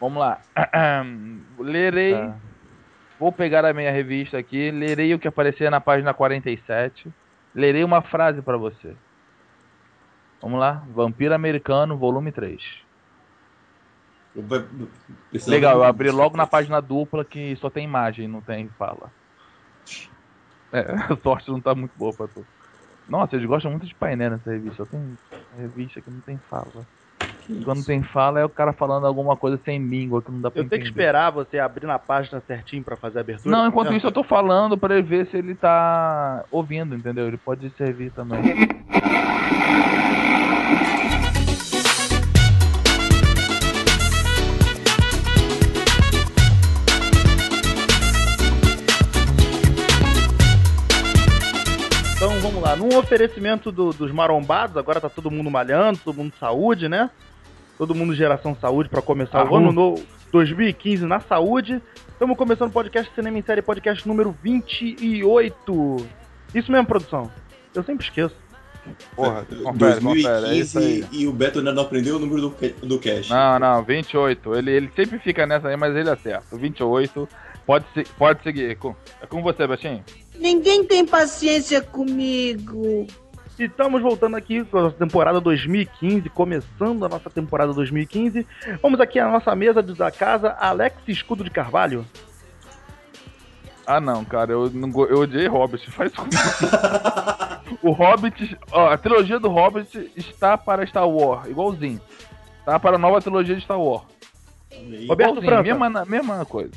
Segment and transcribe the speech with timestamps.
[0.00, 0.40] Vamos lá.
[1.58, 2.14] Lerei.
[2.14, 2.36] Tá.
[3.18, 4.70] Vou pegar a minha revista aqui.
[4.70, 7.12] Lerei o que aparecia na página 47.
[7.54, 8.96] Lerei uma frase pra você.
[10.40, 10.82] Vamos lá.
[10.94, 12.62] Vampiro Americano, volume 3.
[14.34, 14.64] Vai-
[15.28, 19.10] precisava- Legal, eu abri logo na página dupla que só tem imagem, não tem fala.
[20.72, 20.80] É,
[21.12, 22.46] a sorte não tá muito boa pra tu.
[23.08, 24.84] Nossa, eles gostam muito de painel nessa revista.
[24.84, 25.18] Só tem
[25.58, 26.86] revista que não tem fala.
[27.50, 30.50] E quando tem fala é o cara falando alguma coisa sem língua que não dá
[30.50, 31.00] pra Eu tenho que entender.
[31.02, 33.56] esperar você abrir na página certinho pra fazer a abertura?
[33.56, 37.26] Não, enquanto isso eu tô falando pra ele ver se ele tá ouvindo, entendeu?
[37.26, 38.40] Ele pode servir também.
[52.16, 52.76] Então vamos lá.
[52.76, 57.08] Num oferecimento do- dos marombados, agora tá todo mundo malhando, todo mundo saúde, né?
[57.80, 61.80] Todo mundo geração saúde pra começar o ano novo 2015 na saúde.
[62.12, 65.96] Estamos começando o podcast Cinema em Série, podcast número 28.
[66.54, 67.30] Isso mesmo, produção.
[67.74, 68.36] Eu sempre esqueço.
[69.16, 71.06] Porra, confere, confere, é isso 2015 aí.
[71.10, 73.30] e o Beto ainda não aprendeu o número do, do cash.
[73.30, 74.54] Não, não, 28.
[74.56, 76.54] Ele, ele sempre fica nessa aí, mas ele acerta.
[76.54, 77.26] 28.
[77.64, 78.76] Pode, se- pode seguir.
[78.76, 80.04] Com- É com você, Betinho.
[80.38, 83.06] Ninguém tem paciência comigo.
[83.60, 88.46] E estamos voltando aqui com a nossa temporada 2015, começando a nossa temporada 2015.
[88.80, 92.06] Vamos aqui à nossa mesa da casa, Alex Escudo de Carvalho.
[93.86, 95.88] Ah, não, cara, eu, não, eu odiei Hobbit.
[95.92, 96.38] Faz comigo.
[97.82, 102.00] O Hobbit, ó, a trilogia do Hobbit está para Star Wars, igualzinho.
[102.64, 104.04] Tá para a nova trilogia de Star Wars.
[105.06, 105.62] Roberto França.
[105.62, 106.72] mesma, mesma coisa.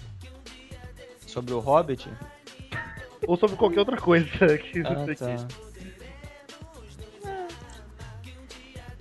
[1.26, 2.10] Sobre o Hobbit?
[3.26, 4.28] Ou sobre qualquer outra coisa
[4.60, 5.26] que Ah, você tá.
[5.28, 5.73] quis.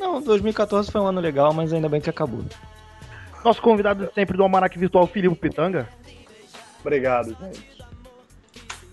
[0.02, 2.44] Não, 2014 foi um ano legal, mas ainda bem que acabou.
[3.44, 5.88] Nosso convidado sempre do Almanac Virtual, Filipe Pitanga.
[6.80, 7.84] Obrigado, gente.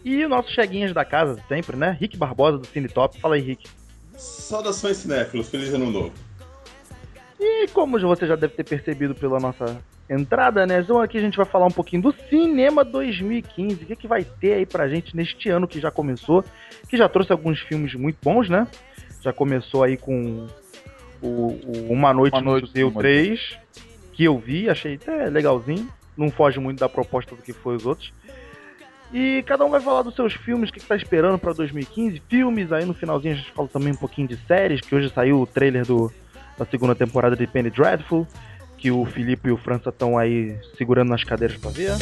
[0.05, 1.97] E o nosso cheguinhas da casa, de sempre, né?
[1.99, 3.19] Rick Barbosa, do Cine Top.
[3.19, 3.67] Fala aí, Rick.
[4.15, 6.13] Saudações cinéfilos, feliz ano novo.
[7.39, 10.79] E como você já deve ter percebido pela nossa entrada, né?
[10.79, 13.73] Então aqui a gente vai falar um pouquinho do Cinema 2015.
[13.73, 16.45] O que, que vai ter aí pra gente neste ano que já começou,
[16.87, 18.67] que já trouxe alguns filmes muito bons, né?
[19.21, 20.47] Já começou aí com
[21.21, 23.57] o, o Uma Noite Uma no Noite Museu no 3,
[24.13, 25.87] que eu vi, achei até legalzinho.
[26.17, 28.11] Não foge muito da proposta do que foi os outros.
[29.11, 32.21] E cada um vai falar dos seus filmes, o que, que tá esperando pra 2015.
[32.29, 35.41] Filmes, aí no finalzinho a gente fala também um pouquinho de séries, que hoje saiu
[35.41, 36.11] o trailer do,
[36.57, 38.27] da segunda temporada de Penny Dreadful,
[38.77, 41.93] que o Felipe e o França estão aí segurando nas cadeiras pra ver.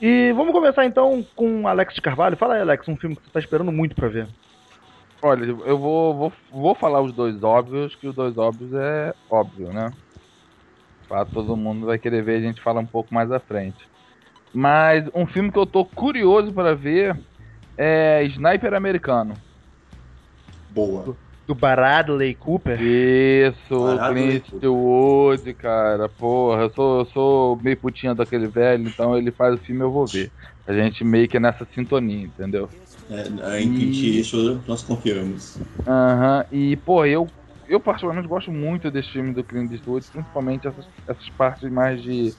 [0.00, 2.36] E vamos começar então com Alex de Carvalho.
[2.36, 4.28] Fala aí, Alex, um filme que você tá esperando muito pra ver.
[5.20, 9.72] Olha, eu vou, vou, vou falar os dois óbvios, que os dois óbvios é óbvio,
[9.72, 9.92] né?
[11.08, 13.82] Pra todo mundo vai querer ver, a gente fala um pouco mais à frente.
[14.54, 17.20] Mas um filme que eu tô curioso pra ver
[17.76, 19.36] é Sniper Americano.
[20.68, 21.16] Boa.
[21.48, 22.78] Do Bradley Cooper.
[22.80, 26.08] Isso, Bradley Clint Eastwood, cara.
[26.08, 29.90] Porra, eu sou, eu sou meio putinha daquele velho, então ele faz o filme eu
[29.90, 30.30] vou ver.
[30.66, 32.68] A gente meio que é nessa sintonia, entendeu?
[33.08, 35.58] É, em Clint Eastwood nós confiamos.
[35.86, 37.26] Aham, e pô, eu,
[37.66, 42.34] eu particularmente gosto muito desse filme do Clint Eastwood, principalmente essas, essas partes mais de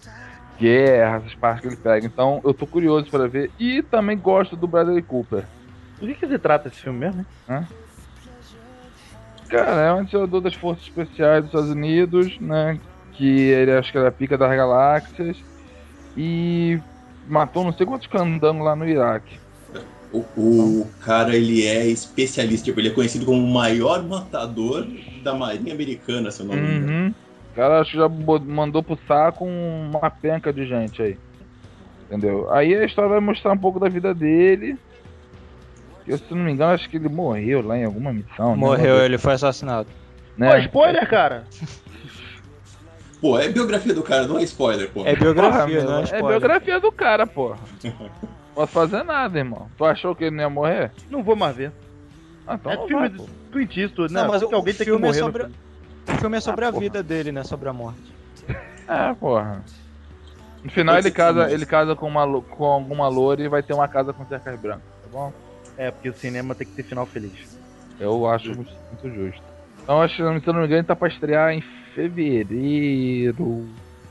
[0.59, 2.05] guerra, essas partes que ele pega.
[2.05, 3.51] Então eu tô curioso pra ver.
[3.57, 5.49] E também gosto do Bradley Cooper.
[5.99, 7.25] Do que, que se trata esse filme mesmo?
[7.49, 7.78] hein?
[9.49, 12.79] Cara, é um atirador das Forças Especiais dos Estados Unidos, né?
[13.13, 15.37] Que ele acho que era a pica das galáxias.
[16.15, 16.79] E
[17.27, 19.39] matou não sei quantos candangos lá no Iraque.
[20.11, 24.87] O, o cara, ele é especialista, tipo, ele é conhecido como o maior matador
[25.23, 26.91] da Marinha Americana, se eu não me engano.
[26.91, 27.13] Uhum.
[27.51, 31.17] O cara acho que já mandou pro saco uma penca de gente aí.
[32.05, 32.51] Entendeu?
[32.51, 34.77] Aí a história vai mostrar um pouco da vida dele.
[36.09, 38.51] Eu, se não me engano, acho que ele morreu lá em alguma missão.
[38.51, 38.55] né?
[38.57, 39.87] Morreu, ele foi assassinado.
[40.35, 40.49] Né?
[40.51, 41.43] Pô, spoiler, cara!
[43.21, 45.05] Pô, é biografia do cara, não é spoiler, pô.
[45.05, 46.27] É biografia, não é é spoiler.
[46.29, 47.57] biografia do cara, porra.
[48.55, 49.69] Posso fazer nada, irmão.
[49.77, 50.91] Tu achou que ele não ia morrer?
[51.09, 51.71] Não vou mais ver.
[52.47, 53.29] Ah, então é não filme vai, do pô.
[53.51, 54.21] Clint Eastwood, né?
[54.21, 55.55] Não, mas Porque o alguém tem que é morrer no sobre- filme.
[56.07, 56.81] O filme é sobre Ah, a porra.
[56.81, 57.43] vida dele, né?
[57.43, 58.01] Sobre a morte.
[58.87, 59.61] É, porra.
[60.63, 63.87] No final ele casa, ele casa com, uma, com alguma loura e vai ter uma
[63.87, 65.31] casa com cercas brancas, tá bom?
[65.79, 67.39] É, porque o cinema tem que ter final feliz.
[67.97, 69.41] Eu acho muito, muito justo.
[69.81, 71.63] Então, acho que, se eu não me engano, tá pra estrear em
[71.95, 73.65] fevereiro.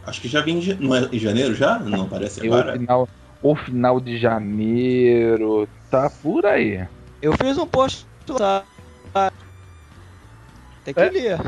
[0.05, 1.79] Acho que já vem em, não é em janeiro já?
[1.79, 2.73] Não, parece E o agora.
[2.79, 3.09] final,
[3.43, 5.69] o final de janeiro.
[5.91, 6.89] Tá por aí.
[7.21, 8.65] Eu fiz um post lá.
[10.85, 11.11] Tem que É?
[11.11, 11.39] ler.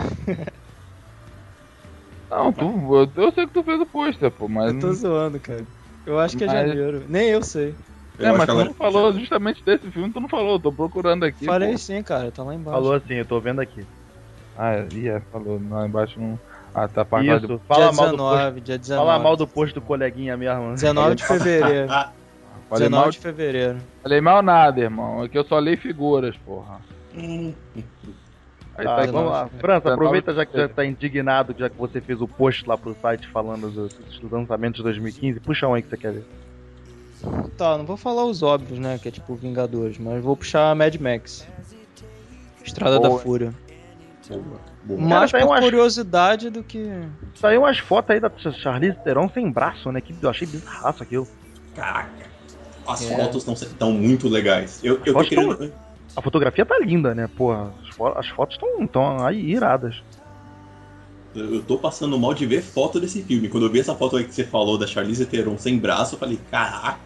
[2.31, 2.65] Não, tu,
[2.95, 4.75] eu, eu sei que tu fez o pôster, pô, mas.
[4.75, 5.67] Eu tô zoando, cara.
[6.07, 7.05] Eu acho que é Mas- janeiro.
[7.09, 7.75] Nem eu sei.
[8.21, 10.61] Eu É, acho mas tu agora- não falou justamente desse filme, tu não falou, eu
[10.61, 11.47] tô procurando aqui.
[11.47, 11.79] Falei pô.
[11.79, 12.31] sim, cara.
[12.31, 12.79] Tá lá embaixo.
[12.79, 13.85] Falou assim, eu tô vendo aqui.
[14.57, 15.59] Ah, é, ih, é, falou.
[15.71, 16.39] Lá embaixo não.
[16.75, 19.07] Ah, tá pra Isso, Dia fala mal, do post, 19, dia 19.
[19.09, 20.75] fala mal do post do coleguinha mesmo.
[20.77, 21.91] 19 de fevereiro.
[21.91, 22.13] Ah,
[22.69, 23.79] Falei 19 mal, de fevereiro.
[24.03, 25.25] falei mal nada, irmão.
[25.25, 26.79] É que eu só leio figuras, porra.
[28.77, 29.49] Aí Tá, tá vamos lá.
[29.49, 32.67] França, França, 19 aproveita já que já tá indignado, já que você fez o post
[32.69, 33.91] lá pro site falando dos,
[34.21, 35.41] dos lançamentos de 2015.
[35.41, 36.25] Puxa um aí que você quer ver.
[37.57, 38.99] Tá, não vou falar os óbvios, né?
[39.01, 41.47] Que é tipo Vingadores, mas vou puxar Mad Max.
[42.65, 43.11] Estrada Boa.
[43.19, 43.55] da Fúria.
[44.29, 44.43] boa,
[44.85, 45.01] boa.
[45.01, 46.89] Mais tem por umas- curiosidade do que.
[47.35, 50.01] Saiu umas fotos aí da Charlize Theron sem braço, né?
[50.01, 51.27] Que eu achei bizarraço aquilo.
[51.75, 52.11] Caraca.
[52.87, 53.17] As É.
[53.17, 54.81] fotos estão muito legais.
[54.83, 55.73] Eu, eu tô querendo.
[56.17, 57.29] A fotografia tá linda, né?
[57.37, 60.03] Porra, as, fo- as fotos estão tão aí iradas.
[61.35, 63.49] Eu tô passando mal de ver foto desse filme.
[63.49, 66.19] Quando eu vi essa foto aí que você falou da Charlize Theron sem braço, eu
[66.19, 66.99] falei, caraca.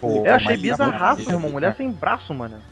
[0.00, 1.50] Pô, eu achei bizarraço, irmão.
[1.50, 2.62] Mulher sem braço, mano.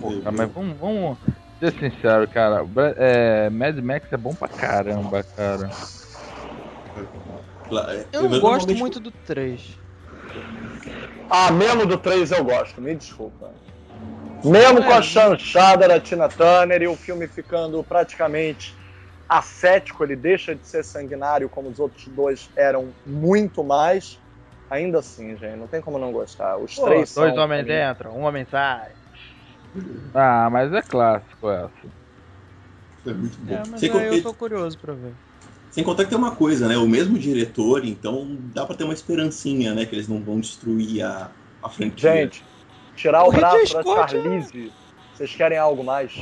[0.00, 1.18] Pô, cara, mas vamos, vamos
[1.58, 2.66] ser sincero, cara.
[2.96, 5.70] É, Mad Max é bom pra caramba, cara.
[8.12, 9.78] Eu não gosto muito do 3.
[11.28, 13.52] Ah, mesmo do 3 eu gosto, me desculpa.
[14.44, 18.76] Mesmo com a chanchada da Tina Turner e o filme ficando praticamente
[19.28, 24.20] ascético, ele deixa de ser sanguinário como os outros dois eram muito mais.
[24.70, 26.58] Ainda assim, gente, não tem como não gostar.
[26.58, 28.94] Os Pô, três dois são, homens entram, um homem sai.
[30.14, 31.92] Ah, mas é clássico essa.
[33.06, 33.54] É muito bom.
[33.54, 35.16] É, mas sem, aí eu tô curioso pra ver.
[35.70, 36.76] sem contar que tem uma coisa, né?
[36.76, 39.84] O mesmo diretor, então dá pra ter uma esperancinha, né?
[39.86, 42.30] Que eles não vão destruir a, a franquia.
[42.30, 42.46] Gente,
[42.94, 44.74] tirar o, O braço da é- Charlize,
[45.12, 46.12] vocês querem algo mais?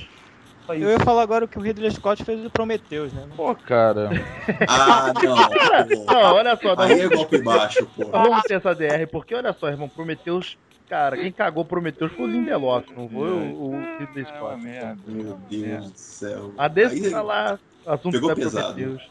[0.68, 0.88] Eu isso.
[0.90, 3.26] ia falar agora o que o Ridley Scott fez do Prometheus, né?
[3.36, 4.10] Pô, cara.
[4.68, 6.04] Ah, não.
[6.06, 8.04] Não, olha só, Aí é não, golpe baixo, pô.
[8.06, 10.56] vamos ter essa DR, porque olha só, irmão, Prometheus.
[10.88, 14.62] Cara, quem cagou Prometheus foi o Lindelof, não foi o, o Ridley Scott.
[15.06, 16.52] Meu Deus do céu.
[16.58, 18.74] A desse tá lá, assunto Pegou da pesado.
[18.74, 19.10] Prometheus.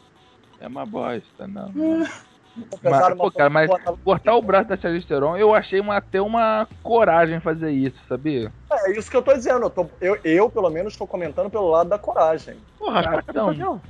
[0.60, 1.68] É uma bosta, não.
[1.68, 2.33] Apesar
[2.82, 3.70] Mas, pô, cara, mas
[4.04, 8.52] cortar o braço da Charlize Theron, eu achei uma, até uma coragem fazer isso, sabia?
[8.72, 9.66] É isso que eu tô dizendo.
[9.66, 12.56] Eu, tô- eu, eu, pelo menos, estou comentando pelo lado da coragem.
[12.78, 13.46] Porra, raspa a Cartão.
[13.46, 13.82] cabeça dela.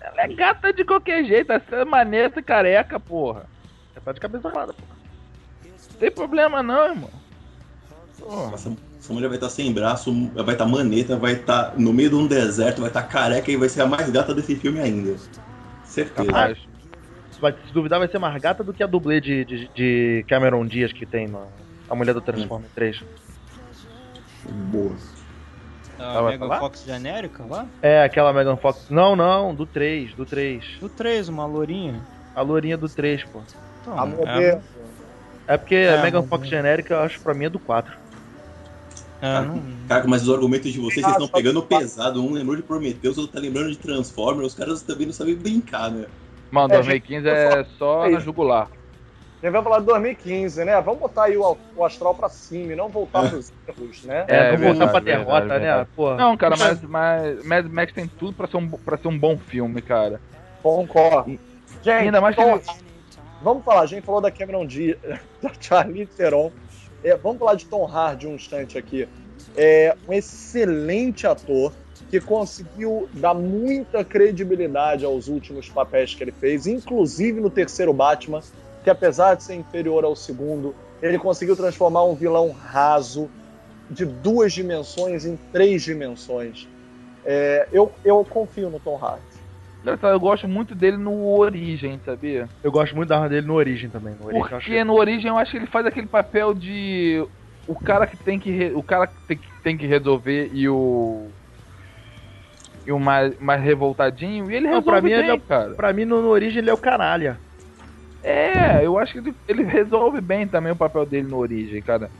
[0.00, 3.46] Ela é gata de qualquer jeito, essa maneira, essa careca, porra.
[3.94, 4.86] É tá de cabeça parada, pô.
[5.92, 7.10] Não tem problema não, irmão.
[8.18, 8.54] Porra.
[8.54, 12.14] Essa, essa mulher vai estar sem braço, vai estar maneta, vai estar no meio de
[12.14, 15.16] um deserto, vai estar careca e vai ser a mais gata desse filme ainda.
[15.84, 16.26] Certeza.
[16.26, 16.75] Capaz.
[17.36, 20.24] Se, vai, se duvidar, vai ser mais gata do que a dublê de, de, de
[20.26, 21.42] Cameron Diaz que tem no,
[21.88, 23.02] a mulher do Transformers 3.
[24.70, 24.92] Boa.
[25.98, 26.58] A vai Megan falar?
[26.60, 27.66] Fox genérica lá?
[27.82, 28.86] É, aquela Megan Fox.
[28.90, 30.64] Não, não, do 3, do 3.
[30.80, 32.00] Do 3, uma lourinha.
[32.34, 33.40] A lourinha do 3, pô.
[33.82, 34.62] Então, A é, modelo.
[35.48, 37.92] É porque É, a Megan mas- Fox genérica, eu acho pra mim é do 4.
[39.22, 42.22] é, não- Cara, mas os argumentos de vocês, Ah, vocês estão só- pegando pesado.
[42.22, 44.48] Um lembrou de Prometheus, outro tá lembrando de Transformers.
[44.48, 46.06] Os caras também não sabem brincar, né?
[46.56, 48.24] Mano, É, 2015 é só é na isso.
[48.24, 48.68] jugular.
[49.42, 50.80] Gente vai falar de 2015, né?
[50.80, 53.28] Vamos botar aí o, o astral pra cima e não voltar É.
[53.28, 54.24] pros erros, né?
[54.28, 55.66] É, É, não voltar pra verdade, derrota, verdade, né?
[55.68, 55.88] verdade.
[55.94, 56.16] Porra.
[56.16, 59.36] Não, cara, mas, mas Mad Max tem tudo pra ser um, pra ser um bom
[59.36, 60.20] filme, cara.
[60.62, 61.38] Concordo.
[61.82, 62.62] Gente, Ainda mais que Tom- ele-
[63.42, 64.96] vamos falar, a gente falou da Cameron Diaz,
[65.42, 66.50] da Charlize Theron.
[67.04, 69.06] É, vamos falar de Tom Hardy um instante aqui.
[69.56, 71.72] É um excelente ator
[72.20, 78.40] que conseguiu dar muita credibilidade aos últimos papéis que ele fez, inclusive no terceiro Batman,
[78.82, 83.30] que apesar de ser inferior ao segundo, ele conseguiu transformar um vilão raso
[83.90, 86.66] de duas dimensões em três dimensões.
[87.24, 89.22] É, eu, eu confio no Tom Hardy.
[89.82, 92.48] Engraçado, Eu gosto muito dele no Origem, sabia?
[92.62, 94.14] Eu gosto muito da arma dele no Origem também.
[94.14, 97.24] No Origem, eu acho Porque no Origem eu acho que ele faz aquele papel de
[97.68, 101.30] o cara que tem que re- o cara que que tem que resolver e o
[102.86, 105.74] e o mais, mais revoltadinho e ele Não, resolve pra mim bem, ele é- cara.
[105.74, 107.40] Pra mim, no, no Origem, ele é o canalha.
[108.22, 112.10] É, eu acho que ele, ele resolve bem também o papel dele no Origem, cara.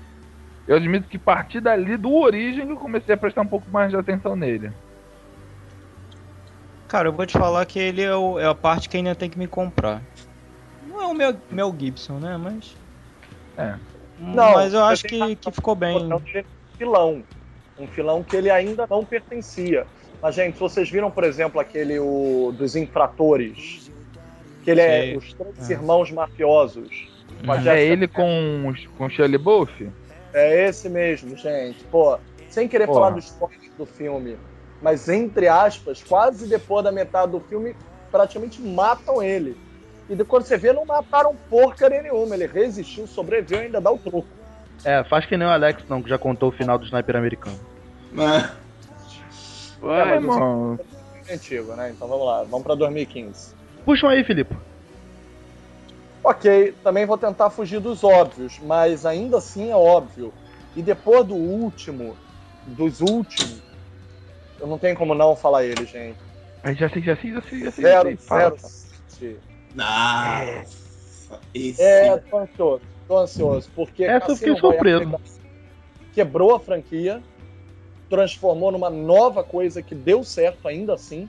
[0.66, 3.90] Eu admito que a partir dali do Origem eu comecei a prestar um pouco mais
[3.90, 4.72] de atenção nele.
[6.88, 9.28] Cara, eu vou te falar que ele é, o- é a parte que ainda tem
[9.30, 10.02] que me comprar.
[10.86, 12.36] Não é o Mel, Mel Gibson, né?
[12.36, 12.76] Mas.
[13.56, 13.74] É.
[14.18, 16.10] Não, mas eu acho que, que ficou bem.
[16.10, 16.22] É um
[16.78, 17.24] filão.
[17.78, 19.86] Um filão que ele ainda não pertencia.
[20.22, 23.90] Mas, gente, vocês viram, por exemplo, aquele o, dos infratores,
[24.64, 25.74] que ele é os três É.
[25.74, 27.08] irmãos mafiosos.
[27.44, 27.68] Uhum.
[27.70, 29.88] É ele com, com Shirley Buff?
[30.32, 31.84] É esse mesmo, gente.
[31.84, 32.18] Pô,
[32.48, 33.00] sem querer Porra.
[33.00, 34.36] falar do spoiler do filme,
[34.82, 37.76] mas entre aspas, quase depois da metade do filme,
[38.10, 39.56] praticamente matam ele.
[40.08, 42.34] E de- quando você vê, não mataram porcaria nenhuma.
[42.34, 44.26] Ele resistiu, sobreviveu e ainda dá o troco.
[44.84, 47.58] É, faz que nem o Alex, não, que já contou o final do Sniper americano.
[48.12, 48.50] Mas,
[49.82, 50.78] Ué, mas irmão.
[51.28, 51.90] É antigo, né?
[51.90, 53.54] Então vamos lá, vamos pra 2015.
[53.84, 54.56] Puxa um aí, Filipe.
[56.22, 60.32] Ok, também vou tentar fugir dos óbvios, mas ainda assim é óbvio.
[60.74, 62.16] E depois do último,
[62.66, 63.60] dos últimos,
[64.60, 66.18] eu não tenho como não falar ele, gente.
[66.64, 67.84] Ai, Já sei, já sei, já sei, já sei.
[67.84, 68.26] Zero, já sei.
[68.26, 68.56] Fala, zero.
[68.58, 69.38] sete.
[69.74, 71.82] nossa, esse...
[71.82, 75.20] É, tô ansioso, tô ansioso, porque Essa eu fiquei surpreso.
[76.12, 77.22] quebrou a franquia,
[78.08, 81.28] transformou numa nova coisa que deu certo ainda assim,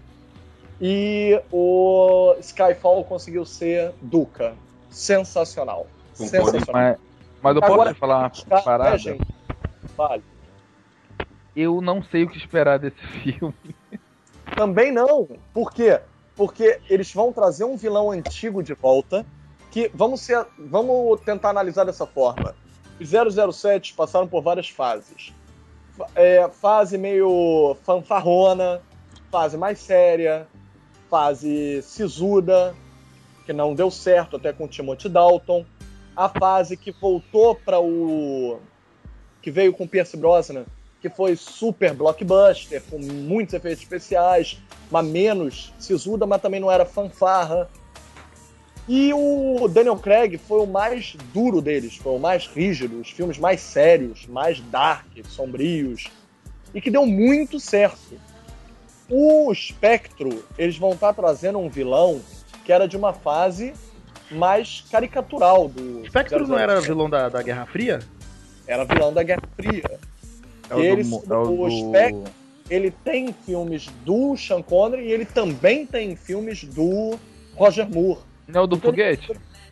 [0.79, 4.53] e o Skyfall conseguiu ser Duca.
[4.89, 5.87] Sensacional.
[6.17, 6.51] Concordo.
[6.51, 6.81] Sensacional.
[6.81, 6.97] Mas,
[7.41, 8.91] mas eu posso Agora, te falar uma Tá, parada?
[8.91, 9.27] né, gente?
[9.95, 10.23] Vale.
[11.55, 13.53] Eu não sei o que esperar desse filme.
[14.55, 15.27] Também não.
[15.53, 15.99] Por quê?
[16.35, 19.25] Porque eles vão trazer um vilão antigo de volta.
[19.71, 22.55] Que vamos ser, vamos tentar analisar dessa forma.
[22.99, 25.33] Os 007 passaram por várias fases.
[26.15, 28.81] É, fase meio fanfarrona,
[29.31, 30.47] fase mais séria,
[31.09, 32.75] fase sisuda,
[33.45, 35.65] que não deu certo até com o Timothy Dalton.
[36.15, 38.59] A fase que voltou para o
[39.41, 40.65] que veio com Pierce Brosnan,
[41.01, 44.59] que foi super blockbuster, com muitos efeitos especiais,
[44.91, 47.69] mas menos sisuda, mas também não era fanfarra.
[48.87, 53.37] E o Daniel Craig foi o mais duro deles, foi o mais rígido, os filmes
[53.37, 56.07] mais sérios, mais dark, sombrios,
[56.73, 58.17] e que deu muito certo.
[59.09, 62.21] O Spectro, eles vão estar trazendo um vilão
[62.65, 63.73] que era de uma fase
[64.31, 66.05] mais caricatural do.
[66.07, 66.87] Spectre não era 007.
[66.87, 67.99] vilão da, da Guerra Fria?
[68.65, 69.99] Era vilão da Guerra Fria.
[70.69, 72.33] É o Eles- do, é o o do- Spectre-
[72.69, 77.17] Ele tem filmes do Sean Connery e ele também tem filmes do
[77.55, 78.19] Roger Moore.
[78.47, 79.31] Não é o do Então, foguete?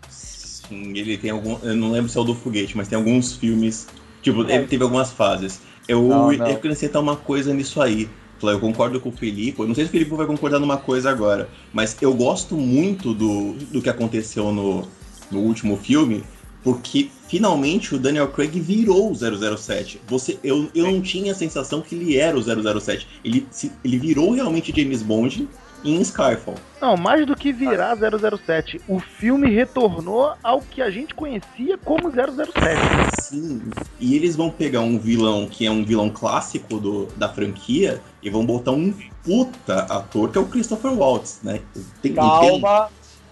[0.09, 1.57] Sim, ele tem algum.
[1.63, 3.87] Eu não lembro se é o do foguete, mas tem alguns filmes.
[4.21, 4.55] Tipo, É.
[4.55, 5.61] ele teve algumas fases.
[5.87, 6.47] Eu, Não, eu não.
[6.47, 8.09] ia acrescentar uma coisa nisso aí.
[8.41, 9.59] Eu concordo com o Felipe.
[9.59, 13.13] Eu não sei se o Felipe vai concordar numa coisa agora, mas eu gosto muito
[13.13, 14.87] do, do que aconteceu no,
[15.31, 16.23] no último filme,
[16.63, 19.99] porque finalmente o Daniel Craig virou o 007.
[20.07, 22.41] Você, eu, eu não tinha a sensação que ele era o
[22.79, 23.07] 007.
[23.23, 25.47] Ele, se- ele virou realmente James Bond
[25.85, 26.55] em Skyfall.
[26.81, 28.81] Não, mais do que virar 007.
[28.87, 33.21] O filme retornou ao que a gente conhecia como 007.
[33.21, 33.61] Sim.
[33.99, 38.29] E eles vão pegar um vilão que é um vilão clássico do, da franquia e
[38.29, 41.59] vão botar um puta ator que é o Christopher Waltz, né?
[41.73, 42.89] Tem, tem- Calma,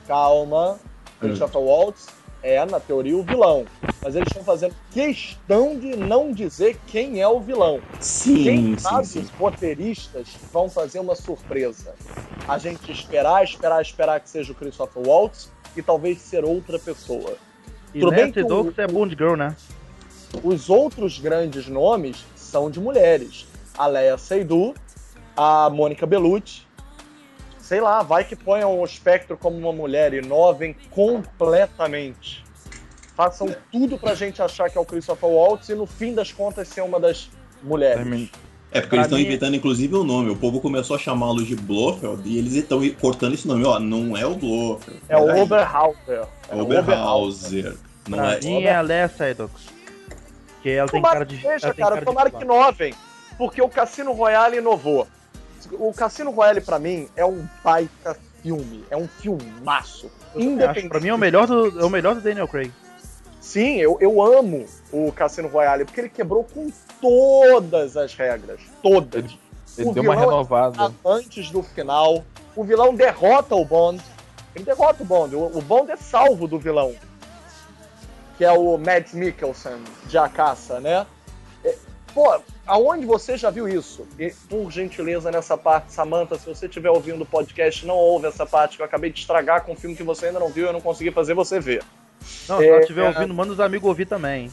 [0.07, 0.71] calma.
[0.73, 0.77] Hum.
[1.19, 2.07] Christopher Waltz
[2.43, 3.65] é, na teoria, o vilão.
[4.03, 7.79] Mas eles estão fazendo questão de não dizer quem é o vilão.
[7.99, 9.19] Sim, Quem sim, sabe sim.
[9.21, 11.95] os roteiristas vão fazer uma surpresa.
[12.47, 17.35] A gente esperar, esperar, esperar que seja o Christopher Waltz e talvez ser outra pessoa.
[17.93, 19.55] E Tudo bem que o- Douglas é Bond Girl, né?
[20.43, 23.45] Os outros grandes nomes são de mulheres.
[23.77, 24.73] A Leia Seydoux,
[25.37, 26.62] a Mônica Bellucci.
[27.63, 32.43] Sei lá, vai que ponham o Spectro como uma mulher, inovem completamente.
[33.15, 36.67] Façam tudo pra gente achar que é o Christopher Waltz e no fim das contas
[36.67, 37.29] ser uma das
[37.61, 38.29] mulheres.
[38.69, 40.29] É porque Pra eles estão mim- inventando inclusive o nome.
[40.31, 43.63] O povo começou a chamá-lo de Blofeld e eles estão cortando esse nome.
[43.63, 44.99] Ó, não é o Blofeld.
[45.07, 45.41] É o.
[45.41, 46.25] Oberhauser.
[46.49, 47.77] É Oberhauser.
[48.09, 48.39] Não pra é.
[48.41, 49.51] mim é a Leia Seydoux.
[50.61, 51.41] Que ela tem Tomara cara que de.
[51.41, 52.93] tem cara, cara de tomara que inovem.
[53.37, 55.07] Porque o Cassino Royale inovou.
[55.73, 58.83] O Cassino Royale, pra mim, é um baita filme.
[58.89, 60.11] É um filmaço.
[60.69, 62.71] Acho, pra mim é o melhor do, é o melhor do Daniel Craig.
[63.39, 68.61] Sim, eu, eu amo o Cassino Royale, porque ele quebrou com todas as regras.
[68.81, 69.37] Todas.
[69.77, 70.93] Ele O deu uma é renovada.
[71.05, 72.23] Antes do final,
[72.55, 74.01] o vilão derrota o Bond.
[74.55, 75.35] Ele derrota o Bond.
[75.35, 76.93] O, o Bond é salvo do vilão.
[78.37, 81.05] Que é o Mads Mikkelsen de A Caça, né?
[82.13, 84.07] É, pô, aonde você já viu isso?
[84.19, 88.45] E, por gentileza, nessa parte, Samantha, se você estiver ouvindo o podcast, não ouve essa
[88.45, 90.67] parte que eu acabei de estragar com um filme que você ainda não viu e
[90.67, 91.83] eu não consegui fazer você ver.
[92.47, 93.07] Não, se É, ela estiver é.
[93.09, 94.49] ouvindo, manda os amigos ouvir também.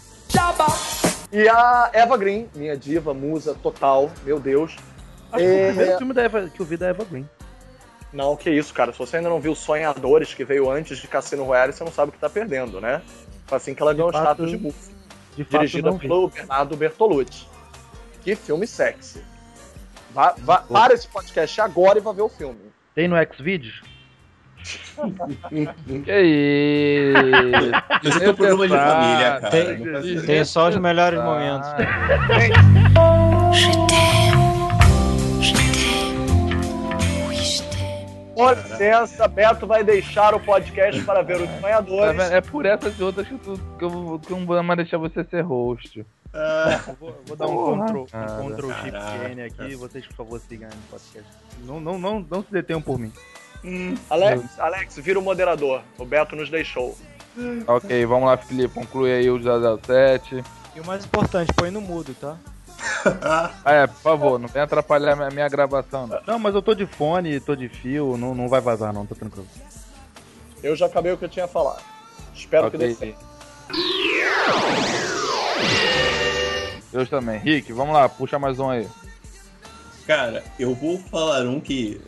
[1.33, 4.77] E a Eva Green, minha diva, musa total, meu Deus.
[5.33, 5.65] Acho que foi É.
[5.65, 7.29] o primeiro filme da Eva, que eu vi da Eva Green.
[8.13, 8.91] Não, que isso, cara.
[8.93, 12.09] Se você ainda não viu Sonhadores, que veio antes de Cassino Royale, você não sabe
[12.09, 13.03] o que tá perdendo, né?
[13.47, 17.47] Foi assim que ela ganhou o status de fato, Dirigida pelo Bernardo Bertolucci.
[18.23, 19.23] Que filme sexy.
[20.13, 22.59] Vá, vá, para esse podcast agora e vá ver o filme.
[22.95, 23.83] Tem no Xvideos?
[26.05, 28.21] Que isso?
[28.21, 29.51] Eu é um programa de família, cara.
[29.51, 31.69] Tem- Tem só os melhores momentos.
[38.35, 42.21] Com licença, Beto vai deixar o podcast para ver os tá sonhadores.
[42.31, 44.97] É por essas e outras que, tu, que eu, que eu não vou mais deixar
[44.99, 46.05] você ser host.
[46.33, 47.87] Ah, Vou, vou dar um Porra.
[47.87, 49.29] Ctrl, Cara, um Shift caraca.
[49.31, 51.29] N aqui, vocês por favor sigam aí no podcast.
[51.65, 53.13] Não, não, não, não se detenham por mim.
[53.65, 55.83] hum, Alex, Alex, vira o moderador.
[55.99, 56.97] O Beto nos deixou.
[57.67, 58.75] Ok, vamos lá, Felipe.
[58.75, 60.45] Conclui aí o 007.
[60.77, 62.37] E o mais importante, põe no mudo, tá?
[63.65, 66.07] ah, é, por favor, não vem atrapalhar minha, minha gravação.
[66.07, 66.21] Não.
[66.27, 69.15] Não, mas eu tô de fone, tô de fio, não, não vai vazar não, tô
[69.15, 69.47] tranquilo.
[70.63, 71.79] Eu já acabei o que eu tinha a falar.
[72.35, 73.19] Espero que dê certo.
[76.93, 77.39] Eu também.
[77.39, 78.87] Rick, vamos lá, puxa mais um aí.
[80.07, 82.01] Cara, eu vou falar um que,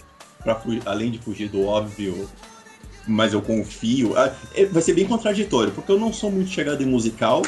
[0.43, 2.29] pra, além de fugir do óbvio,
[3.07, 4.17] mas eu confio.
[4.17, 7.43] ah, é- vai ser bem contraditório, porque eu não sou muito chegado em musical,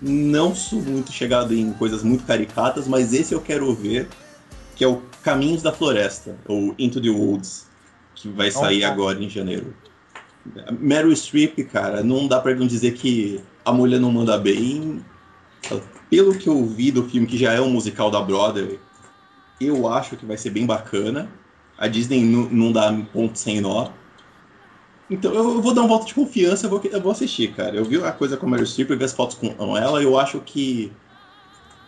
[0.00, 4.08] não sou muito chegado em coisas muito caricatas, mas esse eu quero ver,
[4.76, 7.66] que é o Caminhos da Floresta, ou Into the Woods,
[8.14, 8.92] que vai sair Nossa.
[8.92, 9.74] agora em janeiro.
[10.78, 15.04] Meryl Streep, cara, não dá pra não dizer que a mulher não manda bem.
[16.10, 18.78] Pelo que eu vi do filme, que já é um musical da Broadway,
[19.60, 21.28] eu acho que vai ser bem bacana.
[21.76, 23.90] A Disney não dá ponto sem nó.
[25.10, 27.76] Então eu vou dar um voto de confiança, eu vou, eu vou assistir, cara.
[27.76, 30.18] Eu vi a coisa com a Meryl Streep, eu vi as fotos com ela, eu
[30.18, 30.92] acho que,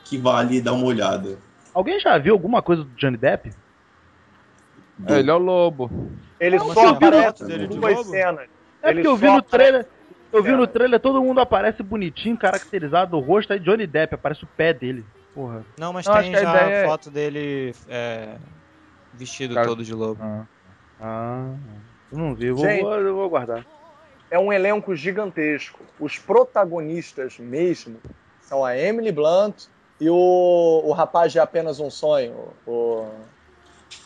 [0.04, 1.38] que vale dar uma olhada.
[1.74, 3.50] Alguém já viu alguma coisa do Johnny Depp?
[4.98, 5.90] Do- É, ele é o lobo.
[6.38, 8.10] Ele Como só aparece em de duas lobo?
[8.10, 8.48] cenas.
[8.82, 9.86] É Ele porque eu vi só no trailer.
[10.32, 10.56] Eu vi É.
[10.56, 14.72] no trailer, todo mundo aparece bonitinho, caracterizado, o rosto aí Johnny Depp, aparece o pé
[14.72, 15.04] dele.
[15.34, 15.64] Porra.
[15.78, 18.36] Não, mas Não, acho tem a já ideia é- foto dele é,
[19.14, 20.20] vestido Cara- todo de lobo.
[20.22, 20.44] Ah.
[21.00, 21.54] Ah,
[22.12, 22.82] eu não vi, eu vou, Gente.
[22.82, 23.64] vou, eu vou aguardar.
[24.30, 25.80] É um elenco gigantesco.
[25.98, 27.98] Os protagonistas mesmo
[28.42, 29.64] são a Emily Blunt
[30.00, 32.48] e o, o rapaz de Apenas um Sonho.
[32.66, 33.06] O...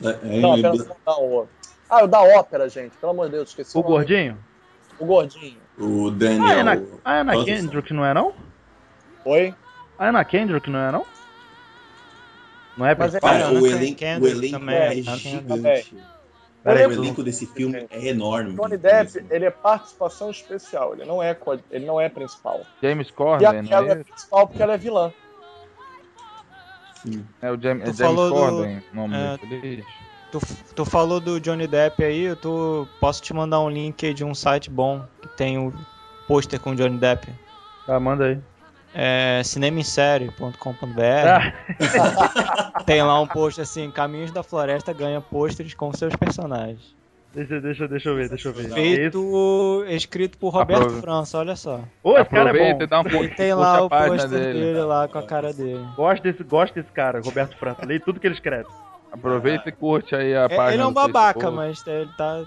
[0.02, 1.22] É, Não, é, Apenas um Sonho não.
[1.22, 1.48] O...
[1.90, 2.96] Ah, o da ópera, gente.
[2.96, 3.92] Pelo amor de Deus, esqueci O nome.
[3.94, 4.38] gordinho?
[4.98, 5.58] O gordinho.
[5.78, 7.00] O é Daniel.
[7.04, 8.32] ah, é na Nossa, Kendrick, não é não?
[9.24, 9.54] Oi?
[9.98, 11.06] Ah, é na Kendrick, não é não?
[12.76, 15.96] Não é Mas é- Olha, o Ana elenco, o elenco também, é Ana gigante.
[16.62, 18.54] Peraí, o elenco desse filme é enorme.
[18.54, 20.94] Johnny Depp, ele é participação especial.
[20.94, 21.36] Ele não é,
[21.70, 22.66] ele não é principal.
[22.82, 24.04] James E Corden, não aquela é é?
[24.04, 25.12] principal porque ela é vilã.
[27.02, 27.24] Sim.
[27.42, 29.84] É o James, é James falou do- Corden, o nome é, dele.
[30.34, 30.40] Tu,
[30.74, 34.24] tu falou do Johnny Depp aí, eu tô, posso te mandar um link aí de
[34.24, 35.72] um site bom que tem o
[36.26, 37.28] pôster com o Johnny Depp.
[37.86, 38.38] Tá, manda aí.
[38.92, 46.16] É cinemaemsérie.com.br Ah, Tem lá um post assim, Caminhos da Floresta ganha pôsteres com seus
[46.16, 46.82] personagens.
[47.32, 48.72] deixa, deixa, deixa eu ver, deixa eu ver.
[48.72, 51.78] Feito, escrito por Roberto Aprove- França, olha só.
[52.02, 52.82] Ô, esse cara é bom.
[52.82, 54.60] e dá um E tem lá o pôster dele.
[54.60, 55.86] dele lá com a cara dele.
[55.96, 57.86] Gosto desse, gosto desse cara, Roberto França.
[57.86, 58.66] Leio tudo que ele escreve.
[59.14, 60.72] Aproveita e curte aí a É, página.
[60.74, 61.56] ele é um babaca, Facebook.
[61.56, 62.42] mas ele tá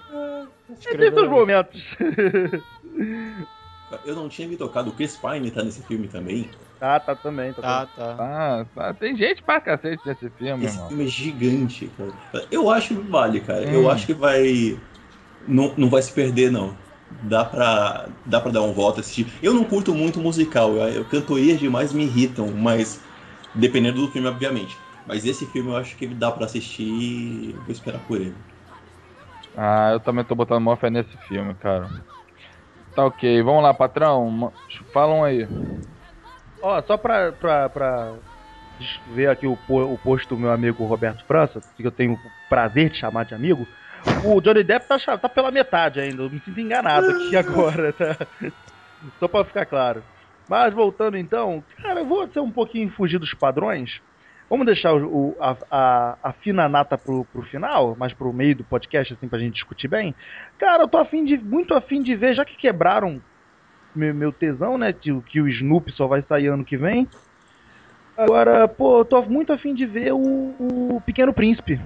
[0.86, 1.82] Ele tem seus momentos.
[4.04, 4.90] Eu não tinha me tocado.
[4.90, 6.48] O Chris Pine tá nesse filme também.
[6.78, 8.16] tá, tá também, tá, Tá, tá.
[8.18, 8.92] Ah, tá.
[8.94, 10.88] Tem gente pra cacete nesse filme, Esse irmão.
[10.88, 12.44] filme é gigante, cara.
[12.50, 13.66] Eu acho que vale, cara.
[13.66, 13.72] Hum.
[13.72, 14.78] Eu acho que vai.
[15.46, 16.76] Não, não vai se perder, não.
[17.22, 19.26] Dá pra, dá pra dar um voto assistir.
[19.42, 20.72] Eu não curto muito musical.
[20.76, 23.00] Eu, eu, cantorias demais me irritam, mas.
[23.54, 24.76] Dependendo do filme, obviamente.
[25.08, 28.34] Mas esse filme eu acho que dá pra assistir e vou esperar por ele.
[29.56, 31.90] Ah, eu também tô botando maior fé nesse filme, cara.
[32.94, 34.52] Tá ok, vamos lá, patrão.
[34.92, 35.48] Falam aí.
[36.60, 38.14] Ó, só pra, pra, pra
[39.06, 42.90] ver aqui o, o post do meu amigo Roberto França, que eu tenho o prazer
[42.90, 43.66] de chamar de amigo,
[44.26, 48.16] o Johnny Depp tá, tá pela metade ainda, eu me sinto enganado aqui agora, tá?
[49.18, 50.02] Só pra ficar claro.
[50.48, 54.00] Mas voltando então, cara, eu vou ser um pouquinho fugir dos padrões.
[54.50, 58.64] Vamos deixar o, a, a, a fina nata pro, pro final, mais pro meio do
[58.64, 60.14] podcast, assim, pra gente discutir bem.
[60.58, 63.20] Cara, eu tô afim de, muito afim de ver, já que quebraram
[63.94, 64.92] meu, meu tesão, né?
[64.92, 67.06] Que, o- que o Snoopy só vai sair ano que vem.
[68.16, 70.18] Agora, pô, eu tô muito afim de ver o,
[70.96, 71.78] o Pequeno Príncipe.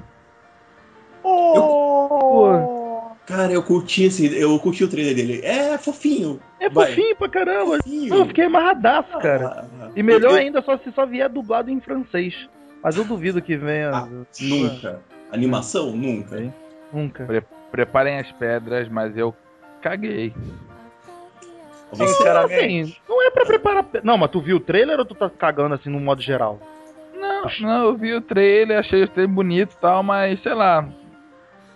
[3.27, 4.37] Cara, eu curti esse.
[4.39, 5.41] Eu curti o trailer dele.
[5.45, 6.41] É fofinho.
[6.61, 6.89] É Vai.
[6.89, 7.77] fofinho pra caramba.
[7.79, 8.09] Fofinho.
[8.11, 9.67] Não, eu fiquei amarradaço, cara.
[9.81, 12.49] Ah, E melhor eu- ainda só se só vier dublado em francês.
[12.83, 13.91] Mas eu duvido que venha.
[13.91, 14.09] Ah,
[14.41, 15.01] Nunca.
[15.31, 15.93] Animação?
[15.93, 16.53] Nunca.
[16.93, 17.45] Nunca.
[17.71, 19.35] preparem as pedras, mas eu
[19.81, 20.35] caguei.
[21.93, 22.83] Sinceramente.
[22.93, 23.87] Assim, não é pra preparar.
[24.03, 26.59] Não, mas tu viu o trailer ou tu tá cagando assim no modo geral?
[27.19, 30.87] Não, não, eu vi o trailer, achei o trailer bonito e tal, mas sei lá.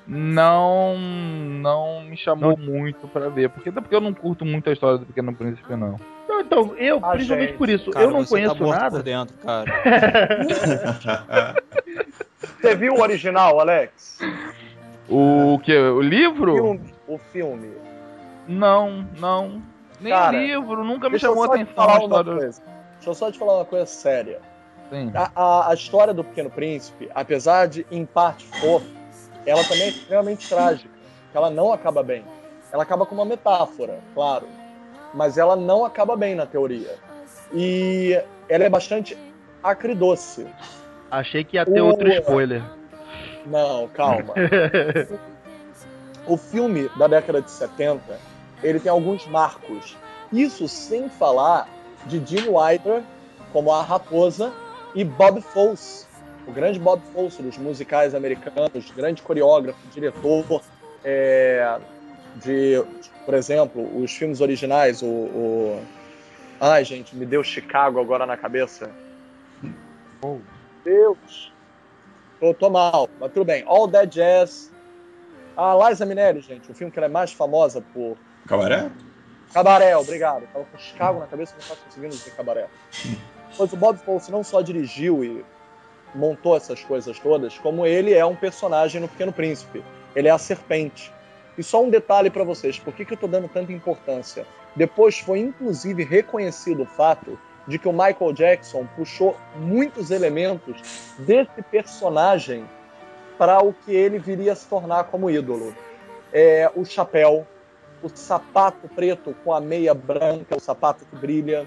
[0.06, 0.96] Não.
[0.98, 3.48] Não me chamou muito pra ver.
[3.50, 5.98] Porque, até porque eu não curto muito a história do Pequeno Príncipe, não.
[6.28, 7.58] Não, então, eu, Ah, principalmente gente.
[7.58, 8.90] por isso, Cara, eu não você conheço tá nada.
[8.90, 9.64] por dentro, cara.
[12.60, 14.18] Você viu o original, Alex?
[15.08, 15.76] O que?
[15.76, 16.54] O livro?
[16.54, 17.70] Filme, o filme.
[18.48, 19.62] Não, não.
[20.00, 22.34] Nem Cara, o livro, nunca me chamou a atenção a história.
[22.34, 22.60] Deixa
[23.06, 24.40] eu só te falar uma coisa séria.
[24.90, 25.10] Sim.
[25.14, 28.86] A, a- a história do Pequeno Príncipe, apesar de em parte fofa,
[29.46, 30.90] ela também é extremamente trágica.
[31.30, 32.24] que Ela não acaba bem.
[32.72, 34.46] Ela acaba com uma metáfora, claro.
[35.14, 36.94] Mas ela não acaba bem na teoria.
[37.52, 39.16] E ela é bastante
[39.62, 40.46] acridoce.
[41.10, 42.62] Achei que ia ter O- outro spoiler.
[43.46, 44.34] Não, calma.
[46.26, 48.02] o filme da década de 70,
[48.62, 49.96] ele tem alguns marcos.
[50.32, 51.68] Isso sem falar
[52.06, 53.02] de Gene Wilder
[53.52, 54.52] como a raposa
[54.94, 56.05] e Bob Fosse,
[56.46, 60.62] o grande Bob Fosse dos musicais americanos, grande coreógrafo, diretor
[61.04, 61.78] é,
[62.36, 62.82] de,
[63.24, 65.82] por exemplo, os filmes originais, o, o...
[66.60, 68.90] Ai, gente, me deu Chicago agora na cabeça.
[70.22, 70.38] Oh.
[70.84, 71.52] Deus!
[72.40, 73.64] Tô, tô mal, mas tudo bem.
[73.66, 74.72] All That Jazz.
[75.56, 78.90] A Liza Minnelli, gente, o filme que ela é mais famosa por Cabaré?
[79.54, 80.46] Cabaré, obrigado.
[80.52, 82.68] Tava com Chicago na cabeça não tava conseguindo dizer Cabaré.
[83.56, 85.42] Pois o Bob Fosse não só dirigiu e
[86.16, 89.84] montou essas coisas todas, como ele é um personagem no Pequeno Príncipe.
[90.14, 91.12] Ele é a serpente.
[91.56, 94.46] E só um detalhe para vocês, por que, que eu tô dando tanta importância?
[94.74, 101.62] Depois foi inclusive reconhecido o fato de que o Michael Jackson puxou muitos elementos desse
[101.70, 102.64] personagem
[103.38, 105.74] para o que ele viria a se tornar como ídolo.
[106.32, 107.46] É, o chapéu,
[108.02, 111.66] o sapato preto com a meia branca, o sapato que brilha.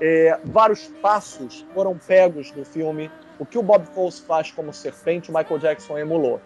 [0.00, 3.10] É, vários passos foram pegos do filme.
[3.38, 6.40] O que o Bob Fosse faz como serpente, o Michael Jackson emulou.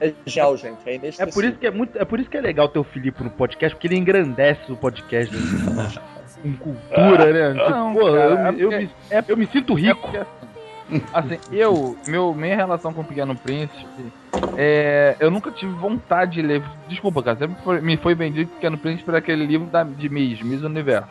[0.00, 0.78] É genial, gente.
[0.86, 2.84] É É por, isso que é, muito, é por isso que é legal ter o
[2.84, 5.88] Filipe no podcast, porque ele engrandece o podcast né?
[6.42, 7.54] com cultura, né?
[7.54, 8.90] Não, Pô, cara, eu, é eu me,
[9.28, 10.00] eu me sinto É rico.
[10.00, 14.12] porque, assim, assim, eu, meu, minha relação com o Pequeno Príncipe,
[14.56, 16.62] é, eu nunca tive vontade de ler.
[16.88, 20.40] Desculpa, cara, sempre foi- me foi vendido Pequeno Príncipe por aquele livro da, de Miss,
[20.42, 21.08] Miss Universo.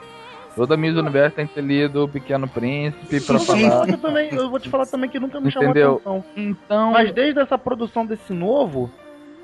[0.57, 3.87] Toda Miss Universo tem que ter lido o Pequeno Príncipe pra Eu vou, te falar
[3.87, 6.01] eu também, eu vou te falar também que nunca me Entendeu?
[6.01, 6.25] chamou atenção.
[6.35, 8.91] Então, Mas desde essa produção desse novo,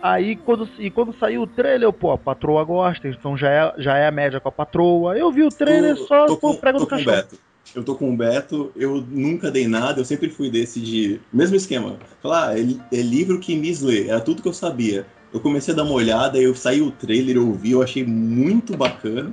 [0.02, 3.74] aí quando, e quando saiu o trailer, eu, pô, a patroa gosta, então já é,
[3.78, 5.16] já é a média com a patroa.
[5.16, 7.16] Eu vi o trailer Tô- só tô com, prego tô do com o cachorro.
[7.16, 7.38] Beto.
[7.76, 11.22] Eu tô com o Beto, eu nunca dei nada, eu sempre fui desse de.
[11.32, 11.96] Mesmo esquema.
[12.24, 15.06] Falar, ah, é, é livro que me lê, era tudo que eu sabia.
[15.32, 18.76] Eu comecei a dar uma olhada, eu saí o trailer, eu vi, eu achei muito
[18.76, 19.32] bacana.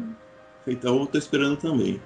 [0.70, 2.00] Então eu tô esperando também.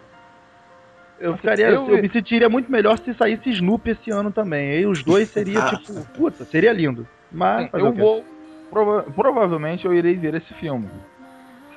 [1.20, 4.70] Eu ficaria, Eu- eu, me sentiria muito melhor se saísse Snoopy esse ano também.
[4.72, 5.76] Aí os dois seria Ah.
[5.76, 7.06] tipo, puta, seria lindo.
[7.30, 8.24] Mas eu vou.
[8.70, 10.88] prova- provavelmente eu irei ver esse filme.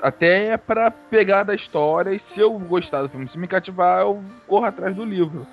[0.02, 4.23] Até pra pegar da história e se eu gostar do filme, se me cativar, eu
[4.47, 5.45] corro atrás do livro.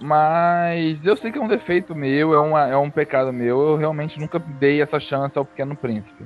[0.00, 3.60] Mas eu sei que é um defeito meu, é, uma, é um pecado meu.
[3.70, 6.24] Eu realmente nunca dei essa chance ao Pequeno Príncipe.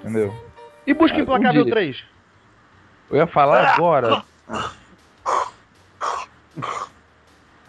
[0.00, 0.32] Entendeu?
[0.86, 1.72] E Busca Ah, um Implacável dia.
[1.72, 2.04] 3?
[3.10, 4.22] Eu ia falar agora.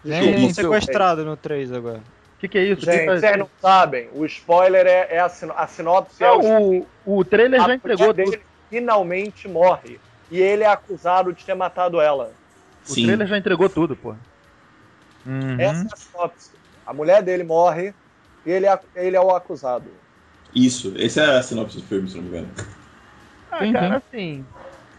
[0.04, 1.98] Gente, Gente, Sequestrado no 3 agora.
[1.98, 2.86] O que, que é isso?
[2.86, 4.10] Gente, tá- vocês não sabem.
[4.14, 6.24] O spoiler é, é a, sino- a sinopse.
[6.24, 6.40] é Não,
[6.80, 8.16] o, o trailer a já entregou tudo.
[8.18, 10.00] dele finalmente morre.
[10.30, 12.32] E ele é acusado de ter matado ela.
[12.90, 14.16] O trailer já entregou tudo, pô.
[15.26, 15.60] Uhum.
[15.60, 16.52] Essa é a sinopse.
[16.86, 17.94] A mulher dele morre
[18.46, 19.86] e ele é, ele é o acusado.
[20.54, 22.48] Isso, essa é a sinopse do filme, se não me engano.
[23.52, 24.46] Ah, Sim, cara, assim,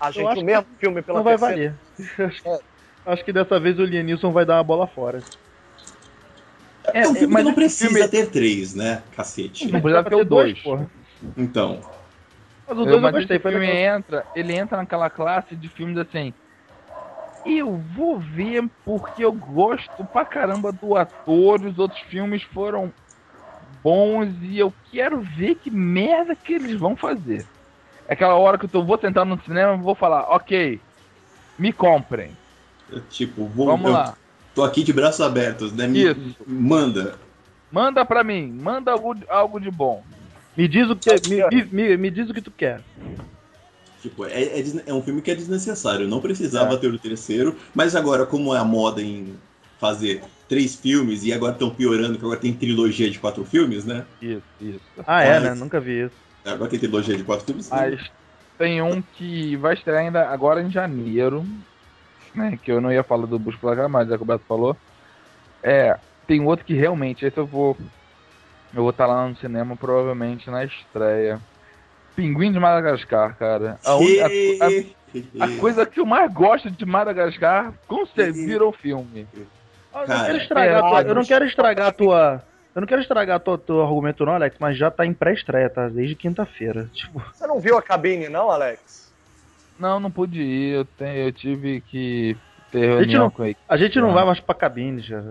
[0.00, 1.80] A Eu gente, acho o mesmo filme pela não vai terceira valer.
[2.18, 2.42] Acho,
[3.04, 5.26] acho que dessa vez o Lianilson vai dar uma bola fora.
[6.92, 9.02] É, um filme mas que não precisa filme- ter três, né?
[9.12, 9.68] Cacete.
[9.70, 10.58] Não precisava ter dois.
[10.62, 10.90] porra.
[11.36, 11.82] Então.
[12.66, 15.56] Mas o Eu, dois eu mas gostei, esse foi filme entra, ele entra naquela classe
[15.56, 16.34] de filmes assim.
[17.44, 22.92] Eu vou ver porque eu gosto pra caramba do ator, os outros filmes foram
[23.60, 27.50] bons e eu quero ver que merda que eles vão fazer.
[28.08, 30.80] É aquela hora que eu tô, vou sentar no cinema e vou falar, ok,
[31.58, 32.32] me comprem,
[32.90, 34.16] eu, Tipo, vou, vamos eu lá,
[34.54, 35.86] tô aqui de braços abertos, né?
[35.86, 36.36] Me, Isso.
[36.46, 37.18] Manda.
[37.70, 40.04] manda pra mim, manda algo, algo de bom.
[40.56, 42.82] Me diz o que me, me, me, me diz o que tu quer.
[44.00, 46.06] Tipo, é, é é um filme que é desnecessário.
[46.06, 46.76] Não precisava É.
[46.76, 49.34] ter o terceiro, mas agora, como é a moda em
[49.78, 54.04] fazer três filmes e agora estão piorando, que agora tem trilogia de quatro filmes, né?
[54.20, 54.80] Isso, isso.
[55.06, 55.54] Ah, é, Mas- né?
[55.54, 56.25] Nunca vi isso.
[56.46, 57.68] Agora tem trilogia de quatro filmes.
[57.70, 58.00] Mas
[58.58, 61.44] tem um que vai estrear ainda agora em janeiro,
[62.34, 62.58] né?
[62.62, 64.76] Que eu não ia falar do Busco Placar, mas já que o Beto falou.
[65.62, 67.76] É, tem outro que realmente, esse eu vou.
[68.74, 71.40] Eu vou estar lá no cinema, provavelmente na estreia.
[72.14, 73.78] Pinguim de Madagascar, cara.
[73.84, 74.04] A, un-
[74.60, 79.26] a- a- a coisa que eu mais gosto de Madagascar, com certeza, virou filme.
[79.92, 82.42] Ah, Eu não Cara, quero estragar, é, a tua, eu não quero estragar a tua.
[82.76, 85.88] Eu não quero estragar teu, teu argumento, não, Alex, mas já tá em pré-estreia, tá?
[85.88, 86.90] Desde quinta-feira.
[86.92, 89.10] Tipo, Você não viu a cabine, não, Alex?
[89.78, 90.74] Não, não pude ir.
[90.74, 92.36] Eu, tenho, eu tive que
[92.70, 93.56] ter gente reunião não- com ele.
[93.66, 94.14] a gente não Ah.
[94.14, 95.18] vai mais pra cabine, já.
[95.20, 95.22] A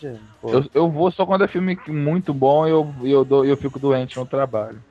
[0.00, 0.52] gente- pô.
[0.52, 3.78] Eu, eu vou só quando é filme muito bom e eu, eu, dou, eu fico
[3.78, 4.82] doente no trabalho.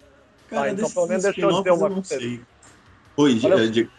[0.50, 2.40] Cara, Ah, então pelo menos deixa eu dizer spin-offs uma não.
[3.18, 3.90] Oi, Olha- de-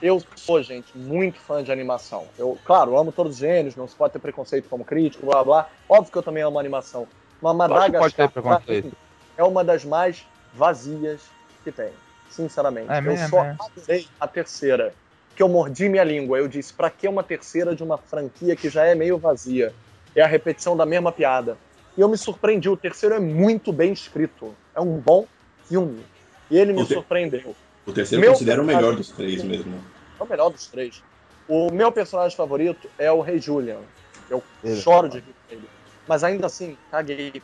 [0.00, 2.26] Eu sou, gente, muito fã de animação.
[2.38, 5.68] Eu, claro, amo todos os gêneros, não se pode ter preconceito como crítico, blá blá.
[5.88, 7.06] Óbvio que eu também amo animação.
[7.42, 8.92] Mas Madagascar preconceito.
[9.36, 11.20] é uma das mais vazias
[11.64, 11.90] que tem.
[12.30, 12.90] Sinceramente.
[12.90, 13.56] É eu mesmo, só é.
[13.58, 14.94] adorei a terceira.
[15.34, 16.38] Que eu mordi minha língua.
[16.38, 19.72] Eu disse, pra que uma terceira de uma franquia que já é meio vazia?
[20.14, 21.56] É a repetição da mesma piada.
[21.96, 22.68] E eu me surpreendi.
[22.68, 24.54] O terceiro é muito bem escrito.
[24.74, 25.26] É um bom
[25.68, 26.04] filme.
[26.50, 27.54] E ele me surpreendeu.
[27.88, 29.82] O terceiro Meu eu considero o melhor dos três mesmo.
[30.20, 31.02] É o melhor dos três.
[31.48, 33.80] O meu personagem favorito é o Rei Julian.
[34.28, 34.76] Eu Ele.
[34.80, 35.68] choro de rir com ele.
[36.06, 37.42] Mas ainda assim, caguei.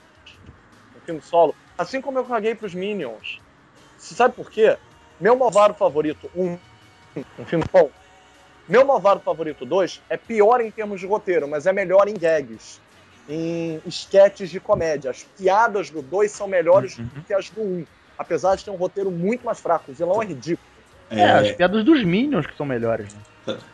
[0.95, 1.55] No filme solo.
[1.79, 3.41] Assim como eu caguei pros Minions.
[3.97, 4.77] Você sabe por quê?
[5.19, 6.59] Meu malvado favorito, um,
[7.39, 7.91] um filme bom.
[8.69, 12.81] Meu malvado favorito 2 é pior em termos de roteiro, mas é melhor em gags.
[13.29, 15.11] Em esquetes de comédia.
[15.11, 17.09] As piadas do 2 são melhores Uhum.
[17.09, 17.65] do que as do 1.
[17.65, 17.87] Um,
[18.19, 19.91] apesar de ter um roteiro muito mais fraco.
[19.93, 20.69] O vilão é ridículo.
[21.11, 23.23] É, as É, piadas dos Minions que são melhores, né?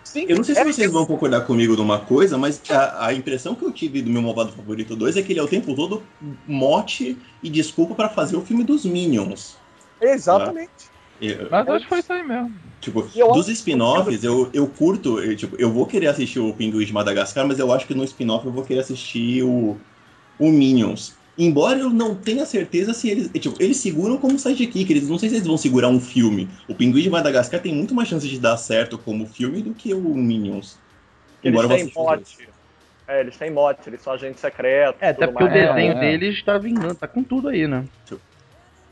[0.04, 3.14] Sim, eu não sei se é vocês vão concordar comigo numa coisa, mas a, a
[3.14, 5.74] impressão que eu tive do meu malvado favorito 2 é que ele é o tempo
[5.76, 6.02] todo
[6.46, 9.58] mote e desculpa pra fazer o filme dos Minions.
[10.00, 10.90] Exatamente.
[11.20, 12.60] Eu- Mas acho que foi isso aí mesmo.
[12.80, 16.84] Tipo, eu dos spin-offs, eu, eu curto, eu, tipo, eu vou querer assistir o Pinguim
[16.84, 19.80] de Madagascar, mas eu acho que no spin-off eu vou querer assistir o,
[20.38, 21.19] o Minions.
[21.42, 23.30] Embora eu não tenha certeza se eles.
[23.32, 26.48] Tipo, eles seguram como sidekick, eles não sei se eles vão segurar um filme.
[26.68, 29.94] O Pinguim de Madagascar tem muito mais chance de dar certo como filme do que
[29.94, 30.76] o Minions.
[31.42, 32.48] Eles Embora têm mote.
[33.08, 35.00] É, eles têm mote, eles são agentes secretos.
[35.00, 35.66] É, até porque o mais.
[35.66, 36.00] desenho é.
[36.00, 37.84] deles tá vingando, tá com tudo aí, né?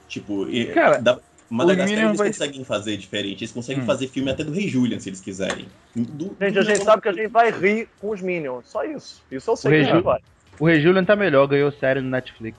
[0.09, 1.19] Tipo, Cara, da-
[1.51, 3.41] Madagascar eles vai- conseguem fazer diferente.
[3.45, 3.87] Eles conseguem Hum.
[3.87, 5.67] fazer filme até do Rei Julian, se eles quiserem.
[5.95, 8.69] Do- Gente, do- a gente sabe que a gente vai rir com os Minions.
[8.69, 9.23] Só isso.
[9.31, 10.21] Isso eu sei O que a Reju- gente vai.
[10.61, 12.59] O Rei Julian tá melhor, ganhou série no Netflix.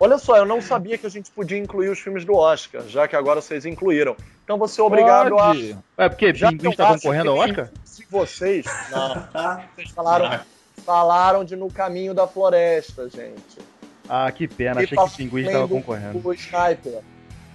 [0.00, 3.08] Olha só, eu não sabia que a gente podia incluir os filmes do Oscar, já
[3.08, 4.16] que agora vocês incluíram.
[4.44, 5.76] Então vou ser obrigado Pode.
[5.96, 7.64] É porque Já Pinguim está acho concorrendo ao Oscar?
[7.74, 7.78] a.
[7.84, 8.64] Se vocês.
[8.90, 9.26] Não,
[9.74, 10.40] vocês falaram,
[10.84, 13.58] falaram de No Caminho da Floresta, gente.
[14.08, 16.20] Ah, que pena, E achei que o Pinguim estava do- concorrendo.
[16.24, 17.00] O Sniper,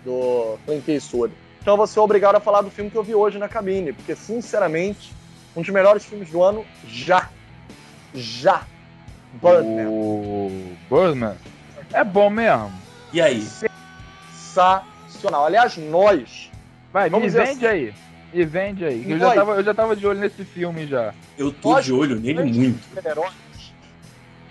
[0.03, 1.33] do Clint Eastwood.
[1.61, 4.15] Então vou ser obrigado a falar do filme que eu vi hoje na cabine, porque,
[4.17, 5.13] sinceramente,
[5.55, 7.29] um dos melhores filmes do ano, já.
[8.13, 8.63] Já.
[9.41, 9.87] Birdman.
[9.87, 11.35] O Birdman
[11.91, 12.71] é bom mesmo.
[13.11, 13.41] E aí?
[13.41, 15.45] Sensacional.
[15.45, 16.51] Aliás, nós,
[16.91, 17.93] Vai, me vende aí.
[18.33, 19.09] Me vende aí.
[19.09, 21.13] Eu já, tava, eu já tava de olho nesse filme já.
[21.37, 22.79] Eu tô de olho nele muito.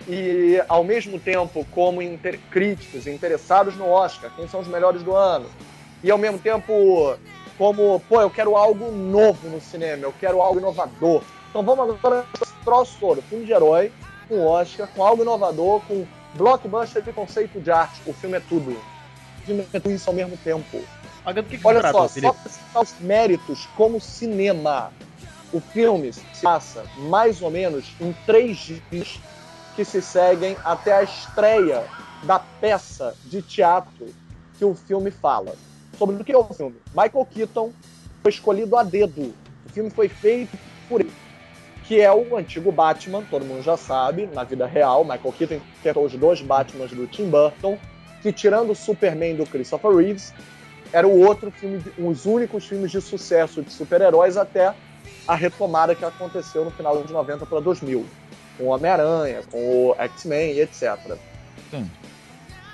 [0.08, 5.14] e ao mesmo tempo como inter- críticos interessados no Oscar, quem são os melhores do
[5.14, 5.46] ano,
[6.02, 7.16] e ao mesmo tempo
[7.62, 11.22] como, pô, eu quero algo novo no cinema, eu quero algo inovador.
[11.48, 12.26] Então vamos agora
[12.64, 13.92] troço todo, filme de herói,
[14.28, 18.02] com Oscar, com algo inovador, com blockbuster de conceito de arte.
[18.04, 18.72] O filme é tudo.
[18.72, 20.82] O filme é tudo isso ao mesmo tempo.
[21.24, 22.36] Do que, que Olha trata, só, só Felipe?
[22.36, 24.92] para citar os méritos como cinema,
[25.52, 29.20] o filme se passa mais ou menos em três dias
[29.76, 31.84] que se seguem até a estreia
[32.24, 34.12] da peça de teatro
[34.58, 35.54] que o filme fala.
[35.98, 36.76] Sobre o que é o filme?
[36.94, 37.72] Michael Keaton
[38.22, 39.34] foi escolhido a dedo.
[39.66, 40.56] O filme foi feito
[40.88, 41.12] por ele,
[41.86, 45.04] que é o antigo Batman, todo mundo já sabe, na vida real.
[45.04, 47.78] Michael Keaton interpretou os dois Batmans do Tim Burton,
[48.20, 50.32] que tirando o Superman do Christopher Reeves,
[50.92, 54.74] era o outro filme, de- os únicos filmes de sucesso de super-heróis até
[55.26, 58.06] a retomada que aconteceu no final de 90 para 2000,
[58.58, 60.98] com o Homem-Aranha, com o X-Men e etc.
[61.70, 61.90] Sim.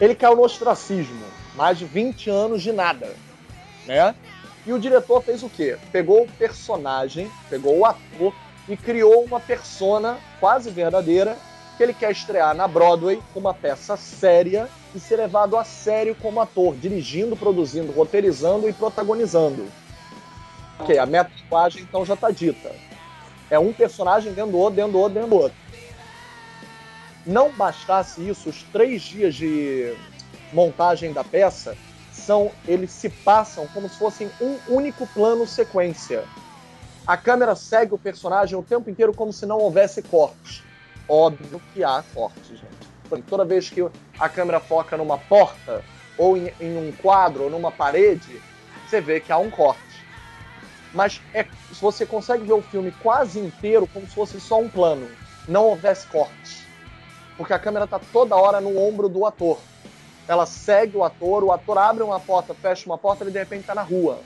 [0.00, 1.22] Ele caiu no ostracismo,
[1.58, 3.12] mais de 20 anos de nada,
[3.84, 4.14] né?
[4.64, 5.76] E o diretor fez o quê?
[5.90, 8.32] Pegou o personagem, pegou o ator
[8.68, 11.36] e criou uma persona quase verdadeira
[11.76, 16.40] que ele quer estrear na Broadway uma peça séria e ser levado a sério como
[16.40, 19.66] ator, dirigindo, produzindo, roteirizando e protagonizando.
[20.78, 22.72] Ok, a metalinguagem então já está dita.
[23.50, 25.58] É um personagem dentro do outro, dentro do outro, dentro do outro.
[27.26, 29.96] Não bastasse isso, os três dias de
[30.52, 31.76] montagem da peça
[32.12, 36.24] são eles se passam como se fossem um único plano sequência.
[37.06, 40.62] A câmera segue o personagem o tempo inteiro como se não houvesse cortes.
[41.08, 43.22] Óbvio que há cortes, gente.
[43.26, 43.86] Toda vez que
[44.18, 45.82] a câmera foca numa porta,
[46.18, 48.42] ou em, em um quadro, ou numa parede,
[48.86, 49.80] você vê que há um corte.
[50.92, 51.46] Mas é,
[51.80, 55.08] você consegue ver o filme quase inteiro como se fosse só um plano.
[55.46, 56.66] Não houvesse cortes.
[57.36, 59.58] Porque a câmera está toda hora no ombro do ator.
[60.28, 63.62] Ela segue o ator, o ator abre uma porta, fecha uma porta, ele de repente
[63.62, 64.22] está na rua.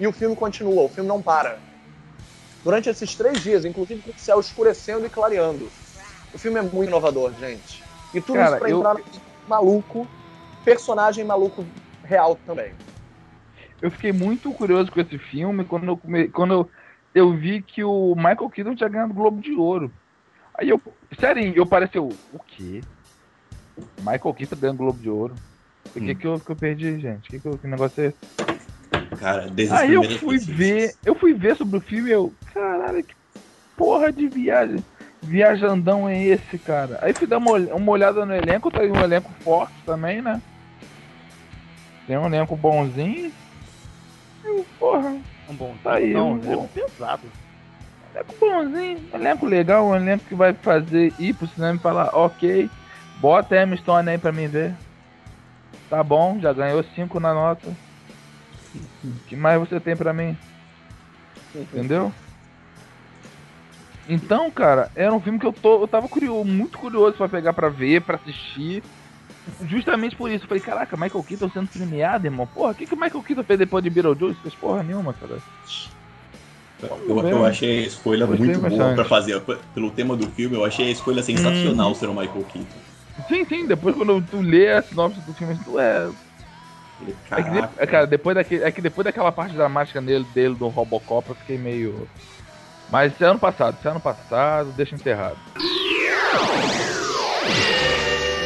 [0.00, 1.62] E o filme continua, o filme não para.
[2.64, 5.70] Durante esses três dias, inclusive com o céu escurecendo e clareando.
[6.32, 7.84] O filme é muito inovador, gente.
[8.12, 9.04] E tudo Cara, isso pra eu- entrar no
[9.46, 10.08] maluco,
[10.64, 11.64] personagem maluco
[12.02, 12.74] real também.
[13.80, 16.28] Eu fiquei muito curioso com esse filme quando eu, come...
[16.28, 16.70] quando eu,
[17.14, 19.92] eu vi que o Michael Keaton tinha ganhado o Globo de Ouro.
[20.58, 20.80] Aí eu,
[21.20, 22.80] sério, eu pareci, eu, o quê?
[23.98, 25.34] Michael Keaton ganhando Globo de Ouro.
[25.34, 26.14] O que, Hum.
[26.18, 27.30] que, eu, que eu perdi, gente?
[27.30, 28.18] Que, que, eu- que negócio é esse?
[29.16, 33.04] Cara, desde Aí eu fui ver, eu fui ver sobre o filme e eu, caralho,
[33.04, 33.14] que
[33.76, 34.82] porra de viagem,
[35.22, 36.98] viajandão é esse, cara?
[37.02, 40.40] Aí fui dar uma, uma olhada no elenco, tá aí um elenco forte também, né?
[42.06, 43.32] Tem um elenco bonzinho.
[44.44, 46.64] E, porra, Um bom Tá aí, não, um é bom.
[46.64, 47.30] um pesado.
[48.14, 52.70] elenco bonzinho, elenco legal, um elenco que vai fazer ir pro cinema e falar, ok,
[53.24, 54.74] bota a Stone aí pra mim ver.
[55.88, 57.74] Tá bom, já ganhou 5 na nota.
[59.02, 60.36] O que mais você tem pra mim?
[61.54, 62.12] Entendeu?
[64.06, 67.54] Então, cara, era um filme que eu, tô, eu tava curioso, muito curioso pra pegar
[67.54, 68.82] pra ver, pra assistir.
[69.62, 70.44] Justamente por isso.
[70.44, 72.46] Eu falei, caraca, Michael Keaton sendo premiado, irmão.
[72.46, 74.40] Porra, o que, que o Michael Keaton fez depois de Beetlejuice?
[74.42, 75.38] Fez porra nenhuma, cara.
[76.82, 79.40] Eu, eu achei a escolha Gostei muito boa pra fazer.
[79.74, 82.93] Pelo tema do filme, eu achei a escolha sensacional ser o Michael Keaton.
[83.28, 86.10] Sim, sim, depois quando tu lê a sinopse do filme, tu é.
[87.30, 90.68] É que, é, cara, depois daquele, é que depois daquela parte dramática dele, dele do
[90.68, 92.08] Robocop, eu fiquei meio.
[92.88, 95.38] Mas isso é ano passado, isso é ano passado, deixa enterrado.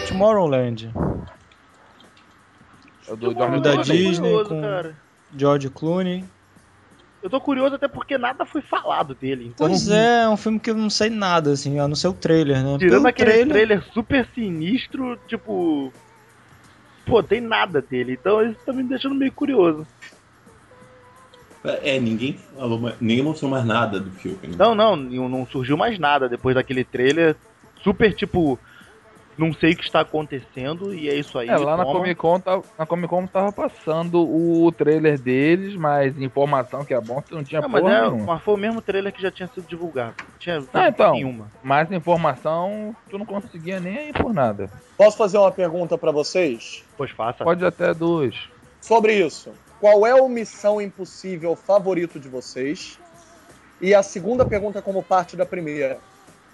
[0.07, 0.93] Tomorrowland.
[3.07, 3.77] É o do George da.
[3.83, 4.97] Disney curioso, com- cara.
[5.37, 6.25] George Clooney.
[7.23, 9.47] Eu tô curioso até porque nada foi falado dele.
[9.49, 12.09] Então, Pois é, é um filme que eu não sei nada, assim, a não ser
[12.09, 12.79] o trailer, né?
[12.79, 13.83] Tirando Pelo aquele trailer...
[13.93, 15.93] super sinistro, tipo.
[17.05, 18.17] Pô, tem nada dele.
[18.19, 19.87] Então isso tá me deixando meio curioso.
[21.65, 24.39] É, ninguém falou, mais- ninguém mostrou mais nada do filme.
[24.43, 24.55] né?
[24.57, 27.35] Não, não não surgiu mais nada depois daquele trailer.
[27.83, 28.59] Super tipo.
[29.39, 31.49] Não sei o que está acontecendo e é isso aí.
[31.49, 32.01] É, lá na toma.
[32.01, 37.01] Comic Con, tava, na Comic Con tava passando o trailer deles, mas informação que é
[37.01, 39.31] bom, tu não tinha Não, mas, porra é, mas foi o mesmo trailer que já
[39.31, 40.15] tinha sido divulgado.
[40.41, 41.13] Tinha Ah, então.
[41.13, 41.47] nenhuma.
[41.63, 44.69] Mais informação, tu não conseguia nem ir por nada.
[44.97, 46.85] Posso fazer uma pergunta pra vocês?
[46.97, 47.45] Pois faça.
[47.45, 48.35] Pode até dois.
[48.81, 49.53] Sobre isso.
[49.81, 52.99] Qual é o Missão Impossível favorito de vocês?
[53.81, 55.99] E a segunda pergunta como parte da primeira.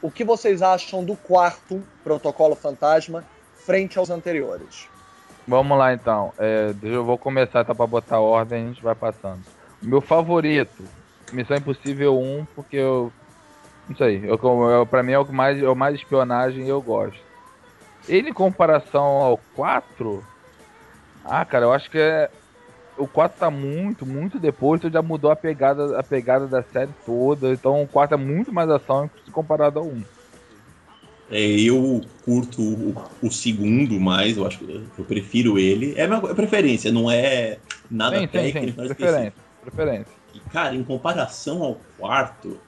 [0.05, 4.87] O que vocês acham do quarto Protocolo Fantasma frente aos anteriores?
[5.49, 6.31] Vamos lá então.
[6.39, 9.41] É, eu vou começar, tá pra botar ordem, a gente vai passando.
[9.81, 10.85] Meu favorito,
[11.33, 13.11] Missão Impossível 1, porque eu.
[13.89, 14.39] Não sei, eu,
[14.71, 17.19] eu, pra mim é o que mais, é o mais espionagem e eu gosto.
[18.07, 20.23] Ele em comparação ao 4.
[21.25, 22.31] Ah, cara, eu acho que é.
[22.97, 26.93] O 4 tá muito, muito depois, então já mudou a pegada, a pegada da série
[27.05, 27.53] toda.
[27.53, 30.03] Então o 4 é muito mais ação comparado ao 1.
[31.31, 35.95] É, eu curto o, o segundo mais, eu acho que eu prefiro ele.
[35.97, 37.59] É minha preferência, não é
[37.91, 38.53] nada Sim, sim, sim.
[38.53, 39.35] técnico, nada Preferência.
[39.63, 40.13] Preferência.
[40.35, 42.59] E, cara, em comparação ao quarto,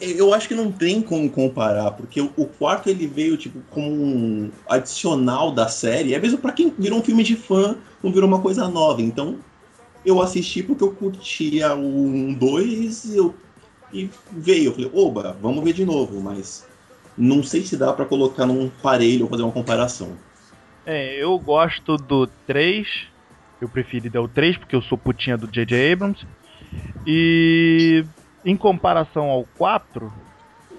[0.00, 4.50] eu acho que não tem como comparar, porque o, quarto ele veio tipo como um
[4.68, 8.40] adicional da série, é mesmo pra quem virou um filme de fã, não virou uma
[8.40, 9.02] coisa nova.
[9.02, 9.38] Então,
[10.04, 13.34] eu assisti porque eu curtia o 1, 2 eu,
[13.92, 14.66] e veio.
[14.66, 16.66] Eu falei, oba, vamos ver de novo, mas
[17.16, 20.08] não sei se dá pra colocar num parelho ou fazer uma comparação.
[20.84, 22.86] É, eu gosto do 3.
[23.60, 25.92] Eu preferi dar o 3 porque eu sou putinha do J.J.
[25.92, 26.24] Abrams.
[27.06, 28.04] E
[28.46, 30.12] em comparação ao 4,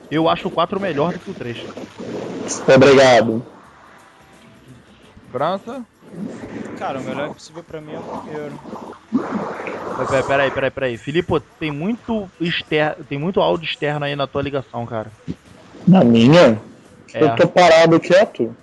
[0.09, 1.57] eu acho o 4 melhor do que o 3.
[2.73, 3.45] Obrigado.
[5.29, 5.83] França?
[6.79, 8.59] Cara, o melhor impossível pra mim é o primeiro.
[10.07, 10.97] Peraí, peraí, peraí, peraí.
[10.97, 15.11] Filipe, tem muito externo, tem muito áudio externo aí na tua ligação, cara.
[15.85, 16.61] Na minha?
[17.13, 17.21] É.
[17.21, 18.55] Eu tô parado quieto.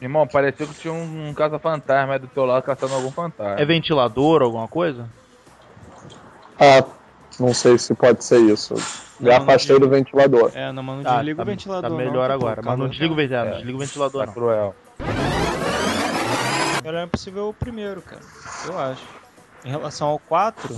[0.00, 3.60] Irmão, pareceu que tinha um, um caça-fantasma aí do teu lado caçando algum fantasma.
[3.60, 5.08] É ventilador, alguma coisa?
[6.58, 6.84] Ah,
[7.38, 8.74] não sei se pode ser isso.
[9.20, 10.50] Me afastei do ventilador.
[10.54, 11.82] É, não, mas não Tá, desliga tá- o ventilador.
[11.82, 13.50] Tá não, melhor pô, agora, mas não desliga o tá- ventilador, É.
[13.50, 14.32] não desliga o ventilador Tá não.
[14.34, 14.74] cruel.
[16.82, 18.20] Melhor é possível o primeiro, cara.
[18.66, 19.02] Eu acho.
[19.64, 20.76] Em relação ao 4.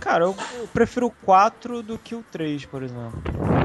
[0.00, 3.12] Cara, eu, eu prefiro o 4 do que o 3, por exemplo.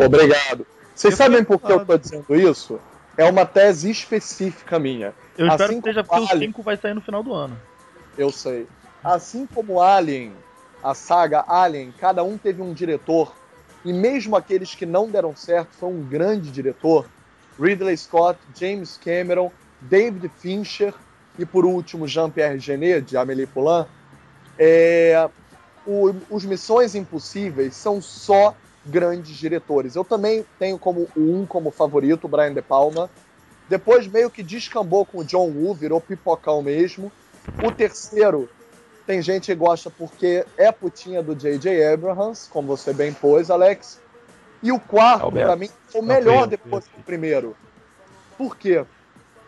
[0.03, 0.65] Obrigado.
[0.95, 2.79] Vocês Eu sabem por que eu tô dizendo isso?
[3.17, 5.13] É uma tese específica minha.
[5.37, 6.49] Eu espero Assim que seja porque o Alien.
[6.51, 7.59] 5 vai sair no final do ano.
[8.17, 8.65] Eu sei.
[9.03, 10.31] Assim como Alien,
[10.83, 13.33] a saga Alien, cada um teve um diretor,
[13.83, 17.07] e mesmo aqueles que não deram certo, foi um grande diretor.
[17.59, 19.51] Ridley Scott, James Cameron,
[19.81, 20.93] David Fincher
[21.37, 23.85] e por último Jean-Pierre Genet, de Amélie Poulain.
[24.57, 25.29] É,
[25.85, 28.55] o- os Missões Impossíveis são só
[28.85, 29.95] grandes diretores.
[29.95, 33.09] Eu também tenho como um como favorito, Brian De Palma.
[33.69, 37.11] Depois meio que descambou com o John Woo, virou pipocão mesmo.
[37.61, 38.49] O terceiro,
[39.05, 41.93] tem gente que gosta porque é putinha do J.J.
[41.93, 43.99] Abrams, como você bem pôs, Alex.
[44.63, 47.55] E o quarto, pra mim, foi o melhor depois do primeiro.
[48.37, 48.85] Por quê?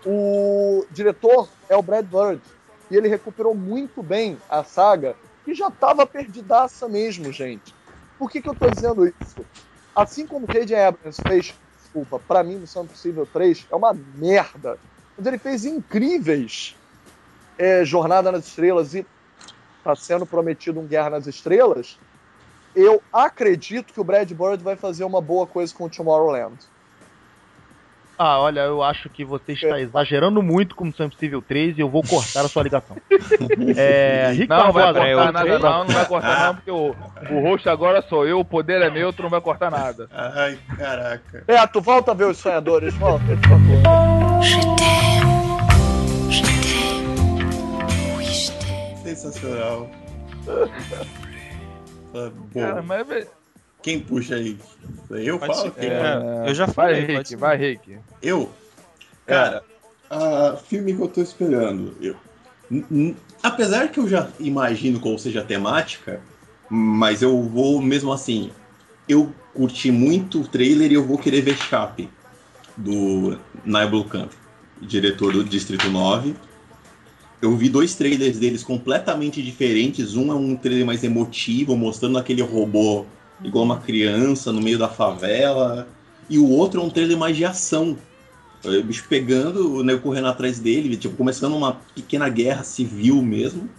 [0.05, 2.41] O diretor é o Brad Bird.
[2.89, 7.73] E ele recuperou muito bem a saga, que já estava perdidaça mesmo, gente.
[8.17, 9.45] Por que, que eu tô dizendo isso?
[9.95, 10.75] Assim como J.J.
[10.75, 14.77] Abrams fez, desculpa, pra mim, Missão Impossível 3 é uma merda.
[15.17, 16.75] Mas ele fez incríveis
[17.57, 19.05] é, Jornada nas Estrelas e
[19.83, 21.97] tá sendo prometido um Guerra nas Estrelas,
[22.75, 26.55] eu acredito que o Brad Bird vai fazer uma boa coisa com o Tomorrowland.
[28.17, 31.89] Ah, olha, eu acho que você está exagerando muito com Missão Impossível 3 e eu
[31.89, 32.95] vou cortar a sua ligação.
[33.75, 36.95] é, Rick Não, vai Barbosa, cortar eu- nada não, não vai cortar não, porque o,
[37.31, 40.07] o host agora sou eu, o poder é meu, tu não vai cortar nada.
[40.11, 41.43] Ai, caraca.
[41.47, 44.72] É, tu volta a ver os sonhadores, volta, por favor.
[49.15, 49.89] Sensacional.
[52.15, 53.27] Ah, Cara, mas...
[53.81, 54.55] quem puxa aí?
[55.09, 55.65] Eu Pode falo?
[55.65, 55.71] ser.
[55.71, 55.89] Quem?
[55.89, 57.97] É, eu já vai, falei, pode Rick, vai, Rick.
[58.21, 58.51] Eu?
[59.25, 59.63] Cara,
[60.11, 61.97] a filme que eu tô esperando.
[61.99, 62.15] Eu,
[63.41, 66.21] apesar que eu já imagino qual seja a temática,
[66.69, 68.51] mas eu vou mesmo assim.
[69.09, 72.09] Eu curti muito o trailer e eu vou querer ver Chape,
[72.77, 74.31] do Naibul Camp,
[74.81, 76.35] diretor do Distrito 9.
[77.43, 80.15] Eu vi dois trailers deles completamente diferentes.
[80.15, 83.05] Um é um trailer mais emotivo, mostrando aquele robô
[83.43, 85.85] igual uma criança no meio da favela.
[86.29, 87.97] E o outro é um trailer mais de ação.
[88.63, 93.69] O bicho pegando, o nego correndo atrás dele, tipo, começando uma pequena guerra civil mesmo.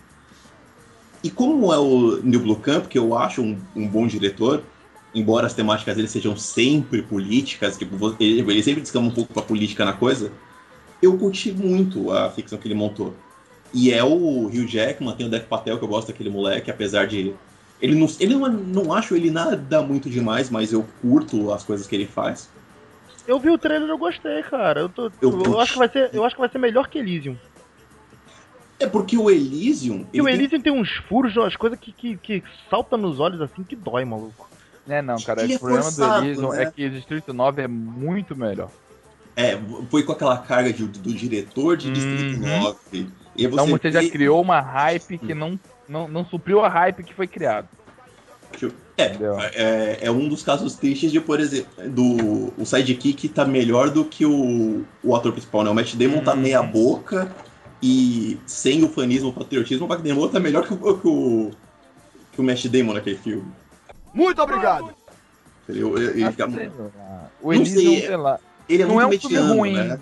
[1.22, 4.62] E como é o Neil Blomkamp, que eu acho um, um bom diretor,
[5.14, 9.42] embora as temáticas dele sejam sempre políticas, tipo, ele, ele sempre descama um pouco pra
[9.42, 10.30] política na coisa,
[11.00, 13.14] eu curti muito a ficção que ele montou.
[13.74, 17.06] E é o Hugh Jackman, tem o Dev Patel, que eu gosto daquele moleque, apesar
[17.06, 17.34] de...
[17.80, 21.86] Ele não, ele não, não acho ele nada muito demais, mas eu curto as coisas
[21.86, 22.48] que ele faz.
[23.26, 24.80] eu vi o trailer e eu gostei, cara.
[24.80, 26.98] Eu, tô, Eu- eu, acho que vai ser, eu acho que vai ser melhor que
[26.98, 27.36] Elysium.
[28.78, 30.06] É porque o Elysium...
[30.12, 33.18] E o ele tem- Elysium tem uns furos, umas coisas que, que, que saltam nos
[33.18, 34.48] olhos assim que dói, maluco.
[34.86, 36.62] É não, cara, Ele é o problema forçado, do Elysium né?
[36.62, 38.70] é que o Distrito 9 é muito melhor.
[39.36, 39.58] É,
[39.90, 42.62] foi com aquela carga de- do diretor de Distrito Uhum.
[42.62, 43.23] 9.
[43.36, 45.58] E aí Então você já criou uma hype que não,
[45.88, 47.68] não, não supriu a hype que foi criado.
[48.96, 49.16] É,
[49.54, 54.04] é, é um dos casos tristes de, por exemplo, do o sidekick tá melhor do
[54.04, 55.70] que o, o ator principal, né?
[55.70, 56.40] O Matt Damon tá Uhum.
[56.40, 57.34] meia boca
[57.82, 61.50] e sem o fanismo, o patriotismo, o Matt Damon tá melhor que o, que o,
[62.32, 63.44] que o Matt Damon naquele filme.
[64.12, 64.94] Muito obrigado.
[65.68, 65.98] Entendeu?
[65.98, 69.20] Ele, ele fica- o Não Elysium, sei, sei lá, ele é não muito é um
[69.28, 69.74] filme ruim.
[69.74, 69.98] né?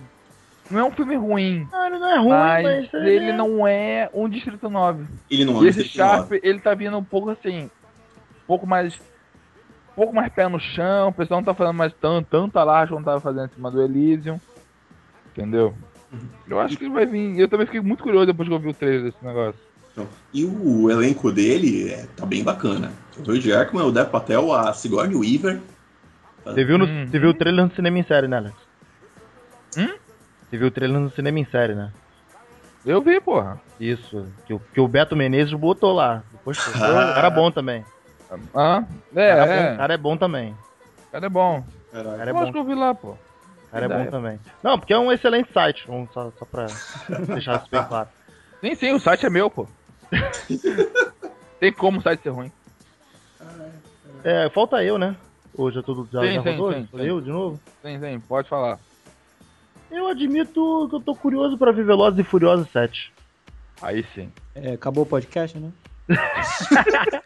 [0.73, 3.67] Não é um filme ruim, Ah, ele não é ruim, mas, mas, ele é- não
[3.67, 5.05] é um Distrito 9.
[5.31, 6.17] Ele não é um esse Distrito 9.
[6.17, 10.59] Sharp, ele tá vindo um pouco assim, um pouco mais, um pouco mais pé no
[10.59, 13.71] chão, o pessoal não tá fazendo mais tanto, tanto alarde quanto tava fazendo em cima
[13.71, 14.41] do Elysium,
[15.33, 15.75] entendeu?
[16.49, 18.69] Eu acho que ele vai vir, eu também fiquei muito curioso depois que eu vi
[18.69, 19.61] o trailer desse negócio.
[19.93, 22.91] Então, E o elenco dele é, tá bem bacana.
[23.19, 25.61] O Hugh Jackman, o Dev Patel, a Sigourney Weaver.
[26.45, 27.07] Você viu, no, Hum.
[27.07, 28.57] você viu o trailer no cinema em série, né, Alex?
[29.77, 30.02] Hum?
[30.53, 31.91] Você viu o trailer no cinema em série, né?
[32.85, 33.59] Eu vi, porra.
[33.81, 36.23] Isso, que, o- que o Beto Menezes botou lá.
[36.31, 36.73] Depois, o
[37.15, 37.83] cara é bom também.
[38.55, 38.85] Ah,
[39.17, 40.59] é, O cara, é, bom, o cara é bom também.
[41.11, 41.61] cara é bom.
[41.61, 43.13] O cara é eu acho bom, que eu vi lá, pô.
[43.13, 44.39] o cara é bom também.
[44.63, 46.67] Não, porque é um excelente site, vamos só, só pra
[47.29, 48.11] deixar isso bem claro.
[48.61, 49.67] Sim, sim, o site é meu, pô.
[51.61, 52.53] Tem como o site ser ruim.
[54.23, 55.17] É, falta eu, né?
[55.55, 56.73] Hoje é tudo já, Sim, já sim, rodou?
[56.75, 57.03] sim, sim.
[57.07, 57.59] eu de novo?
[57.83, 58.79] Sim, sim, pode falar.
[59.93, 63.13] Eu admito que eu tô curioso pra ver Velozes e Furiosos 7.
[63.81, 64.31] Aí sim.
[64.55, 65.71] É, acabou o podcast, né?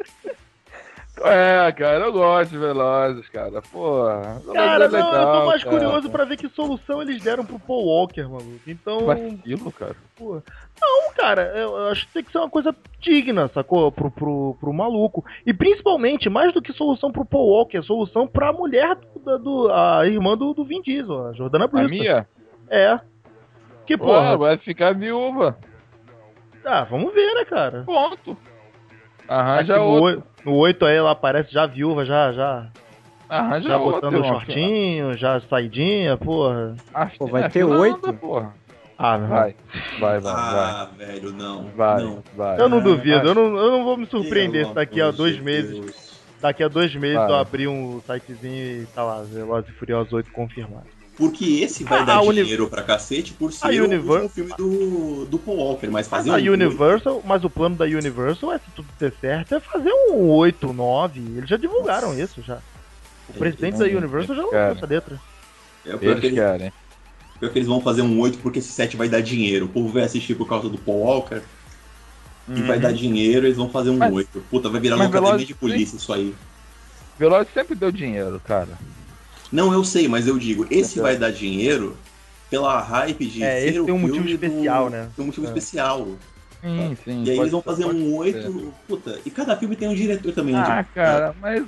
[1.24, 3.62] É, cara, eu gosto de Velozes, cara.
[3.62, 4.38] Porra.
[4.52, 5.76] Cara, é não, eu legal, tô mais cara.
[5.76, 8.60] curioso pra ver que solução eles deram pro Paul Walker, maluco.
[8.66, 9.06] Então.
[9.06, 9.96] Vacilo, cara.
[10.14, 10.42] Pô,
[10.78, 13.90] Não, cara, eu eu acho que tem que ser uma coisa digna, sacou?
[13.90, 15.24] Pro, pro, pro maluco.
[15.46, 18.94] E principalmente, mais do que solução pro Paul Walker, solução pra mulher
[19.24, 21.90] do, do- a irmã do, do Vin Diesel, a Jordana A Brewster.
[21.98, 22.28] minha?
[22.70, 22.98] É.
[23.86, 24.36] Que Porra, porra.
[24.38, 25.56] vai ficar viúva.
[26.64, 27.82] Ah, vamos ver, né, cara?
[27.84, 28.32] Ponto.
[28.32, 30.22] Aqui Arranja no, outro.
[30.44, 32.68] no 8 aí ela aparece já viúva, já, já,
[33.28, 34.00] Arranja já outro.
[34.00, 36.74] botando o shortinho, já saidinha, porra.
[36.94, 38.12] Ah, Pô, vai é, ter oito?
[38.14, 38.52] Porra.
[38.98, 39.28] Ah, não.
[39.28, 39.54] Vai,
[40.00, 41.64] vai, vai, Ah, velho, não.
[41.76, 42.02] vai.
[42.02, 42.22] Não.
[42.34, 42.88] Vai, Eu não vai.
[42.92, 45.80] duvido, eu não, eu não vou me surpreender Pelo se daqui a dois de meses.
[45.80, 46.06] Deus.
[46.40, 47.30] Daqui a dois meses Vai.
[47.30, 50.86] eu abrir um sitezinho e tá lá, Velozes e Furiosos 8 confirmado.
[51.16, 54.28] Porque esse vai A- dar Uni- dinheiro pra cacete por ser a o Univer- último
[54.28, 57.86] filme do, do Paul Walker, mas fazer Mas a um Universal, mas o plano da
[57.86, 61.20] Universal é, se tudo der certo, é fazer um 8, 9.
[61.38, 62.56] Eles já divulgaram isso já.
[63.28, 64.72] O É, presidente é, da é, Universal já lançou cara.
[64.74, 65.20] essa letra.
[65.86, 66.72] É, o pior, Eles que eles, querem.
[67.40, 69.64] pior que eles vão fazer um 8 porque esse 7 vai dar dinheiro.
[69.64, 71.40] O povo vai assistir por causa do Paul Walker
[72.54, 73.98] e vai dar dinheiro, eles vão fazer um Uhum.
[74.00, 74.40] Mas- 8.
[74.50, 76.34] Puta, vai virar uma academia de polícia isso aí.
[77.18, 78.78] Velozes sempre deu dinheiro, cara.
[79.52, 81.96] Não, eu sei, mas eu digo, esse vai dar dinheiro
[82.50, 85.08] pela hype de É, ser o tem um motivo filme do- especial, né?
[85.14, 85.48] Tem um motivo É.
[85.48, 86.08] especial.
[86.62, 87.22] Sim, sim.
[87.24, 88.16] e aí eles vão ser, fazer um.
[88.16, 88.74] 8.
[88.88, 90.54] Puta, e cada filme tem um diretor também.
[90.54, 90.90] um Ah, diretor.
[90.94, 91.64] cara, mas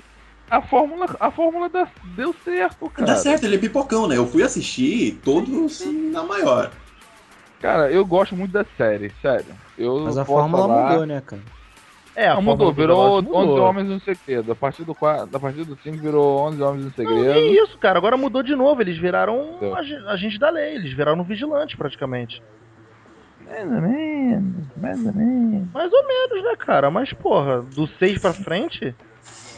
[0.51, 3.07] a fórmula, a fórmula dá- deu certo, cara.
[3.07, 4.17] Dá certo, ele é pipocão, né?
[4.17, 6.73] Eu fui assistir todos na maior.
[7.61, 9.47] Cara, eu gosto muito da série, sério.
[9.77, 11.43] Eu Mas a fórmula falar- mudou, né, cara?
[12.21, 13.65] É, a Não, mudou, virou Velozes 11 mudou.
[13.69, 14.51] Homens no Segredo.
[14.51, 17.33] A partir do 4, a partir do 5 virou 11 Homens no Não, Segredo.
[17.35, 17.97] que isso, cara.
[17.97, 18.81] Agora mudou de novo.
[18.83, 19.77] Eles viraram Deu.
[19.77, 20.75] ag- agentes da lei.
[20.75, 22.43] Eles viraram vigilantes, praticamente.
[23.47, 25.73] Mais ou menos, mais ou menos.
[25.73, 26.91] Mais ou menos, né, cara?
[26.91, 28.95] Mas, porra, do 6 pra frente,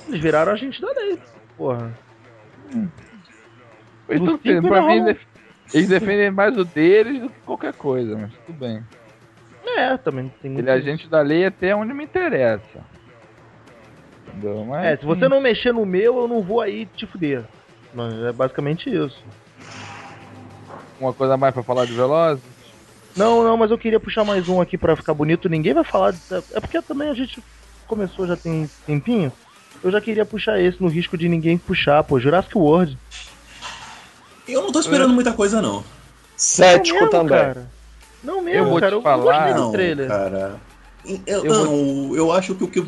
[0.06, 1.18] eles viraram agentes da lei.
[1.56, 1.92] Porra.
[4.08, 4.88] Eles, Do tão- cinco pra não.
[4.88, 5.16] mim,
[5.72, 8.82] eles defendem mais o deles do que qualquer coisa, mas tudo bem.
[9.81, 10.62] É, também tem muito.
[10.64, 12.61] Ele é agente da lei até onde me interessa.
[14.28, 14.64] Entendeu?
[14.64, 17.45] Mas, É, se você não mexer no meu, eu não vou aí te fuder.
[17.95, 19.22] Mas é basicamente isso.
[21.01, 22.43] Uma coisa a mais pra falar de Velozes?
[23.16, 25.49] Não, não, mas eu queria puxar mais um aqui pra ficar bonito.
[25.49, 26.12] Ninguém vai falar.
[26.12, 26.20] de-
[26.53, 27.43] É porque também a gente
[27.87, 29.33] começou já tem um tempinho.
[29.83, 32.20] Eu já queria puxar esse no risco de ninguém puxar, pô.
[32.20, 32.97] Jurassic World.
[34.47, 35.83] Eu não tô esperando muita coisa, não.
[36.37, 37.39] Cético Não mesmo, também.
[37.39, 37.80] Cara.
[38.22, 38.94] Não mesmo, Eu vou te cara.
[38.94, 40.08] Eu falar- gostei do Não, trailer.
[40.08, 40.60] cara.
[41.26, 42.78] Eu, Eu não, eu acho que o, que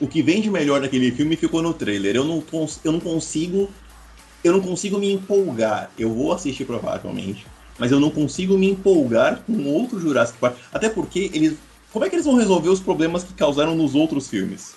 [0.00, 2.14] o que vem de melhor naquele filme ficou no trailer.
[2.14, 3.68] Eu não, cons- eu não consigo.
[4.44, 5.90] Eu não consigo me empolgar.
[5.98, 7.44] Eu vou assistir provavelmente.
[7.78, 10.54] Mas eu não consigo me empolgar com outro Jurassic Park.
[10.72, 11.54] Até porque eles.
[11.92, 14.74] Como é que eles vão resolver os problemas que causaram nos outros filmes?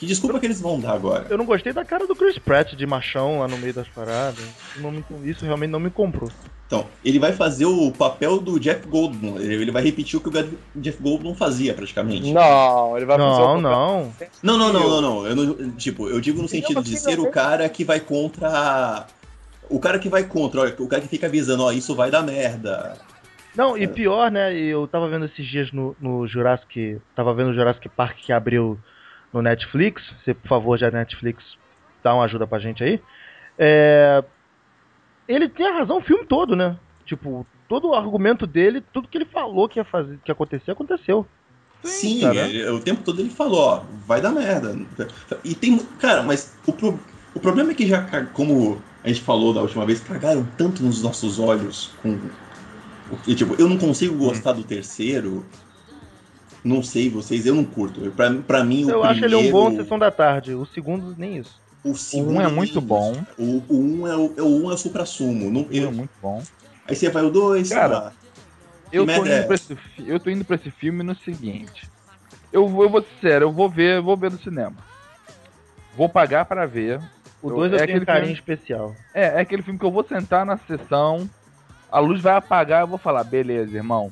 [0.00, 1.26] Que desculpa que eles vão dar agora.
[1.28, 4.42] Eu não gostei da cara do Chris Pratt de machão lá no meio das paradas.
[4.76, 6.30] Não me- isso realmente não me comprou.
[6.66, 9.38] Então, ele vai fazer o papel do Jeff Goldblum.
[9.38, 12.32] Ele vai repetir o que o Jeff Goldblum fazia, praticamente.
[12.32, 14.12] Não, ele vai fazer Não, o não.
[14.42, 15.26] Não, não, não, não, não.
[15.26, 18.00] Eu não- tipo, eu digo no Ele é sentido de ser o cara que vai
[18.00, 19.06] contra.
[19.68, 22.22] O cara que vai contra, olha, o cara que fica avisando, ó, isso vai dar
[22.22, 22.96] merda.
[23.54, 24.54] Não, e pior, né?
[24.54, 26.98] Eu tava vendo esses dias no, no Jurassic.
[27.14, 28.78] Tava vendo o Jurassic Park que abriu
[29.32, 30.02] no Netflix.
[30.24, 31.42] Você, por favor, já Netflix,
[32.02, 33.00] dá uma ajuda pra gente aí.
[33.58, 34.22] É,
[35.28, 36.76] Ele tem a razão o filme todo, né?
[37.04, 40.70] Tipo, todo o argumento dele, tudo que ele falou que ia fazer, que ia acontecer,
[40.72, 41.26] aconteceu.
[41.82, 44.76] Sim, ele- o tempo todo ele falou, ó, vai dar merda.
[45.44, 45.78] E tem.
[45.98, 46.98] Cara, mas o, pro-
[47.34, 51.02] o problema é que já, como a gente falou da última vez, cagaram tanto nos
[51.02, 52.18] nossos olhos com.
[53.26, 55.44] E, tipo, eu não consigo gostar do terceiro.
[56.62, 58.10] Não sei vocês, eu não curto.
[58.12, 60.54] Pra, pra mim, o Eu acho ele um bom Sessão da Tarde.
[60.54, 61.58] O segundo, nem isso.
[61.82, 62.80] O, O segundo 1 é nem muito isso.
[62.80, 63.16] bom.
[63.38, 65.50] O, o 1 é o, é o 1 é o supra-sumo.
[65.50, 66.42] Não- É eu- muito bom.
[66.86, 68.12] Aí você vai o 2, sei Cara.
[68.92, 71.88] Eu tô, é pra esse, eu tô indo pra esse filme no seguinte.
[72.52, 74.74] Eu vou, eu vou ser sério, eu vou ver, eu vou ver no cinema.
[75.96, 77.00] Vou pagar pra ver.
[77.40, 78.94] O Eu- 2 eu é um aquele carinho filme- especial.
[79.14, 81.30] É, é aquele filme que eu vou sentar na sessão,
[81.90, 84.10] a luz vai apagar, eu vou falar, beleza, irmão.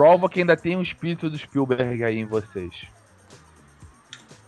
[0.00, 2.72] Prova que ainda tem o espírito do Spielberg aí em vocês.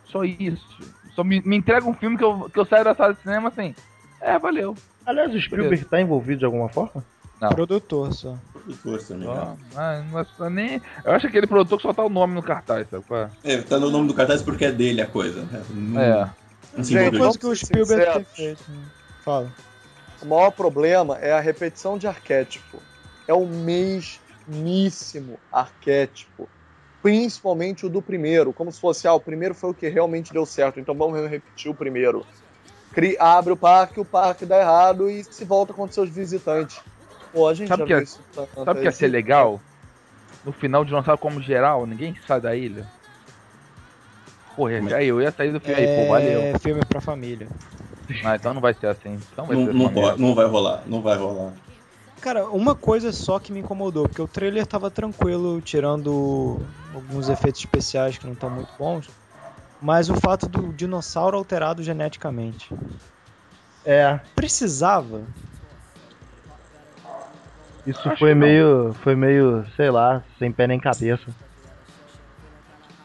[0.07, 0.67] Só isso.
[1.15, 3.51] Só me, me entrega um filme que eu, que eu saio da sala de cinema
[3.51, 3.75] assim.
[4.19, 4.75] É, valeu.
[5.05, 7.05] Aliás, o Spielberg tá envolvido de alguma forma?
[7.39, 7.51] Não.
[7.51, 8.39] Produtor só.
[8.51, 9.57] Produtor também, Ó, né?
[9.77, 10.81] ah, não é só nem.
[11.05, 13.05] Eu acho aquele produtor que só tá o nome no cartaz, sabe?
[13.07, 13.31] qual é?
[13.45, 15.43] É, tá no nome do cartaz porque é dele a coisa.
[15.43, 15.63] né?
[15.69, 16.31] Não, É.
[16.79, 17.21] Gente, envolveu.
[17.21, 18.71] Coisa que o Spielberg tem feito.
[18.71, 18.79] né?
[19.23, 19.53] Fala.
[20.23, 22.81] O maior problema é a repetição de arquétipo.
[23.29, 23.45] É o
[24.47, 26.49] mesmíssimo arquétipo.
[27.03, 30.47] principalmente o do primeiro, como se fosse, ah, o primeiro foi o que realmente deu
[30.47, 32.25] certo, então vamos repetir o primeiro.
[32.93, 36.81] Cri- abre o parque, o parque dá errado e se volta contra seus visitantes.
[37.33, 39.09] Pô, a gente Sabe já que viu é- isso tantas Sabe o que ia ser
[39.09, 39.61] legal?
[40.45, 42.87] No final de lançar como geral, ninguém sai da ilha.
[44.55, 46.41] Porra, aí eu ia sair do filme aí, pô, valeu.
[46.43, 47.49] É filme pra família.
[48.25, 49.21] Ah, então não vai ser assim.
[49.33, 51.55] Então vai Não, ser não, pode- não vai rolar, não vai rolar.
[52.23, 56.61] Cara, uma coisa só que me incomodou, porque o trailer tava tranquilo, tirando
[56.95, 59.11] alguns efeitos especiais que não estão muito bons,
[59.81, 62.69] mas o fato do dinossauro alterado geneticamente.
[63.85, 65.27] É, Precisava?
[67.85, 68.47] isso Acho foi não.
[68.47, 71.35] meio, foi meio, sei lá, sem pé nem cabeça.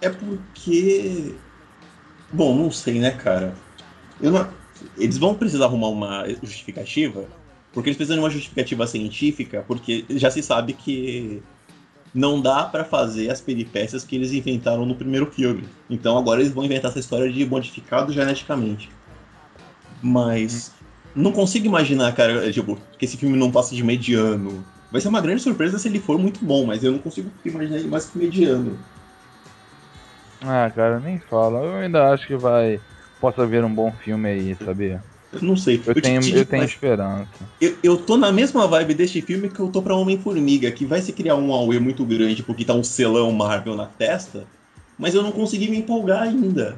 [0.01, 1.39] É porque.
[2.31, 3.55] Bom, não sei, né, cara?
[4.21, 4.53] Eu não-
[4.97, 7.27] Eles vão precisar arrumar uma justificativa,
[7.77, 11.43] porque eles precisam de uma justificativa científica, porque já se sabe que
[12.11, 15.63] não dá pra fazer as peripécias que eles inventaram no primeiro filme.
[15.87, 18.89] Então agora eles vão inventar essa história de modificado geneticamente.
[20.01, 20.71] Mas
[21.15, 24.65] não consigo imaginar, cara, tipo, que esse filme não passe de mediano.
[24.91, 27.77] Vai ser uma grande surpresa se ele for muito bom, mas eu não consigo imaginar
[27.77, 28.75] ele mais que mediano.
[30.41, 31.63] Ah, cara, nem fala.
[31.63, 32.81] Eu ainda acho que vai.
[33.21, 34.99] Possa ver um bom filme aí, sabia?
[35.33, 35.81] Eu não sei.
[35.85, 37.27] Eu te tenho, digo eu tenho mais, esperança.
[37.59, 41.01] eu, eu tô na mesma vibe deste filme que eu tô pra Homem-Formiga, que vai
[41.01, 44.45] se criar um Aue muito grande porque tá um selão Marvel na testa,
[44.97, 46.77] mas eu não consegui me empolgar ainda.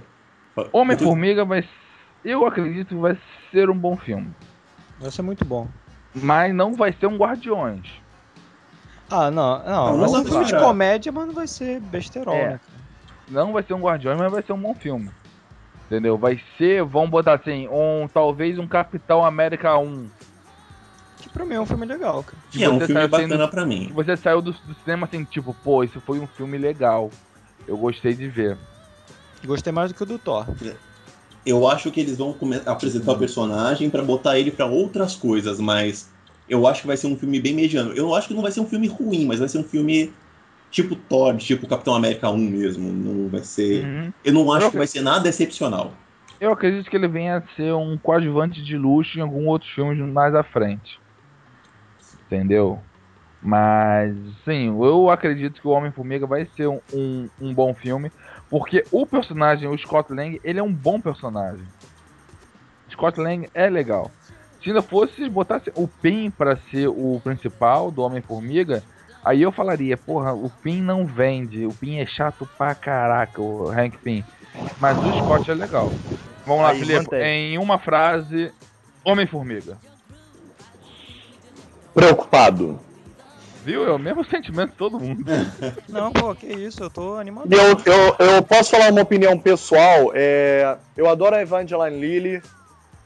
[0.58, 1.64] Eu tô- Homem-Formiga vai.
[2.26, 3.18] Eu acredito que vai
[3.52, 4.32] ser um bom filme.
[5.00, 5.68] Vai ser muito bom.
[6.14, 7.88] Mas não vai ser um Guardiões.
[9.10, 9.98] Ah, não, não.
[9.98, 12.50] Não, vai ser um filme de comédia, mas não vai ser besterol, É.
[12.50, 12.60] né?
[13.30, 15.10] Não vai ser um Guardiões, mas vai ser um bom filme.
[15.90, 16.16] Entendeu?
[16.20, 20.08] Vai ser, vamos botar assim, um talvez um Capitão América 1.
[21.18, 22.38] Que pra mim é um filme legal, cara.
[22.52, 23.92] Que é um você filme bacana sendo- pra mim.
[23.96, 27.10] Você saiu do, do cinema assim, tipo, pô, isso foi um filme legal.
[27.68, 28.56] Eu gostei de ver.
[29.44, 30.46] Gostei mais do que o do Thor.
[31.44, 32.38] Eu acho que eles vão
[32.68, 36.08] apresentar o personagem pra botar ele pra outras coisas, mas
[36.48, 37.94] eu acho que vai ser um filme bem mediano.
[37.94, 40.14] Eu acho que não vai ser um filme ruim, mas vai ser um filme
[40.72, 42.92] tipo Thor, tipo Capitão América 1 mesmo.
[42.92, 43.84] Não vai ser.
[43.86, 44.14] Uhum.
[44.24, 45.94] Eu não acho Eu- que vai ser nada excepcional.
[46.40, 49.96] Eu acredito que ele venha a ser um coadjuvante de luxo em algum outro filme
[50.10, 51.00] mais à frente.
[52.26, 52.80] Entendeu?
[53.42, 54.16] Mas,
[54.46, 58.12] sim, eu acredito que o Homem-Formiga vai ser um, um, um bom filme.
[58.50, 61.66] Porque o personagem, o Scott Lang, ele é um bom personagem.
[62.92, 64.12] Scott Lang é legal.
[64.62, 68.84] Se ainda fosse botasse o Pym pra ser o principal do Homem-Formiga,
[69.30, 73.70] aí eu falaria, porra, o Pym não vende, o Pym é chato pra caraca, o
[73.70, 74.26] Hank Pym.
[74.80, 75.92] Mas o Scott é legal.
[76.48, 77.54] Vamos lá, Aí, mantém.
[77.54, 78.52] em uma frase,
[79.06, 79.78] Homem-Formiga.
[81.94, 82.80] Preocupado.
[83.64, 83.88] Viu?
[83.88, 85.24] É o mesmo sentimento de todo mundo.
[85.88, 87.48] Não, pô, que isso, eu tô animado.
[87.54, 90.12] Eu, eu, eu posso falar uma opinião pessoal.
[90.16, 92.42] É, eu adoro a Evangeline Lilly.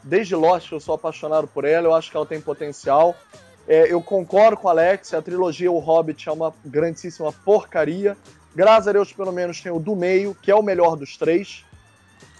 [0.01, 1.88] Desde Lost eu sou apaixonado por ela.
[1.88, 3.15] Eu acho que ela tem potencial.
[3.68, 5.14] É, eu concordo com o Alex.
[5.14, 8.18] A trilogia O Hobbit é uma grandíssima porcaria.
[8.55, 11.66] Graças a Deus, pelo menos, tem o do meio, que é o melhor dos três.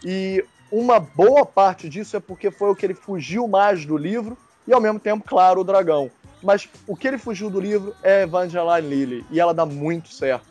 [0.04, 4.38] E uma boa parte disso é porque foi o que ele fugiu mais do livro.
[4.68, 6.12] E ao mesmo tempo, claro, o dragão.
[6.42, 9.26] Mas o que ele fugiu do livro é Evangeline Lilly.
[9.32, 10.46] E ela dá muito certo.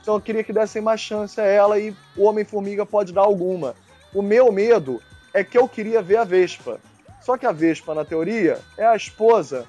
[0.00, 3.74] Então eu queria que dessem mais chance a ela e o Homem-Formiga pode dar alguma.
[4.12, 5.00] O meu medo
[5.32, 6.80] é que eu queria ver a Vespa.
[7.20, 9.64] Só que a Vespa, na teoria, é a esposa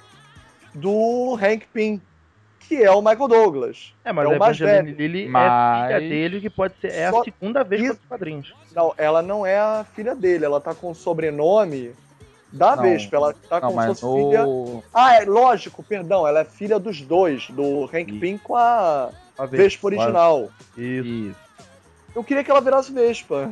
[0.74, 2.01] do Hank Pym,
[2.61, 3.93] que é o Michael Douglas.
[4.05, 4.97] É, mas É o mais Evangeline velho.
[5.13, 8.01] Lilly é Mas- filha dele, que pode ser é Só- a segunda vez Isso- para
[8.03, 8.53] os quadrinhos.
[8.76, 11.91] Não, ela não é a filha dele, ela tá com o sobrenome
[12.51, 13.15] da Não, Vespa.
[13.17, 14.45] Ela tá Não, como se fosse filha.
[14.47, 14.84] o...
[14.93, 18.19] Ah, é lógico, perdão, ela é filha dos dois, do Hank Isso.
[18.19, 20.49] Pym com a A Vespa original.
[20.78, 21.07] Isso.
[21.07, 21.43] Isso.
[22.15, 23.51] Eu queria que ela virasse Vespa.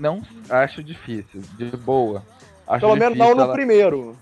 [0.00, 2.22] Não acho difícil, de boa.
[2.66, 4.16] Acho Pelo menos não no ela- primeiro.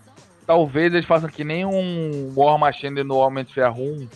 [0.50, 4.08] Talvez eles façam que nem um War Machine no Homem de Ferro 1.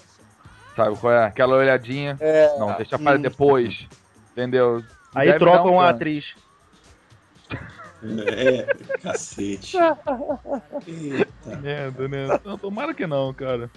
[0.74, 1.26] Sabe qual é?
[1.26, 2.16] Aquela olhadinha.
[2.20, 3.86] É, Não, deixa para depois.
[4.32, 4.82] Entendeu?
[5.14, 6.24] Aí Deve trocam um a atriz.
[8.02, 8.66] É,
[9.00, 9.76] cacete.
[10.88, 11.56] Eita.
[11.62, 12.40] Merda, né?
[12.44, 13.70] Não, tomara que não, cara.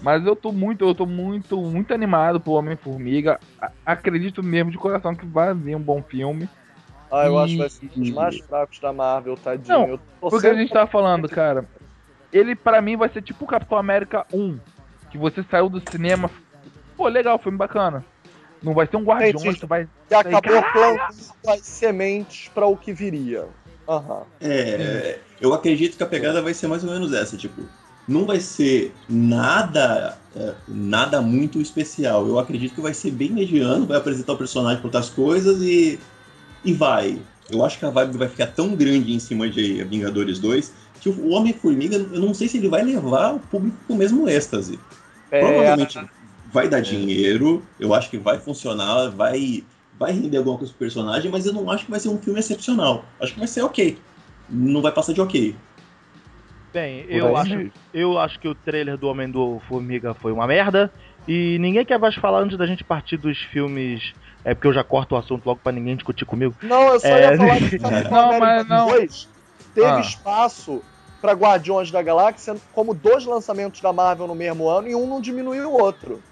[0.00, 3.40] Mas eu tô muito, eu tô muito, muito animado pro Homem-Formiga.
[3.84, 6.48] Acredito mesmo de coração que vai vir um bom filme.
[7.10, 9.76] Ah, eu E- acho que vai ser um dos mais fracos da Marvel, tadinho.
[9.76, 11.68] Não, Eu tô Porque a gente tava falando, cara.
[12.36, 14.58] Ele, pra mim, vai ser tipo o Capitão América 1.
[15.10, 16.30] Que você saiu do cinema.
[16.96, 18.04] Pô, legal, filme bacana.
[18.62, 19.88] Não vai ser um Guardiões, Gente, tu vai.
[20.10, 21.00] E acabou plantando
[21.46, 23.46] as sementes para o que viria.
[23.88, 24.22] Aham.
[24.40, 27.62] É, eu acredito que a pegada vai ser mais ou menos essa, tipo,
[28.08, 32.26] não vai ser nada é, nada muito especial.
[32.26, 35.98] Eu acredito que vai ser bem mediano, vai apresentar o personagem para outras coisas e,
[36.64, 37.18] e vai.
[37.50, 40.72] Eu acho que a vibe vai ficar tão grande em cima de Vingadores 2
[41.12, 44.28] que o Homem-Formiga, eu não sei se ele vai levar o público com o mesmo
[44.28, 44.78] êxtase.
[45.30, 45.98] É, Provavelmente
[46.52, 49.62] vai dar dinheiro, eu acho que vai funcionar, vai,
[49.98, 52.40] vai render alguma coisa pro personagem, mas eu não acho que vai ser um filme
[52.40, 53.04] excepcional.
[53.20, 53.98] Acho que vai ser ok.
[54.48, 55.54] Não vai passar de ok.
[56.72, 60.92] Bem, eu acho, eu acho que o trailer do Homem do Formiga foi uma merda.
[61.26, 64.12] E ninguém quer mais falar antes da gente partir dos filmes.
[64.44, 66.54] É porque eu já corto o assunto logo pra ninguém discutir comigo.
[66.62, 67.78] Não, eu só É, ia falar que
[68.10, 68.88] Não, mas não.
[68.88, 69.36] 2
[69.74, 70.00] teve Ah.
[70.00, 70.82] espaço
[71.20, 75.20] pra Guardiões da Galáxia como dois lançamentos da Marvel no mesmo ano e um não
[75.20, 76.22] diminuiu o outro.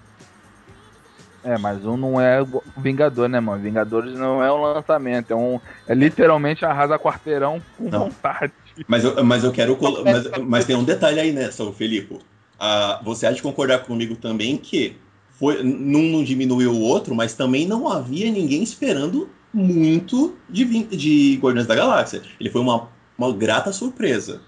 [1.43, 3.61] É, mas um não é o Vingador, né, mano?
[3.61, 5.59] Vingadores não é um lançamento, é um.
[5.87, 7.99] É literalmente arrasa quarteirão com Não.
[8.05, 8.51] vontade.
[8.87, 9.75] Mas eu, mas eu quero.
[9.75, 12.17] colo- Mas, mas tem um detalhe aí nessa, ô Felipe.
[12.59, 14.97] Ah, você há de concordar comigo também que
[15.33, 21.37] foi, num não diminuiu o outro, mas também não havia ninguém esperando muito de, de
[21.39, 22.23] Guardiões da Galáxia.
[22.39, 24.41] Ele foi uma, uma grata surpresa.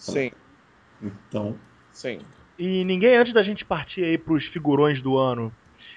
[0.00, 0.30] Sim,
[1.02, 1.56] Então.
[1.92, 2.20] sim.
[2.58, 5.52] E ninguém, antes da gente partir aí pros figurões do ano,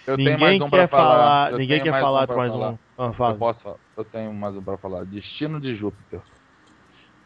[0.08, 1.16] Eu tenho ninguém mais um quer pra falar.
[1.16, 1.52] falar.
[1.52, 2.70] Eu Ninguém tenho quer falar um de mais falar.
[2.72, 2.78] um.
[2.98, 3.36] Ah, Eu fala.
[3.36, 3.76] posso falar.
[3.98, 5.06] Eu tenho mais um pra falar.
[5.06, 6.22] Destino de Júpiter.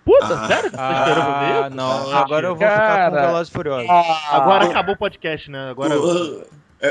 [0.05, 0.47] Puta, Ah.
[0.47, 0.69] sério?
[0.69, 1.75] Você esperando Ah, mesmo?
[1.75, 3.28] não, Ah, agora eu vou ficar com cara.
[3.28, 3.89] Velozes e Furiosos.
[4.32, 4.69] Agora Ah.
[4.69, 5.69] acabou o podcast, né?
[5.69, 5.93] Agora.
[5.93, 6.45] É-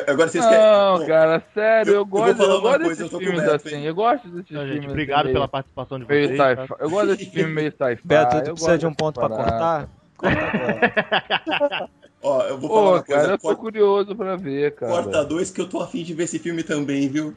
[0.08, 1.06] agora vocês Não, querem.
[1.08, 3.82] cara, sério, eu- eu, gosto, eu gosto desses filmes Beto, assim.
[3.82, 4.68] Eu gosto desses filmes.
[4.74, 6.38] gente, obrigado assim, pela participação de meio vocês.
[6.56, 6.76] tá?
[6.80, 8.02] Eu gosto desse filme meio sci-fi.
[8.06, 9.88] Beto, tu precisa de um ponto pra cortar?
[10.16, 11.90] Corta.
[12.22, 13.20] Ó, eu vou falar uma coisa.
[13.22, 14.92] cara, eu tô corta, curioso pra ver, cara.
[14.92, 17.36] corta dois que eu tô afim de ver esse filme também, viu?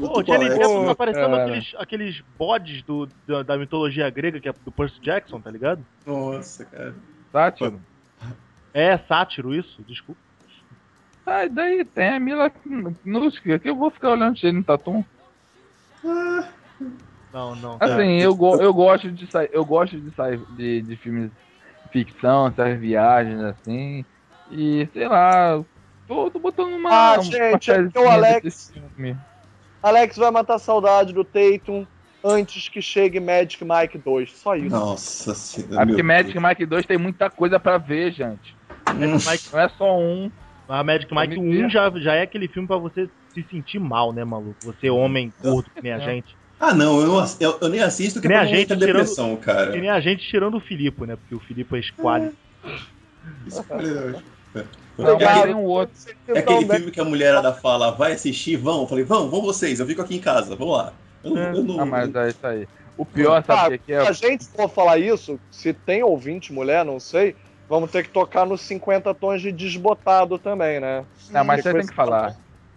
[0.00, 0.48] Pô, colega.
[0.56, 4.72] Depp Pô, tá aparecendo aqueles, aqueles bodes do, da, da mitologia grega, que é do
[4.72, 5.86] Percy Jackson, tá ligado?
[6.04, 6.94] Nossa, cara.
[7.32, 7.80] Sátiro.
[8.74, 10.20] É sátiro isso, desculpa.
[11.26, 12.52] Ah, e daí tem a Mila
[13.04, 15.04] Nuska, que eu vou ficar olhando cheio no Tatum.
[17.32, 17.76] Não, não.
[17.80, 21.30] Assim, eu, go eu gosto de sair, eu gosto de sair de, de filmes
[21.90, 24.04] ficção, essas viagens assim.
[24.50, 25.62] E sei lá,
[26.06, 26.90] tô, tô botando uma.
[26.90, 28.72] Ah, uma gente, é o Alex-.
[29.82, 31.86] Alex vai matar a saudade do Tatum
[32.22, 34.30] antes que chegue Magic Mike 2.
[34.30, 34.68] Só isso.
[34.68, 35.86] Nossa senhora.
[35.86, 38.56] Porque Magic Mike 2 tem muita coisa pra ver, gente.
[38.96, 39.26] Deus.
[39.28, 40.30] Mike, Não é só um.
[40.68, 41.64] A Magic Mike Vamos ver.
[41.66, 44.56] 1 já, já é aquele filme pra você se sentir mal, né, maluco?
[44.64, 46.00] Você, homem gordo, que nem a É.
[46.00, 46.36] gente.
[46.58, 48.56] Ah, não, eu, não eu, eu nem assisto que Que é nem pra a não
[48.58, 49.72] gente tirando- depressão, cara.
[49.72, 51.16] Que nem a gente tirando o Filipe, né?
[51.16, 52.32] Porque o Filipe é esqualho.
[54.54, 54.64] É-
[54.96, 55.94] Não, É mas aquele, um outro.
[56.28, 58.80] é aquele filme que a mulherada fala, vai assistir, vão.
[58.82, 60.92] Eu falei, vão, vão vocês, eu fico aqui em casa, vamos lá.
[61.22, 61.50] Eu, não- É.
[61.50, 61.80] eu não.
[61.80, 62.66] Ah, mas é isso aí.
[62.96, 64.08] O pior, sabe o que que Se é?
[64.08, 67.36] a gente for falar isso, se tem ouvinte mulher, não sei,
[67.68, 71.04] vamos ter que tocar nos 50 tons de desbotado também, né?
[71.30, 72.36] Não, mas você tem que falar.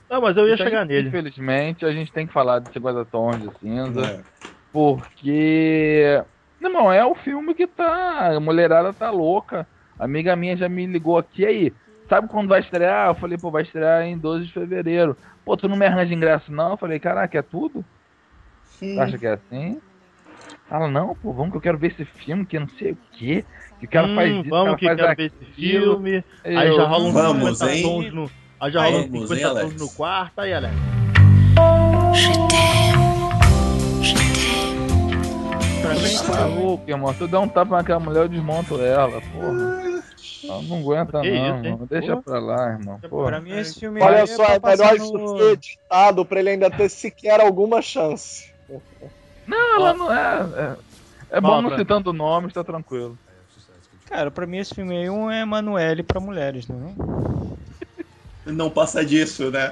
[0.09, 1.07] Não, mas eu ia Isso chegar nele.
[1.07, 4.01] Infelizmente, a gente tem que falar de 50 tons de cinza.
[4.01, 4.23] É.
[4.71, 6.23] Porque.
[6.59, 8.35] Não, é o filme que tá.
[8.35, 9.67] A mulherada tá louca.
[9.97, 11.73] A amiga minha já me ligou aqui aí.
[12.07, 13.09] Sabe quando vai estrear?
[13.09, 15.15] Eu falei, pô, vai estrear em 12 de fevereiro.
[15.45, 16.71] Pô, tu não me arranja ingresso, não?
[16.71, 17.85] Eu falei, caraca, é tudo?
[18.79, 19.79] Tu acha que é assim?
[20.72, 23.43] Ela, não, pô, vamos que eu quero ver esse filme, que não sei o quê.
[23.80, 25.93] Que o cara Hum, faz isso, vamos que cara quero faz ver esse aquilo.
[25.95, 26.24] filme.
[26.43, 27.84] Aí Eu- já rola uns Vamos, 50 hein?
[27.84, 28.32] tons no.
[28.59, 30.76] Aí já rola uns Vamos, 50 hein, tons no quarto, aí, Alex.
[35.82, 37.13] Pra mim, tá louco, irmão.
[37.13, 39.80] Se eu der um tapa naquela mulher, eu desmonto ela, porra.
[40.43, 41.86] Ela não aguenta, Que não, isso.
[41.89, 42.22] Deixa Porra.
[42.22, 42.99] pra lá, irmão.
[42.99, 43.39] Pra Porra.
[43.39, 46.26] mim, esse filme Olha aí só, é é pra melhor passar isso no- ser editado
[46.26, 48.51] pra ele ainda ter sequer alguma chance.
[49.49, 50.77] Não, ela não é.
[51.31, 53.17] É, é bom não citando nomes, tá tranquilo.
[54.05, 56.95] Cara, pra mim esse filme aí um é Emanuele pra mulheres, né?
[58.45, 59.71] Não passa disso, né?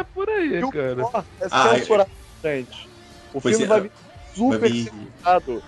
[0.00, 0.96] É por aí, E o cara.
[0.96, 2.10] pior é Ah, censurado,
[2.44, 2.88] gente.
[3.32, 3.92] O filme é, vai vir
[4.34, 5.62] super Vai vir- censurado.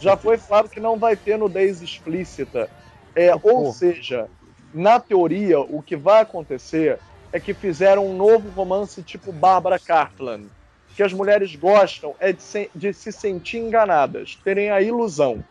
[0.00, 2.68] Já foi falado que não vai ter nudez explícita.
[3.14, 3.72] É, ou Porra.
[3.74, 4.28] seja,
[4.74, 6.98] na teoria, o que vai acontecer
[7.32, 10.50] é que fizeram um novo romance tipo Bárbara Cartland.
[10.96, 15.42] Que as mulheres gostam é de se, de se sentir enganadas, terem a ilusão.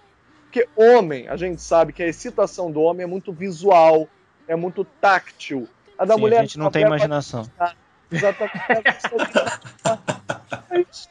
[0.43, 4.07] Porque homem, a gente sabe que a excitação do homem é muito visual,
[4.47, 5.67] é muito táctil.
[5.97, 7.49] A da Sim, mulher a gente não tem é imaginação.
[8.11, 8.53] Exatamente.
[10.69, 11.09] É isso.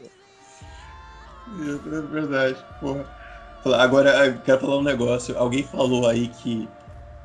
[1.59, 3.07] É verdade, porra.
[3.79, 5.37] Agora, eu quero falar um negócio.
[5.39, 6.69] Alguém falou aí que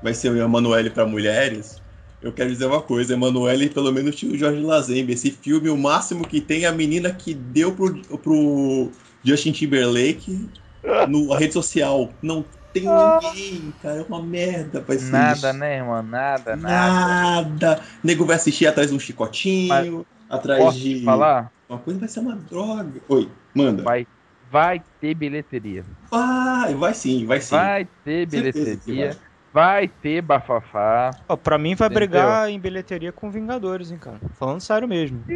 [0.01, 1.81] vai ser o Emanuele pra mulheres.
[2.25, 5.13] Eu quero dizer uma coisa, Emanuele pelo menos tinha o Jorge Lazembe.
[5.13, 8.89] Esse filme, o máximo que tem é a menina que deu pro, pro
[9.23, 10.49] Justin Timberlake
[11.07, 12.11] no, a rede social.
[12.23, 13.99] Não tem ninguém, cara.
[13.99, 14.81] É uma merda.
[14.81, 16.01] Vai ser Nada, né, irmão?
[16.01, 17.47] Nada, nada.
[17.47, 17.81] Nada.
[18.03, 21.03] O nego vai assistir atrás de um chicotinho, atrás Posso de.
[21.03, 21.51] falar?
[21.69, 23.01] Uma coisa vai ser uma droga.
[23.07, 23.83] Oi, manda.
[23.83, 24.07] Vai,
[24.49, 25.85] Vai, vai ter bilheteria.
[26.11, 27.55] vai, sim, vai sim.
[27.55, 29.15] Vai ter bilheteria.
[29.55, 31.11] Vai ter bafafá.
[31.29, 32.07] Ó, pra mim vai Entendeu?
[32.09, 34.19] brigar em bilheteria com Vingadores, hein, cara.
[34.33, 35.23] Falando sério mesmo.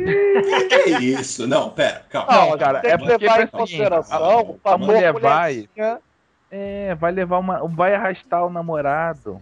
[0.69, 1.47] Que é isso?
[1.47, 2.33] Não, pera, calma.
[2.33, 4.77] Não, cara, é que porque levar em pensa o seguinte, consideração a- o fator a
[4.77, 5.69] mulher vai-
[6.51, 7.65] É, vai levar uma.
[7.69, 9.41] Vai arrastar o namorado.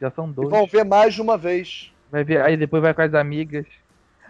[0.00, 0.48] Já são e dois.
[0.48, 1.90] vão ver mais de uma vez.
[2.12, 3.66] Vai ver, aí depois vai com as amigas.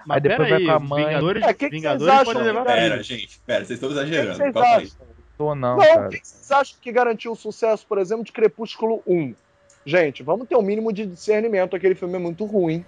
[0.07, 1.05] Mas Aí depois vai com a aí, mãe.
[1.07, 3.93] Vingadores, É, que que Vingadores vocês pode acham que- Pera, gente, pera, vocês estão O
[3.93, 4.37] que que exagerando.
[4.39, 4.63] vocês aí.
[4.85, 5.07] acham?
[5.37, 6.09] Tô não, Não, o cara.
[6.09, 9.35] que vocês acham que garantiu o sucesso, por exemplo, de Crepúsculo 1?
[9.87, 11.77] Gente, vamos ter um mínimo de discernimento.
[11.77, 12.85] Aquele filme é muito ruim.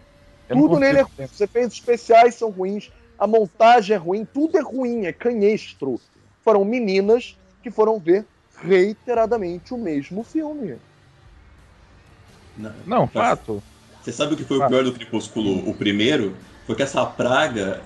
[0.48, 1.28] Eu não Tudo nele é ruim.
[1.32, 2.90] Os efeitos especiais são ruins.
[3.18, 4.24] A montagem é ruim.
[4.24, 5.06] Tudo é ruim.
[5.06, 6.00] É canhestro.
[6.42, 8.24] Foram meninas que foram ver
[8.62, 10.76] reiteradamente o mesmo filme.
[12.56, 13.62] Não, Não, fato.
[14.02, 14.66] Você sabe o que foi Ah.
[14.66, 16.36] o pior do Crepúsculo, o primeiro?
[16.66, 17.82] Foi que essa praga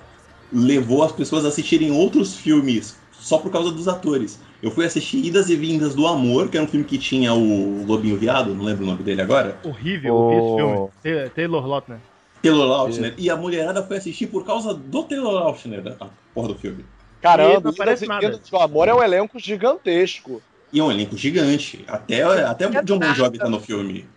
[0.53, 4.39] levou as pessoas a assistirem outros filmes só por causa dos atores.
[4.61, 7.85] Eu fui assistir Idas e Vindas do Amor, que era um filme que tinha o
[7.85, 9.57] Lobinho Viado, não lembro o nome dele agora.
[9.63, 10.57] Horrível, vi esse Oh.
[11.03, 11.29] filme.
[11.29, 11.99] Taylor- Lautner.
[12.41, 13.13] Taylor Lautner.
[13.17, 16.83] E a mulherada foi assistir por causa do Taylor Lautner, a porra do filme.
[16.83, 18.21] E Caramba, não aparece Idas e nada.
[18.35, 20.41] Vindas do Amor é um elenco gigantesco.
[20.73, 21.85] E é um elenco gigante.
[21.87, 24.07] Até, até o John Bon Jovi tá no filme.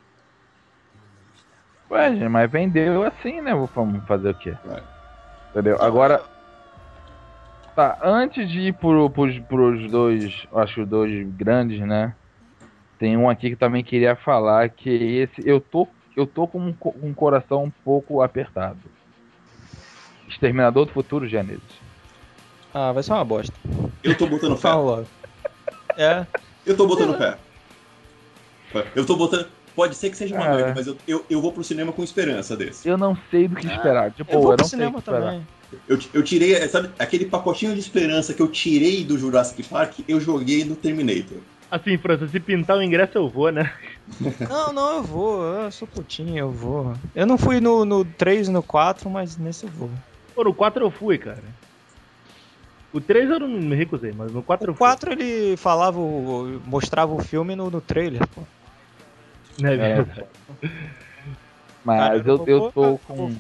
[1.91, 3.53] Ué, gente, mas vendeu assim, né?
[3.75, 4.55] Vamos fazer o quê?
[4.65, 4.83] Vai.
[5.51, 5.77] Entendeu?
[5.81, 6.23] Agora.
[7.75, 12.17] Tá, antes de ir pro, pros, pros dois, acho que os dois grandes, né?
[12.99, 15.43] Tem um aqui que também queria falar que esse.
[15.49, 18.91] Eu tô, eu tô com um, co- um coração um pouco apertado.
[20.29, 21.81] Exterminador do Futuro Gênesis.
[22.73, 23.57] Ah, vai ser uma bosta.
[24.03, 24.63] Eu tô botando fé.
[24.63, 25.09] Fala logo.
[25.97, 26.27] É,
[26.67, 27.39] Eu tô botando fé.
[28.95, 29.53] Eu tô botando.
[29.75, 30.57] Pode ser que seja uma É.
[30.57, 32.89] merda, mas eu, eu, eu vou pro cinema com esperança desse.
[32.89, 34.13] Eu não sei do que esperar.
[34.13, 35.49] Tipo, eu vou eu pro não sei o cinema esperar.
[35.87, 40.21] Eu, eu tirei, sabe, aquele pacotinho de esperança que eu tirei do Jurassic Park, eu
[40.21, 41.43] joguei no Terminator.
[41.71, 43.63] Assim, França, se pintar o ingresso eu vou, né?
[44.49, 45.43] Não, não, eu vou.
[45.45, 46.97] Eu sou putinho, eu vou.
[47.15, 49.99] Eu não fui no, no 3 e no 4, mas nesse eu vou.
[50.35, 51.55] Pô, no 4 eu fui, cara.
[52.93, 56.61] O 3 eu não me recusei, mas no 4 eu O 4 ele falava, o-
[56.65, 58.47] mostrava o filme no, no trailer, pô.
[59.57, 59.67] fui.
[59.67, 60.31] É É, verdade.
[61.83, 63.37] Mas Cara, eu, eu eu tô com.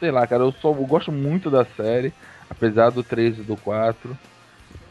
[0.00, 2.12] Sei lá, cara, eu, só, eu gosto muito da série,
[2.50, 4.16] apesar do 3 e do 4.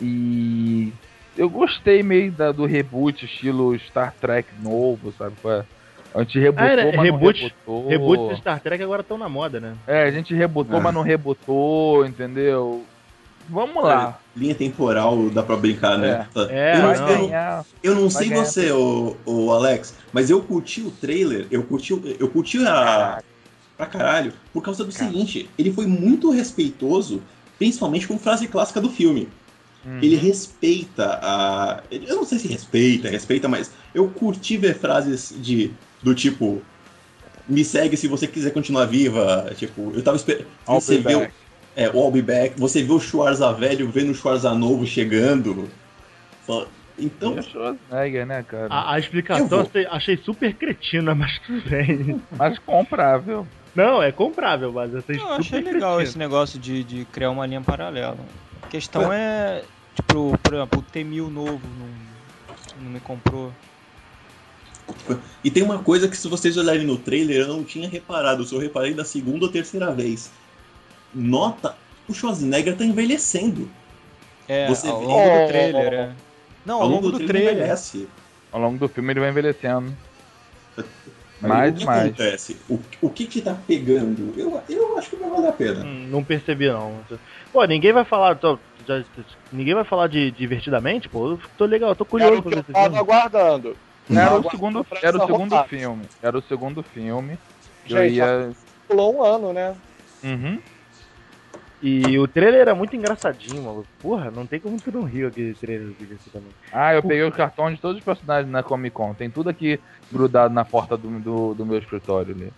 [0.02, 0.92] E
[1.38, 5.36] eu gostei meio da, do reboot, estilo Star Trek novo, sabe?
[5.42, 5.66] qual é?
[6.14, 7.88] A gente rebutou, Ah, era- mas reboot- não.
[7.90, 9.76] Reboot de Star Trek agora estão na moda, né?
[9.86, 10.82] É, a gente rebutou, É.
[10.82, 12.86] mas não rebutou, entendeu?
[13.50, 14.20] Vamos lá.
[14.36, 16.28] Linha temporal dá pra brincar, né?
[16.50, 17.10] É, eu, não, Vai não.
[17.10, 18.46] eu não- eu não sei ganhar.
[18.46, 23.22] você, o, o Alex, mas eu curti o trailer, eu curti, o- eu curti a.
[23.78, 25.06] pra caralho, por causa do Cara.
[25.12, 27.22] seguinte, ele foi muito respeitoso,
[27.58, 29.28] principalmente com frase clássica do filme.
[29.86, 30.00] Uhum.
[30.02, 31.84] Ele respeita a.
[31.92, 35.72] Eu não sei se respeita, respeita, mas eu curti ver frases de
[36.02, 36.62] do tipo.
[37.48, 39.52] Me segue se você quiser continuar viva.
[39.56, 40.48] Tipo, eu tava esperando.
[40.66, 41.34] Você be vê o, back.
[41.76, 42.60] é, o I'll be back.
[42.60, 45.70] Você vê o Schwarza velho vendo o Schwarza novo chegando.
[46.48, 46.68] Só-
[46.98, 48.68] Então, Schwarzenegger, né, cara?
[48.74, 52.20] A, a Eu explicação achei, achei super cretina, mas tudo bem.
[52.36, 53.46] Mas comprável.
[53.76, 56.04] Não, é comprável, mas eu achei Eu achei legal cretina.
[56.04, 58.18] esse negócio de, de criar uma linha paralela.
[58.64, 59.64] A questão é,
[59.96, 63.52] tipo, por exemplo, o T-1000 novo não, não me comprou.
[65.44, 68.48] E tem uma coisa que se vocês olharem no trailer, eu não tinha reparado, eu
[68.48, 70.32] só reparei da segunda ou terceira vez.
[71.14, 71.76] Nota,
[72.08, 73.70] o Schwarzenegger tá envelhecendo.
[74.48, 75.42] É, Você ao vê- longo Oh.
[75.42, 76.12] do trailer, é.
[76.66, 77.54] Não, ao longo do ele trailer.
[77.56, 78.08] envelhece.
[78.52, 79.94] Ao longo do filme ele vai envelhecendo.
[81.48, 82.08] Mais o que mais.
[82.12, 82.58] acontece?
[82.70, 84.34] O, o que que tá pegando?
[84.38, 85.86] Eu, eu acho que vai valer a pena.
[85.86, 87.04] Hum, Não percebi, não.
[87.52, 88.36] Pô, ninguém vai falar.
[88.36, 89.04] tô- já-
[89.52, 91.32] ninguém vai falar de divertidamente, pô.
[91.32, 93.00] Eu tô legal, eu tô curioso pra ver esse tava filme.
[93.00, 93.78] aguardando.
[94.10, 96.10] Era o segundo, era o segundo filme.
[96.22, 97.38] Era o segundo filme.
[97.86, 98.56] que eu Gente, ia.
[98.88, 99.76] Pulou um ano, né?
[100.24, 100.60] Uhum.
[101.82, 103.88] E o trailer era muito engraçadinho, maluco.
[104.02, 106.56] Porra, não tem como tu não rir aquele trailer divertidamente.
[106.72, 109.14] Ah, eu peguei o cartão de todos os personagens na Comic Con.
[109.14, 109.80] Tem tudo aqui
[110.12, 112.52] grudado na porta do, do, do meu escritório ali.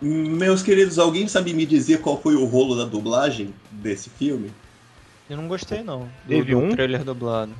[0.00, 4.52] Meus queridos, alguém sabe me dizer qual foi o rolo da dublagem desse filme?
[5.28, 6.00] Eu não gostei, não.
[6.00, 6.70] Do, Teve do um?
[6.70, 7.52] trailer dublado.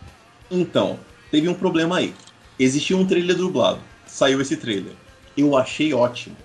[0.51, 0.99] Então,
[1.31, 2.15] teve um problema aí.
[2.59, 3.81] Existia um trailer dublado.
[4.07, 4.93] Saiu esse trailer.
[5.37, 6.37] Eu achei ótimo.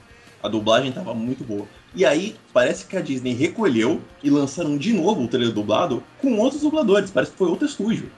[0.42, 1.68] A dublagem tava muito boa.
[1.96, 6.38] E aí, parece que a Disney recolheu e lançaram de novo o trailer dublado com
[6.38, 7.10] outros dubladores.
[7.10, 8.12] Parece que foi outro estúdio.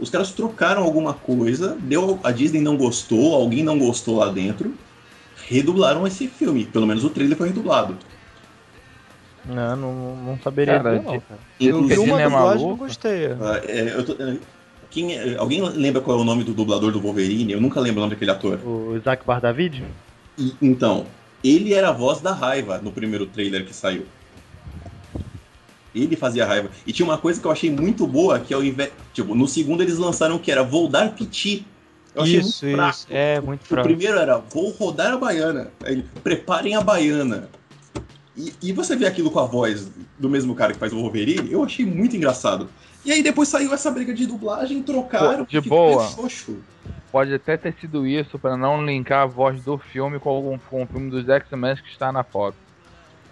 [0.00, 4.72] Os caras trocaram alguma coisa, deu, a Disney não gostou, alguém não gostou lá dentro,
[5.48, 6.64] redublaram esse filme.
[6.64, 7.96] Pelo menos o trailer foi redublado.
[9.44, 11.40] Não, não, não saberia Cara, não, cara.
[11.58, 13.26] Eu Inclusive, vi uma é não gostei.
[13.40, 14.36] ah, é, eu tô- é,
[14.90, 17.52] quem é- alguém lembra qual é o nome do dublador do Wolverine?
[17.52, 18.60] Eu nunca lembro o nome daquele ator.
[18.64, 19.84] O Isaac Bardavid?
[20.38, 21.06] E- então,
[21.42, 24.06] ele era a voz da raiva no primeiro trailer que saiu.
[25.94, 26.70] Ele fazia raiva.
[26.86, 28.90] E tinha uma coisa que eu achei muito boa, que ao invés.
[29.12, 31.66] Tipo, no segundo eles lançaram que era Vou dar piti.
[32.14, 32.96] Eu achei Isso, muito fraco.
[32.98, 33.06] isso.
[33.10, 33.88] É, muito O fraco.
[33.88, 35.70] primeiro era Vou rodar a baiana.
[35.84, 37.48] Aí Preparem a baiana.
[38.36, 41.50] E, e você vê aquilo com a voz do mesmo cara que faz o Wolverine,
[41.50, 42.68] eu achei muito engraçado.
[43.04, 45.44] E aí depois saiu essa briga de dublagem, trocaram.
[45.44, 46.06] Pô, de boa.
[46.08, 46.58] xoxo.
[47.18, 50.84] Pode até ter sido isso pra não linkar a voz do filme com algum com
[50.84, 52.56] o filme dos X-Men que está na Fox.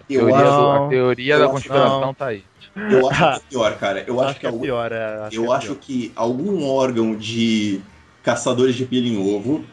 [0.09, 2.13] Eu Teoria acho, do- a teoria Eu da acho- conspiração não.
[2.13, 2.43] tá aí.
[2.75, 4.03] eu acho que é pior, cara.
[4.05, 4.91] Eu acho, que, é algum- pior.
[4.91, 5.77] É, acho Eu que é acho pior.
[5.79, 7.79] que algum órgão de
[8.21, 9.63] caçadores de pelo em ovo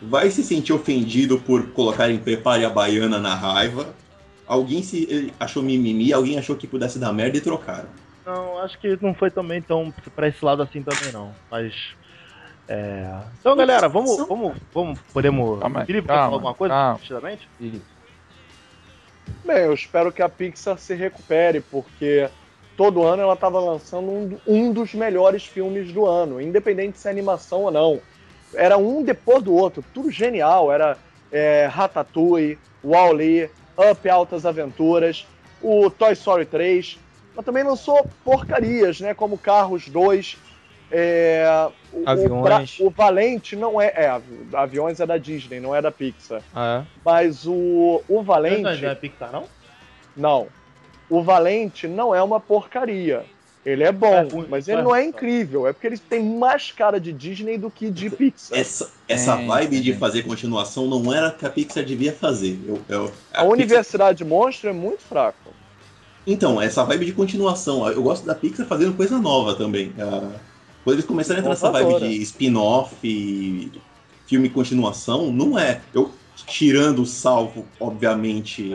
[0.00, 3.94] vai se sentir ofendido por colocarem prepare a baiana na raiva.
[4.46, 7.90] Alguém se eh, achou mimimi, alguém achou que pudesse dar merda e trocaram.
[8.24, 11.34] Não, acho que não foi também tão pra esse lado assim também, não.
[11.50, 11.74] Mas.
[12.68, 13.20] É...
[13.40, 14.16] Então, galera, vamos.
[14.28, 15.58] vamos, vamos podemos.
[15.60, 16.74] Calma Felipe, quer calma, falar alguma coisa?
[16.74, 16.98] calma.
[16.98, 17.48] Precisamente?
[19.44, 22.28] Bem, eu espero que a Pixar se recupere, porque
[22.76, 27.10] todo ano ela estava lançando um, um dos melhores filmes do ano, independente se é
[27.10, 28.00] animação ou não.
[28.54, 30.70] Era um depois do outro, tudo genial.
[30.70, 30.96] Era
[31.32, 33.50] é, Ratatouille, Wall-E,
[33.90, 35.26] Up Altas Aventuras,
[35.62, 36.98] o Toy Story 3,
[37.34, 39.14] mas também lançou porcarias, né?
[39.14, 40.36] Como Carros 2.
[40.90, 42.42] É, o- o, Aviões.
[42.42, 44.20] Bra- o Valente não é, é.
[44.52, 46.42] Aviões é da Disney, não é da Pixar.
[46.54, 48.62] Ah, Mas o, o Valente.
[48.82, 49.44] Não é Pixar, não?
[50.16, 50.46] Não.
[51.10, 53.24] O Valente não é uma porcaria.
[53.66, 55.66] Ele é bom, É mas é ele não é incrível.
[55.66, 58.56] É porque ele tem mais cara de Disney do que de Pixar.
[58.58, 62.58] Essa, essa É, vibe de fazer continuação não era que a Pixar devia fazer.
[62.66, 63.08] Eu, eu- A
[63.42, 65.50] Pixar- Universidade Monstro é muito fraco.
[66.26, 67.86] Então, essa vibe de continuação.
[67.88, 69.92] Eu gosto da Pixar fazendo coisa nova também.
[69.98, 70.30] Ah,
[70.84, 73.70] Quando eles começaram a entrar nessa vibe de spin-off, e
[74.26, 75.80] filme continuação, não é.
[75.94, 76.10] Eu
[76.46, 78.74] tirando salvo, obviamente,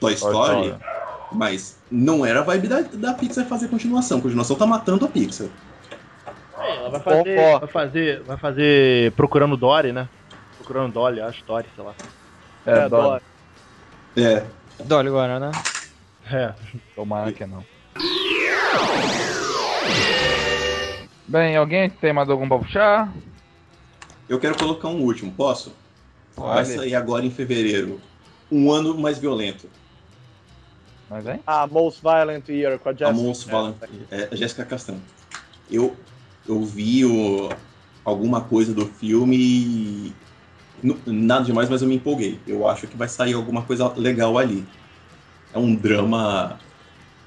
[0.00, 0.74] Toy Story, Story.
[1.32, 4.20] mas não era a vibe da, da Pixar fazer continuação.
[4.20, 5.48] Continuação tá matando a Pixar.
[6.58, 7.58] É, ela vai fazer, Ó, ó.
[7.58, 8.22] vai fazer.
[8.22, 9.12] Vai fazer.
[9.12, 10.08] Procurando Dory, né?
[10.56, 11.94] Procurando Dolly, acho Dory, sei lá.
[12.64, 13.02] É, É, dó.
[13.02, 13.22] Dora.
[14.16, 14.44] É,
[14.84, 15.50] Dolly agora, né?
[16.30, 16.54] É.
[16.94, 17.62] Tomara que não.
[21.26, 23.12] Bem, alguém tem mais algum pra puxar?
[24.28, 25.72] eu quero colocar um último, posso?
[26.36, 28.00] Vai sair agora em fevereiro.
[28.50, 29.68] Um ano mais violento.
[31.08, 31.40] Mas hein?
[31.46, 33.12] A Most Violent Year com a A Jessica.
[33.22, 33.74] Mons Valen-
[34.10, 34.96] é, a Jéssica Castan.
[35.70, 35.94] Eu,
[36.46, 37.50] eu vi o-
[38.04, 40.12] alguma coisa do filme e.
[41.06, 42.38] Nada demais, mas eu me empolguei.
[42.46, 44.66] Eu acho que vai sair alguma coisa legal ali.
[45.52, 46.58] É um drama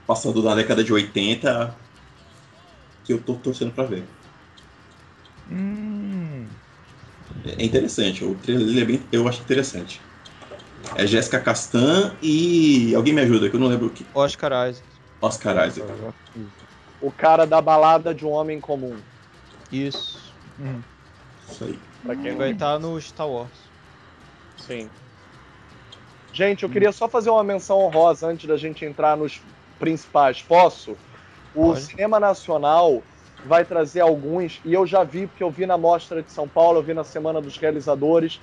[0.06, 1.74] passado na década de 80
[3.08, 4.04] que eu tô torcendo pra ver.
[5.50, 6.50] Hum,
[7.46, 10.02] É interessante, o trailer é bem, eu acho interessante.
[10.98, 12.94] É Jéssica Castan e.
[12.94, 14.06] Alguém me ajuda, que eu não lembro o que.
[14.14, 14.86] Oscar Isaac.
[15.22, 15.88] Oscar Isaac.
[17.00, 18.98] O cara da balada de um homem comum.
[19.72, 20.34] Isso.
[20.60, 20.82] hum.
[21.50, 21.80] Isso aí.
[22.04, 23.72] Pra quem não vai estar no Star Wars.
[24.58, 24.90] Sim.
[26.34, 29.42] Gente, eu queria só fazer uma menção honrosa antes da gente entrar nos
[29.80, 30.42] principais.
[30.42, 30.98] Posso?
[31.60, 33.04] O cinema nacional
[33.44, 36.78] vai trazer alguns, e eu já vi, porque eu vi na Mostra de São Paulo,
[36.78, 38.40] eu vi na Semana dos Realizadores,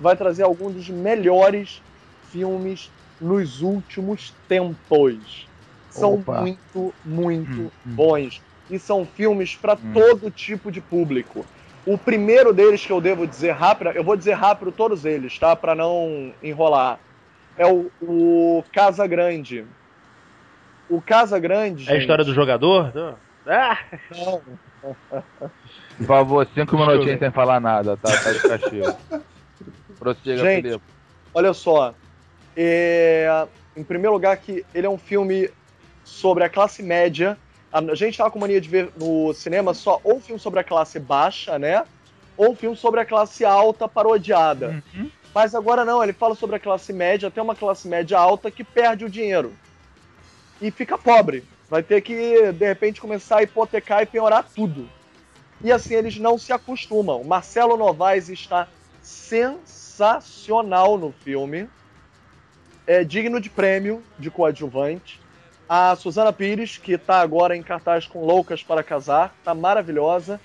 [0.00, 1.82] vai trazer alguns dos melhores
[2.22, 5.50] filmes nos últimos tempos.
[5.90, 6.40] São Opa.
[6.40, 7.94] muito, muito Hum, hum.
[7.94, 8.42] bons.
[8.70, 9.92] E são filmes para Hum.
[9.92, 11.46] todo tipo de público.
[11.84, 15.54] O primeiro deles que eu devo dizer rápido, eu vou dizer rápido todos eles, tá?
[15.54, 17.00] Para não enrolar.
[17.54, 19.66] É o, o Casa Grande.
[20.88, 21.88] O Casa Grande.
[21.90, 22.92] É a história do jogador?
[23.46, 23.78] Ah!
[24.16, 24.42] não,
[25.98, 28.10] Por favor, cinco minutinhos sem falar nada, tá?
[28.10, 28.96] Tá de castigo.
[29.98, 30.84] Prossiga, Gente, Felipe.
[31.34, 31.94] Olha só.
[32.56, 35.50] é, Em primeiro lugar, que ele é um filme
[36.04, 37.36] sobre a classe média.
[37.72, 40.98] A gente tava com mania de ver no cinema só ou filme sobre a classe
[40.98, 41.84] baixa, né?
[42.36, 44.82] Ou filme sobre a classe alta parodiada.
[44.94, 45.10] Uhum.
[45.34, 48.64] Mas agora não, ele fala sobre a classe média, até uma classe média alta que
[48.64, 49.52] perde o dinheiro.
[50.60, 51.44] E fica pobre.
[51.68, 54.88] Vai ter que, de repente, começar a hipotecar e penhorar tudo.
[55.62, 57.24] E assim eles não se acostumam.
[57.24, 58.68] Marcelo Novaes está
[59.02, 61.68] sensacional no filme.
[62.86, 65.20] É digno de prêmio de coadjuvante.
[65.68, 70.40] A Suzana Pires, que está agora em cartaz com Loucas para Casar, tá maravilhosa.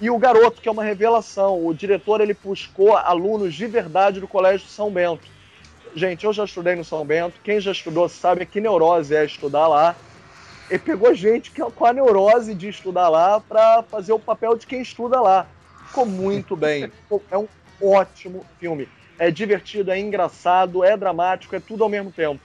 [0.00, 1.64] E o garoto, que é uma revelação.
[1.64, 5.33] O diretor ele buscou alunos de verdade do Colégio São Bento.
[5.94, 7.40] Gente, eu já estudei no São Bento.
[7.42, 9.94] Quem já estudou sabe que neurose é estudar lá.
[10.68, 14.66] Ele pegou gente que- com a neurose de estudar lá para fazer o papel de
[14.66, 15.46] quem estuda lá.
[15.86, 16.90] Ficou muito bem.
[17.30, 17.46] É um
[17.80, 18.88] ótimo filme.
[19.18, 22.40] É divertido, é engraçado, é dramático, é tudo ao mesmo tempo.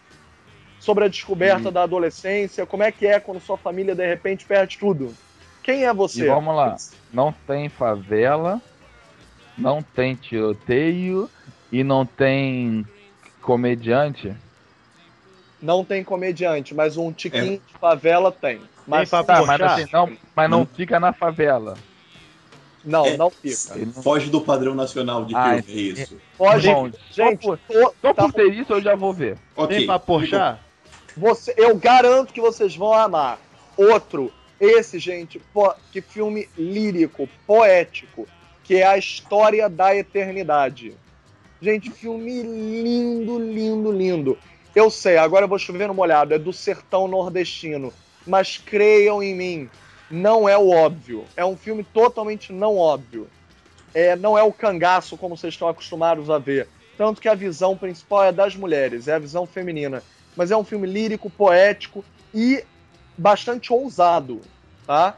[0.80, 4.78] Sobre a descoberta da adolescência, como é que é quando sua família de repente perde
[4.78, 5.14] tudo.
[5.64, 6.26] Quem é você?
[6.26, 6.76] E vamos lá.
[7.12, 8.62] Não tem favela,
[9.58, 11.30] não tem tiroteio
[11.72, 12.86] e não tem
[13.42, 14.36] comediante.
[15.62, 18.62] Não tem comediante, mas um tiquinho de favela tem.
[18.88, 20.66] Mas pra Tá, mas assim, não, mas não Não.
[20.66, 21.78] fica na favela.
[22.84, 23.76] não, É, não fica.
[23.76, 26.18] Não- Foge do padrão nacional de Ah, filme, é isso.
[26.38, 29.38] Pode, Bom, gente, só por- tô- Só tá- por ter isso eu já vou ver.
[29.56, 29.78] Ok.
[29.78, 30.60] Tem pra Porchat?
[31.18, 33.38] você, eu garanto que vocês vão amar.
[33.76, 38.26] Outro, esse, gente, pô, que filme lírico, poético,
[38.64, 40.94] que é a história da eternidade.
[41.62, 44.38] Gente, filme lindo, lindo, lindo.
[44.74, 47.92] Eu sei, agora eu vou chover no molhado, é do sertão nordestino.
[48.26, 49.70] Mas creiam em mim,
[50.10, 51.26] não é o óbvio.
[51.36, 53.28] É um filme totalmente não óbvio.
[53.94, 56.68] É, não é o cangaço como vocês estão acostumados a ver.
[56.98, 60.02] Tanto que a visão principal é das mulheres, é a visão feminina.
[60.36, 62.64] Mas é um filme lírico, poético e
[63.18, 64.40] bastante ousado,
[64.88, 65.18] tá?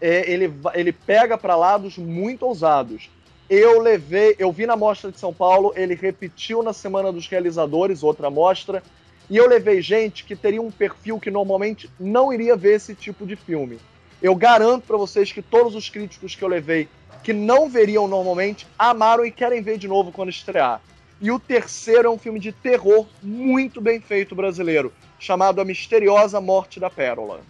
[0.00, 3.10] É, ele, ele pega para lados muito ousados.
[3.50, 8.04] Eu levei, eu vi na mostra de São Paulo, ele repetiu na Semana dos Realizadores,
[8.04, 8.80] outra mostra,
[9.28, 13.26] e eu levei gente que teria um perfil que normalmente não iria ver esse tipo
[13.26, 13.80] de filme.
[14.22, 16.88] Eu garanto para vocês que todos os críticos que eu levei
[17.24, 20.80] que não veriam normalmente amaram e querem ver de novo quando estrear.
[21.20, 26.40] E o terceiro é um filme de terror muito bem feito brasileiro, chamado A Misteriosa
[26.40, 27.40] Morte da Pérola.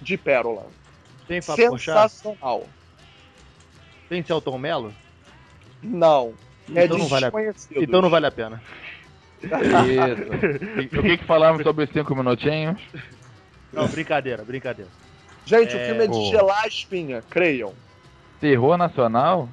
[0.00, 0.68] De Pérola.
[1.26, 2.10] Tem Porchat?
[2.10, 2.64] Sensacional.
[4.08, 4.94] Tem Celton Mello?
[5.82, 6.32] Não.
[6.74, 7.32] É Então não vale a-.
[7.76, 8.62] Então não vale a pena.
[9.42, 9.52] Isso.
[10.98, 12.80] O que, que falamos sobre os cinco minutinhos?
[13.72, 14.90] Não, brincadeira, brincadeira.
[15.44, 17.72] Gente, É, o filme é de gelar a espinha, creiam.
[18.40, 19.48] Terror nacional?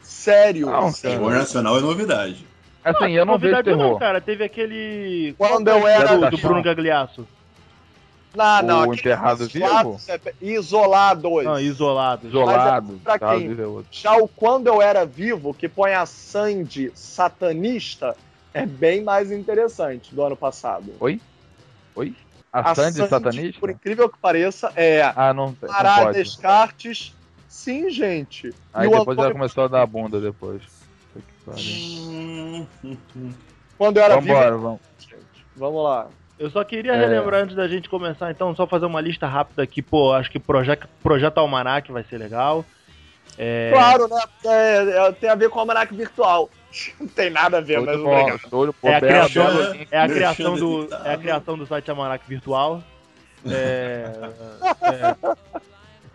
[0.00, 0.66] Sério.
[0.70, 1.18] Não, sério.
[1.18, 2.46] Terror nacional é novidade.
[2.84, 3.92] Assim, eu não vejo Novidade terror.
[3.92, 5.34] Não, cara, teve aquele.
[5.38, 7.26] Quando eu é era- do, do Bruno Gagliasso.
[8.34, 11.44] Não, não, O Enterrado isolados, é- Isolados.
[11.44, 12.28] Não, isolado.
[12.28, 13.00] Isolado.
[13.04, 13.52] pra tá, quem?
[13.52, 13.84] é.
[13.90, 18.16] Já o Quando Eu Era Vivo, que põe a Sandy satanista,
[18.54, 20.94] é bem mais interessante do ano passado.
[21.00, 21.20] Oi?
[22.52, 23.58] A, Sandy satanista?
[23.60, 26.18] por incrível que pareça, é Ah, não, não Pará pode.
[26.18, 27.14] Descartes.
[27.48, 28.52] Sim, gente.
[28.72, 30.62] Aí E depois ela começou a dar a bunda depois.
[33.76, 34.62] Quando eu era Vambora, vivo.
[34.62, 34.80] vamos.
[34.98, 35.46] gente.
[35.56, 36.08] Vamos lá.
[36.42, 36.96] Eu só queria É.
[36.96, 39.80] relembrar antes da gente começar, então, só fazer uma lista rápida aqui.
[39.80, 42.64] Pô, acho que Projeto, Projeto Almanac vai ser legal.
[43.38, 44.20] É, Claro, né?
[44.44, 46.50] É, é, tem a ver com o almanac virtual.
[46.98, 49.46] Não tem nada a ver, mas show de É a criação-
[49.88, 52.82] É a, criação do, é a criação do site Almanac Virtual.
[53.48, 54.10] É,
[54.82, 55.36] é,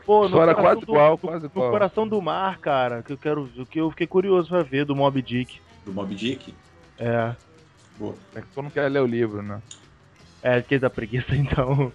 [0.05, 1.71] pô, no História coração quase do, igual, quase no igual.
[1.71, 5.21] coração do mar, cara, que eu quero, que eu fiquei curioso pra ver do Mob
[5.21, 5.59] Dick.
[5.85, 6.53] Do Mob Dick?
[6.99, 7.33] É,
[7.97, 8.15] Boa.
[8.35, 9.59] É que tu não quer ler o livro, né?
[10.41, 11.91] É que da preguiça então.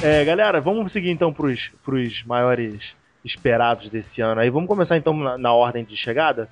[0.00, 2.82] É, galera, vamos seguir então pros, pros maiores
[3.30, 4.40] esperados desse ano.
[4.40, 6.48] Aí vamos começar então na, na ordem de chegada.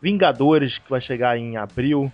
[0.00, 2.12] Vingadores, que vai chegar em abril.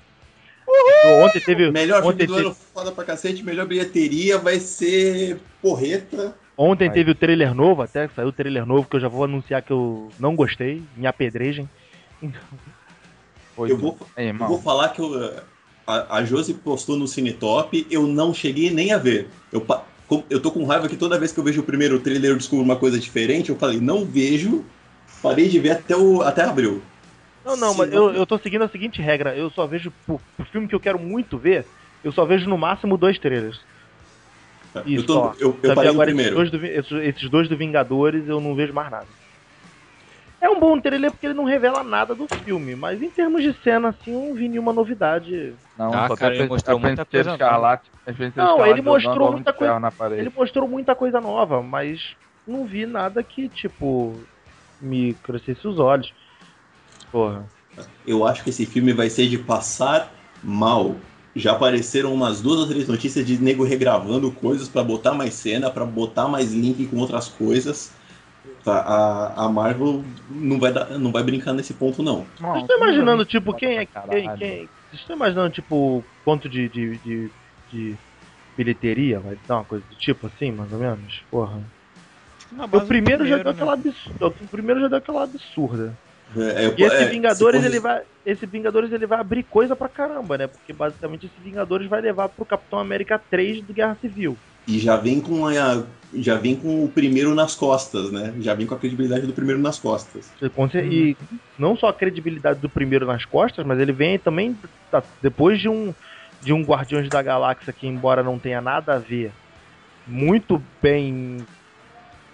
[1.24, 1.70] Ontem teve.
[1.70, 3.42] Melhor filme ontem do te- ano, foda pra cacete.
[3.42, 6.34] Melhor bilheteria vai ser Porreta.
[6.56, 6.94] Ontem Vai.
[6.94, 9.72] teve o trailer novo, até saiu o trailer novo, que eu já vou anunciar que
[9.72, 11.68] eu não gostei, me apedrejem.
[13.56, 15.42] Foi Eu vou, eu vou falar que eu,
[15.86, 19.28] a, a Josi postou no Cinetop, eu não cheguei nem a ver.
[19.52, 19.66] Eu,
[20.30, 22.64] eu tô com raiva que toda vez que eu vejo o primeiro trailer eu descubro
[22.64, 23.50] uma coisa diferente.
[23.50, 24.64] Eu falei, não vejo.
[25.22, 26.82] Parei de ver até, o, até abril.
[27.44, 28.08] Não, não, Sim, mas não.
[28.08, 30.80] eu, eu tô seguindo a seguinte regra, eu só vejo, pro, pro filme que eu
[30.80, 31.66] quero muito ver,
[32.02, 33.58] eu só vejo no máximo dois trailers.
[34.86, 35.34] Isso, eu, tô- ó.
[35.40, 36.36] eu, eu parei no agora esses primeiro.
[36.36, 39.08] dois, do, esses dois do Vingadores eu não vejo mais nada.
[40.42, 43.54] É um bom trailer porque ele não revela nada do filme, mas em termos de
[43.62, 45.54] cena, assim, eu não vi nenhuma novidade.
[45.78, 47.44] Não, Ah, só cara, ele mostrou muita coisa nova.
[47.44, 47.90] escarlate.
[48.36, 49.92] Não, ele mostrou muita coisa-.
[50.18, 54.20] Ele mostrou muita coisa nova, mas não vi nada que, tipo,
[54.80, 56.12] me crescesse os olhos.
[57.12, 57.46] Porra.
[58.04, 60.12] Eu acho que esse filme vai ser de passar
[60.42, 60.96] mal.
[61.34, 65.70] já apareceram umas duas ou três notícias de nego regravando coisas pra botar mais cena,
[65.70, 67.92] pra botar mais link com outras coisas.
[68.64, 72.24] Tá, a, a Marvel não vai, dar, não vai brincar nesse ponto, não.
[72.38, 73.86] Vocês estão imaginando, tipo, quem é.
[73.86, 74.56] Quem, quem,
[74.88, 77.30] vocês estão imaginando, tipo, quanto de, de, de,
[77.72, 77.96] de
[78.56, 81.22] bilheteria vai dar uma coisa do tipo assim, mais ou menos?
[81.30, 81.60] Porra.
[82.52, 83.50] O primeiro, já primeiro, deu né?
[83.50, 84.26] aquela absurda.
[84.26, 85.98] O primeiro já deu aquela absurda.
[86.36, 88.02] É, é, E esse é, Vingadores, ele vai.
[88.24, 90.46] Esse Vingadores ele vai abrir coisa pra caramba, né?
[90.46, 94.36] Porque basicamente esse Vingadores vai levar pro Capitão América 3 do Guerra Civil.
[94.66, 95.84] E já vem com a.
[96.14, 98.34] Já vem com o primeiro nas costas, né?
[98.40, 100.30] Já vem com a credibilidade do primeiro nas costas.
[100.90, 101.16] E
[101.58, 104.54] não só a credibilidade do primeiro nas costas, mas ele vem também
[104.90, 105.94] tá, depois de um
[106.42, 109.32] de um Guardiões da Galáxia que embora não tenha nada a ver,
[110.06, 111.38] muito bem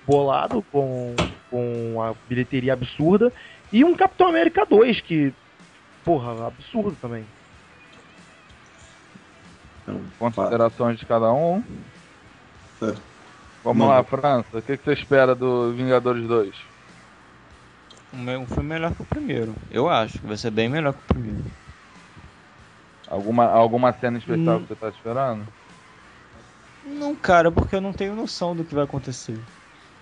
[0.06, 1.14] bolado com,
[1.50, 3.30] com a bilheteria absurda
[3.70, 5.32] e um Capitão América 2 que
[6.04, 7.24] porra, absurdo também.
[9.82, 11.62] Então, Considerações de cada um.
[13.64, 13.88] Vamos Não.
[13.88, 14.46] lá, França.
[14.58, 16.54] O que, que você espera do Vingadores 2?
[18.14, 19.54] Um me- um filme melhor que o primeiro.
[19.70, 21.44] Eu acho que vai ser bem melhor que o primeiro.
[23.08, 24.62] Alguma, alguma cena especial Hum.
[24.62, 25.46] que você tá esperando?
[26.86, 29.38] Não, cara, porque eu não tenho noção do que vai acontecer.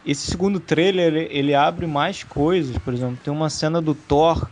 [0.05, 2.77] Esse segundo trailer, ele, ele abre mais coisas.
[2.79, 4.49] Por exemplo, tem uma cena do Thor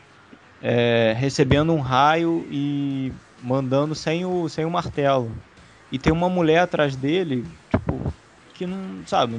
[0.62, 5.30] é, recebendo um raio e mandando sem o, sem o martelo.
[5.92, 7.44] E tem uma mulher atrás dele,
[7.84, 8.12] tipo,
[8.54, 9.38] que não, sabe, não,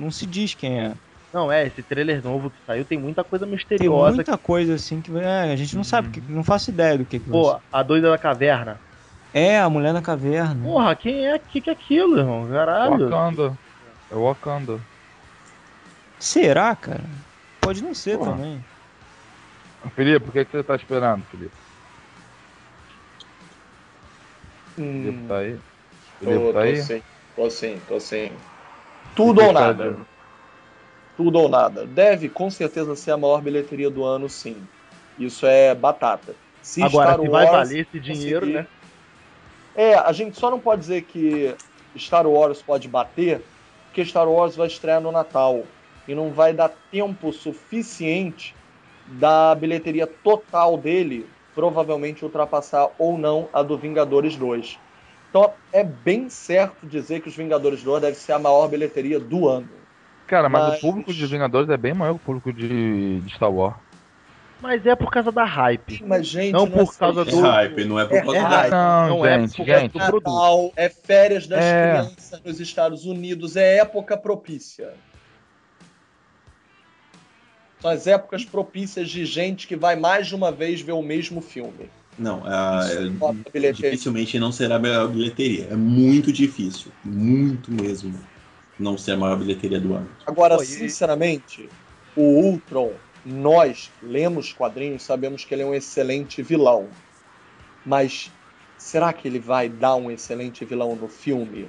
[0.00, 0.92] não, se diz quem é.
[1.32, 4.14] Não, é, esse trailer novo que saiu tem muita coisa Tem misteriosa.
[4.14, 7.18] muita coisa assim que é, a gente não sabe, que, não faço ideia do que,
[7.18, 8.78] que Pô, a doida da caverna.
[9.32, 10.62] É, a mulher na caverna.
[10.64, 11.38] Porra, quem é?
[11.38, 12.48] Que que é aquilo, irmão?
[12.48, 13.10] Caralho.
[13.10, 13.58] Wakanda.
[14.10, 14.80] É Wakanda.
[16.20, 17.02] Será, cara?
[17.60, 18.32] Pode não ser Porra.
[18.32, 18.64] também.
[19.96, 21.52] Felipe, o que, que você tá esperando, Felipe?
[24.76, 25.58] Felipe Hum, tá aí?
[26.22, 26.76] tô, Felipe tá tô aí?
[26.76, 27.02] sim,
[27.34, 28.30] tô sim, tô sim.
[29.14, 29.96] Tudo ou nada.
[31.16, 31.86] Tudo ou nada.
[31.86, 34.66] Deve com certeza ser a maior bilheteria do ano, sim.
[35.18, 36.34] Isso é batata.
[36.60, 38.66] Se Agora, Star se vai Wars valer esse dinheiro, conseguir- né?
[39.76, 41.54] É, a gente só não pode dizer que
[41.96, 43.42] Star Wars pode bater,
[43.86, 45.64] porque Star Wars vai estrear no Natal.
[46.06, 48.54] E não vai dar tempo suficiente
[49.06, 54.78] da bilheteria total dele provavelmente ultrapassar ou não a do Vingadores 2.
[55.34, 59.48] Então é bem certo dizer que os Vingadores 2 deve ser a maior bilheteria do
[59.48, 59.68] ano.
[60.28, 63.34] Cara, mas, Mas- o público de Vingadores é bem maior que o público de, de
[63.34, 63.74] Star Wars.
[64.62, 66.04] Mas é por causa da hype.
[66.06, 68.48] Mas, gente, Não é por causa É do- hype, não é por É causa da
[68.48, 68.70] hype.
[68.70, 69.92] Não, Não é gente, por causa gente.
[69.92, 70.24] do produto.
[70.32, 71.82] Natal, é férias das É.
[71.90, 74.94] crianças nos Estados Unidos, é época propícia.
[77.80, 81.40] São as épocas propícias de gente que vai mais de uma vez ver o mesmo
[81.42, 81.90] filme.
[82.18, 85.64] Não, a- é- dificilmente não será a maior bilheteria.
[85.64, 86.90] É muito difícil.
[87.04, 88.18] Muito mesmo.
[88.78, 90.08] Não ser a maior bilheteria do ano.
[90.26, 91.68] Agora, Pô, sinceramente,
[92.16, 92.92] o Ultron,
[93.24, 96.88] nós lemos quadrinhos, sabemos que ele é um excelente vilão.
[97.84, 98.30] Mas
[98.78, 101.68] será que ele vai dar um excelente vilão no filme?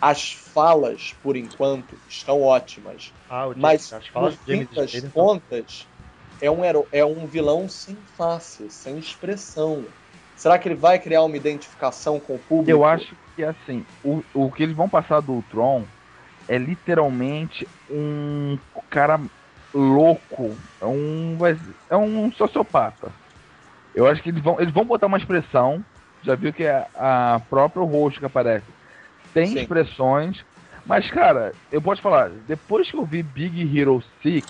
[0.00, 3.12] As falas, por enquanto, estão ótimas.
[3.28, 5.86] Ah, o Mas, no fim das contas,
[6.40, 9.94] é um, hero- é um vilão sem face, sem expressão.
[10.34, 12.66] Será que ele vai criar uma identificação com o público?
[12.66, 15.90] Eu acho que assim, o, o que eles vão passar do Ultron
[16.48, 18.58] é literalmente um
[18.90, 19.20] cara
[19.74, 21.38] louco, é um
[21.90, 23.14] é um sociopata.
[23.94, 25.84] Eu acho que eles vão eles vão botar uma expressão,
[26.22, 26.88] já viu que a,
[27.36, 28.74] a própria rosto que aparece
[29.32, 29.54] tem Sim.
[29.54, 30.44] expressões,
[30.84, 34.44] mas cara, eu posso falar, depois que eu vi Big Hero 6,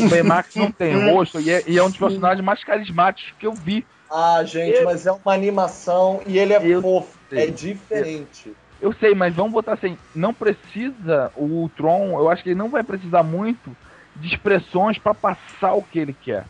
[0.00, 3.46] o Baymax não tem rosto e é, e é um dos personagens mais carismáticos que
[3.46, 3.86] eu vi.
[4.10, 7.48] Ah, gente, Eu- mas é uma animação e ele é Eu fofo, sei.
[7.48, 8.52] é diferente.
[8.80, 12.68] Eu sei, mas vamos botar assim, não precisa o Ultron, eu acho que ele não
[12.68, 13.74] vai precisar muito
[14.16, 16.44] de expressões pra passar o que ele quer.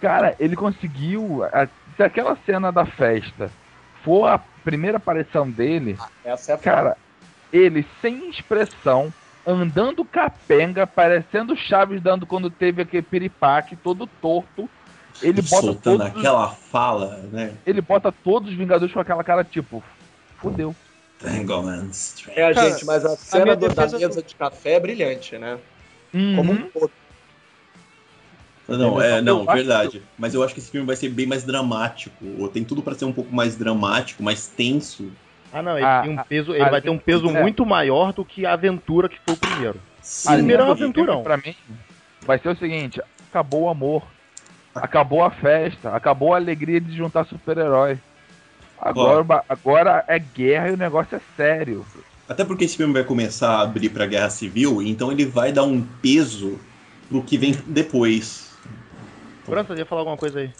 [0.00, 3.50] Cara, ele conseguiu, a- se aquela cena da festa
[4.04, 6.96] for a primeira aparição dele, Essa é a cara,
[7.52, 9.12] ele sem expressão,
[9.46, 14.68] andando capenga, parecendo Chaves dando quando teve aquele piripaque todo torto,
[15.22, 17.56] ele bota Soltando todos, os- aquela fala, né?
[17.66, 19.82] ele bota todos os Vingadores com aquela cara tipo,
[21.90, 22.40] Strange.
[22.40, 25.58] É, Cara, gente, mas a cena minha do- da mesa de café é brilhante, né?
[26.36, 26.58] Como Uhum.
[26.58, 26.92] um todo.
[28.66, 30.02] Não, é, não, verdade.
[30.18, 32.24] Mas eu acho que esse filme vai ser bem mais dramático.
[32.38, 35.10] Ou tem tudo pra ser um pouco mais dramático, mais tenso.
[35.54, 37.40] Ah, não, ele Ah, tem um ah, peso, ele ah, vai ter um peso é.
[37.40, 39.80] muito maior do que a aventura que foi o primeiro.
[40.02, 41.22] Sim, A primeiro é um aventurão.
[41.22, 41.54] Pra mim,
[42.22, 43.00] vai ser o seguinte:
[43.30, 44.02] acabou o amor,
[44.74, 47.98] acabou a festa, acabou a alegria de juntar super-herói.
[48.76, 51.86] Agora, o agora é guerra e o negócio é sério.
[52.28, 55.62] Até porque esse filme vai começar a abrir pra guerra civil, então ele vai dar
[55.62, 56.58] um peso
[57.08, 58.56] pro que vem depois.
[59.44, 60.50] França, ia falar alguma coisa aí?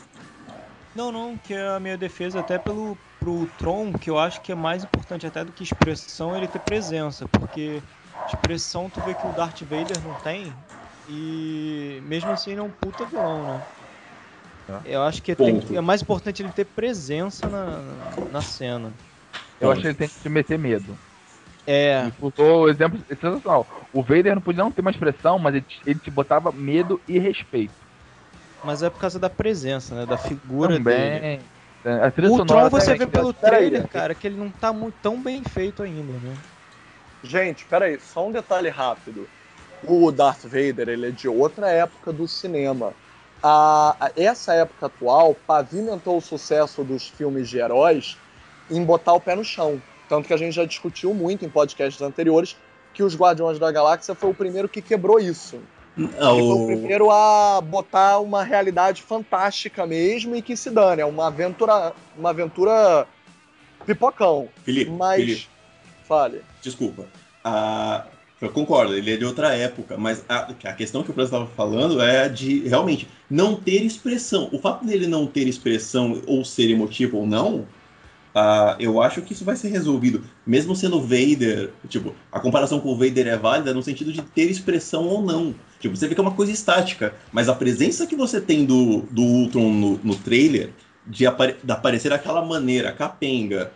[0.94, 4.52] Não, não, que é a minha defesa até pelo pro Tron, que eu acho que
[4.52, 7.82] é mais importante até do que expressão ele ter presença, porque
[8.26, 10.62] expressão tu vê que o Darth Vader não tem
[11.06, 13.64] e mesmo assim ele é um puta vilão, né?
[14.66, 14.84] Tá.
[14.84, 18.98] Eu acho que tem- é mais importante ele ter presença na, na cena.
[19.60, 21.00] Eu acho que ele tem que te meter medo.
[21.66, 23.88] É, usou o exemplo sensacional.
[23.92, 27.02] O Vader não podia não ter uma expressão, mas ele te, ele te botava medo
[27.06, 27.74] e respeito.
[28.62, 30.06] mas é por causa da presença, né?
[30.06, 31.28] Da figura dele.
[31.84, 34.98] A trilha O sonora Tron você vê pelo trailer, cara, que ele não tá muito
[35.00, 36.38] tão bem feito ainda, né?
[37.22, 39.30] Gente, peraí, só um detalhe rápido.
[39.82, 42.96] O Darth Vader, ele é de outra época do cinema.
[43.42, 48.22] A, a- essa época atual pavimentou o sucesso dos filmes de heróis
[48.68, 49.82] em botar o pé no chão.
[50.08, 52.60] Tanto que a gente já discutiu muito em podcasts anteriores
[52.92, 55.68] que os Guardiões da Galáxia foi o primeiro que quebrou isso.
[55.96, 61.02] Ah, Ele foi o primeiro a botar uma realidade fantástica mesmo e que se dane.
[61.02, 63.06] É uma aventura, uma aventura
[63.86, 64.48] pipocão.
[64.64, 65.20] Felipe, Mas.
[65.20, 65.48] Felipe,
[66.06, 66.42] Fale.
[66.60, 67.06] desculpa.
[67.42, 68.04] Ah,
[68.40, 71.46] eu concordo, ele é de outra época, mas a, a questão que o França estava
[71.46, 74.48] falando é de realmente não ter expressão.
[74.52, 77.66] O fato dele não ter expressão ou ser emotivo ou não,
[78.34, 80.24] ah, eu acho que isso vai ser resolvido.
[80.44, 84.50] Mesmo sendo Vader, tipo, a comparação com o Vader é válida no sentido de ter
[84.50, 85.54] expressão ou não.
[85.78, 89.02] Tipo, você vê que é uma coisa estática, mas a presença que você tem do,
[89.10, 90.70] do Ultron no, no trailer,
[91.06, 93.70] de, apare, de aparecer daquela maneira, capenga,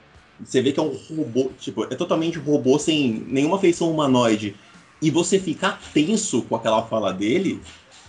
[0.44, 4.56] você vê que é um robô, tipo, é totalmente robô sem nenhuma feição humanoide.
[5.00, 7.60] E você ficar tenso com aquela fala dele,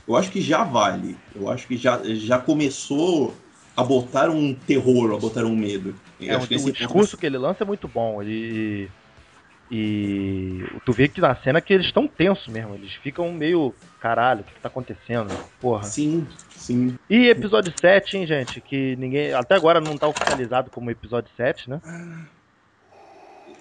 [0.08, 1.16] eu acho que já vale.
[1.36, 3.36] Eu acho que já, já começou
[3.80, 5.96] a botar um terror, a botar um medo.
[6.20, 8.22] Eu É, acho o, que esse o discurso que ele lança é muito bom.
[8.22, 8.90] Ele.
[9.72, 12.74] E tu vê que na cena que eles estão tensos mesmo.
[12.74, 13.74] Eles ficam meio.
[14.00, 15.28] Caralho, o que, que tá acontecendo?
[15.62, 15.84] Porra.
[15.84, 16.98] Sim, sim.
[17.10, 18.60] E episódio 7, hein, gente?
[18.62, 19.34] Que ninguém.
[19.34, 21.82] Até agora não tá oficializado como episódio 7, né?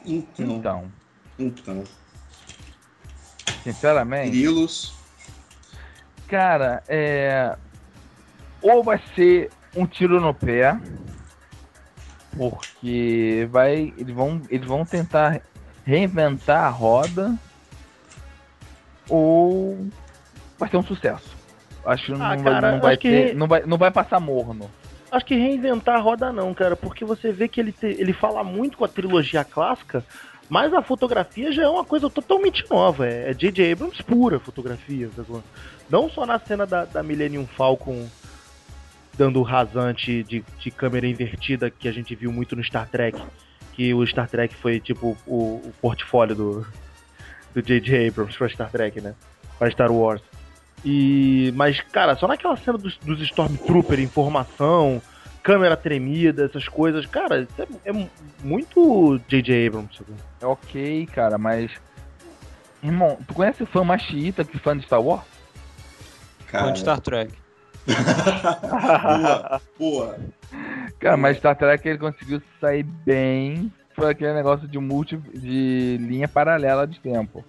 [0.07, 0.93] Então, Então,
[1.39, 1.85] então.
[3.63, 4.95] sinceramente, Grilos.
[6.27, 7.55] cara, é.
[8.63, 10.79] Ou vai ser um tiro no pé,
[12.37, 13.93] porque vai.
[13.97, 15.41] Eles vão, eles vão tentar
[15.85, 17.35] reinventar a roda,
[19.09, 19.87] ou
[20.59, 21.37] vai ser um sucesso.
[21.85, 23.91] Acho que não, Ah, vai, cara, não, vai acho que- ter- não, vai, não vai
[23.91, 24.71] passar morno.
[25.11, 28.45] Acho que reinventar a roda não, cara, porque você vê que ele, te- ele fala
[28.45, 30.05] muito com a trilogia clássica,
[30.51, 33.07] mas a fotografia já é uma coisa totalmente nova.
[33.07, 33.73] É é J.J.
[33.73, 35.09] Abrams pura fotografia.
[35.89, 38.07] Não só na cena da, da Millennium Falcon
[39.19, 43.21] dando o rasante de, de câmera invertida que a gente viu muito no Star Trek,
[43.73, 46.67] que o Star Trek foi tipo o, o portfólio do
[47.55, 48.09] do J.J.
[48.09, 49.15] Abrams pra Star Trek, né?
[49.59, 50.23] Pra Star Wars.
[50.85, 51.53] E.
[51.57, 55.03] Mas, cara, só naquela cena dos, dos Stormtrooper em formação,
[55.43, 58.09] câmera tremida, essas coisas, cara, isso é, é
[58.43, 59.67] muito J.J.
[59.67, 59.97] Abrams.
[59.97, 60.13] sabe?
[60.41, 61.71] É ok, cara, mas.
[62.83, 65.25] Irmão, tu conhece o fã mais xiita que fã de Star Wars?
[66.47, 67.33] Fã Cara, de Star Trek.
[67.89, 70.19] Boa, boa.
[70.99, 73.73] Cara, mas Star Trek ele conseguiu sair bem.
[73.95, 75.17] Foi aquele negócio de multi.
[75.17, 77.45] de linha paralela de tempo.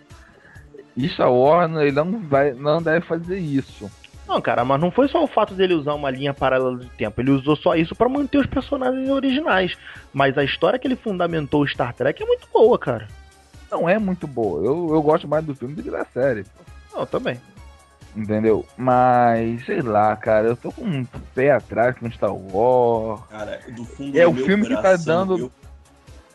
[0.95, 3.89] E Star Wars, ele não, vai, não deve fazer isso.
[4.27, 7.19] Não, cara, mas não foi só o fato dele usar uma linha paralela de tempo.
[7.19, 9.75] Ele usou só isso pra manter os personagens originais.
[10.13, 13.07] Mas a história que ele fundamentou o Star Trek é muito boa, cara.
[13.71, 14.63] Não é muito boa.
[14.63, 16.45] Eu, eu gosto mais do filme do que da série.
[16.93, 17.39] Não, também.
[18.15, 18.65] Entendeu?
[18.77, 21.05] Mas, sei lá, cara, eu tô com um
[21.35, 23.21] pé atrás com Star Wars.
[23.29, 25.51] Cara, do fundo É do o meu filme que tá coração, dando- eu-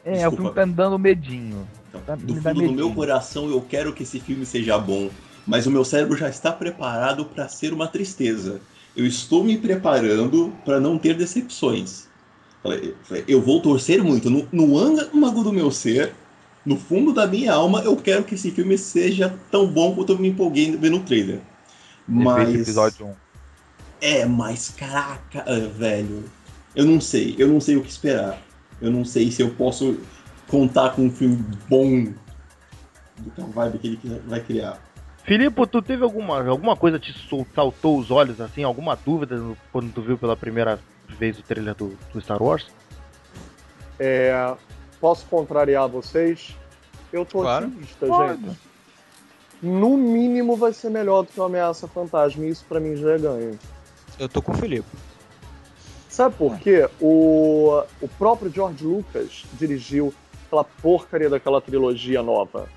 [0.04, 0.34] É, Desculpa.
[0.34, 1.66] o filme tá me dando medinho.
[1.88, 2.94] então, Tá- do me fundo do meu medinho.
[2.94, 5.08] coração, eu quero que esse filme seja bom.
[5.46, 8.60] Mas o meu cérebro já está preparado para ser uma tristeza.
[8.96, 12.06] Eu estou me preparando para não ter decepções.
[13.28, 14.30] Eu vou torcer muito.
[14.30, 16.12] No, no âmago do meu ser,
[16.64, 20.18] no fundo da minha alma, eu quero que esse filme seja tão bom quanto eu
[20.18, 21.40] me empolguei vendo o trailer.
[22.06, 22.54] Mas...
[22.54, 23.14] Episódio 1.
[24.00, 26.24] É, mas caraca, ah, velho.
[26.74, 28.38] Eu não sei, eu não sei o que esperar.
[28.80, 29.98] Eu não sei se eu posso
[30.48, 32.12] contar com um filme bom
[33.18, 34.78] do que a vibe que ele vai criar.
[35.24, 37.14] Filipe, tu teve alguma, alguma coisa te
[37.54, 39.40] saltou os olhos, assim, alguma dúvida
[39.72, 40.78] quando tu viu pela primeira
[41.08, 42.66] vez o trailer do, do Star Wars?
[43.98, 44.54] É,
[45.00, 46.54] posso contrariar vocês?
[47.12, 47.68] Eu tô Claro.
[47.68, 48.42] otimista, Pode.
[48.42, 48.58] gente.
[49.64, 52.44] No mínimo vai ser melhor do que o Ameaça Fantasma.
[52.44, 53.58] e Isso pra mim já é ganho.
[54.18, 54.86] Eu tô com o Felipe.
[56.08, 56.86] Sabe por quê?
[57.00, 60.12] O, o próprio George Lucas dirigiu
[60.46, 62.68] aquela porcaria daquela trilogia nova,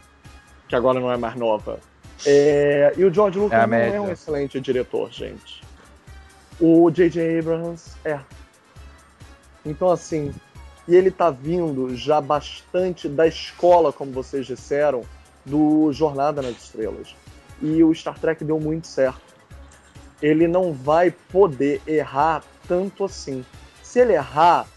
[0.68, 1.80] que agora não é mais nova.
[2.26, 5.61] É, e o George Lucas É não é um excelente diretor, gente.
[6.59, 7.39] O J.J.
[7.39, 8.19] Abrams é.
[9.64, 10.34] Então, assim,
[10.88, 15.03] e ele tá vindo já bastante da escola, como vocês disseram,
[15.47, 17.15] do Jornada nas Estrelas.
[17.61, 19.21] E o Star Trek deu muito certo.
[20.21, 23.45] Ele não vai poder errar tanto assim.
[23.81, 24.67] Se ele errar,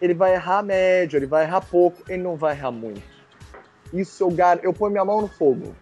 [0.00, 3.02] ele vai errar médio, ele vai errar pouco, ele não vai errar muito.
[3.92, 4.62] Isso eu gar...
[4.64, 5.74] eu ponho minha mão no fogo.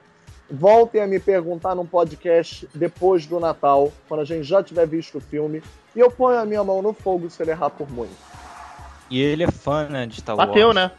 [0.51, 5.19] Voltem a me perguntar num podcast depois do Natal, quando a gente já tiver visto
[5.19, 5.63] o filme,
[5.95, 8.15] e eu ponho a minha mão no fogo se ele errar por muito.
[9.09, 10.49] E ele é fã, né, de Star Wars.
[10.49, 10.91] Bateu, né?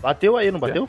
[0.00, 0.88] Bateu aí, não bateu?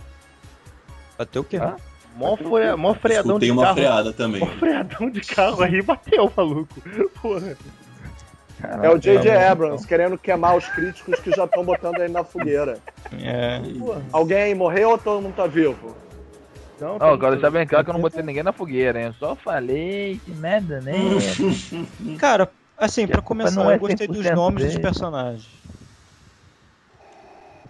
[1.17, 1.57] Bateu o quê?
[1.57, 1.75] Ah,
[2.15, 2.75] Mó, fre...
[2.75, 3.75] Mó freadão de Escutei uma carro.
[3.75, 4.39] freada também.
[4.39, 6.81] Mó freadão de carro aí, bateu, maluco.
[7.21, 7.57] Porra.
[8.81, 9.29] É o J.J.
[9.35, 12.77] Abrams querendo queimar os críticos que já estão botando ele na fogueira.
[13.21, 13.59] É.
[14.11, 15.97] Alguém aí morreu ou todo mundo tá vivo?
[16.79, 19.07] Não, tem- agora deixar bem claro que eu não botei ninguém na fogueira, hein?
[19.07, 20.93] Eu só falei que merda, né?
[22.19, 24.81] Cara, assim, pra culpa começar, não é eu gostei dos 100% nomes dos dele.
[24.83, 25.47] personagens.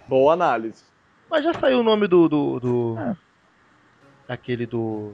[0.06, 0.82] Boa análise.
[1.30, 2.28] Mas já saiu o nome do.
[2.28, 2.96] do, do...
[2.98, 3.16] Ah.
[4.28, 5.12] Aquele do.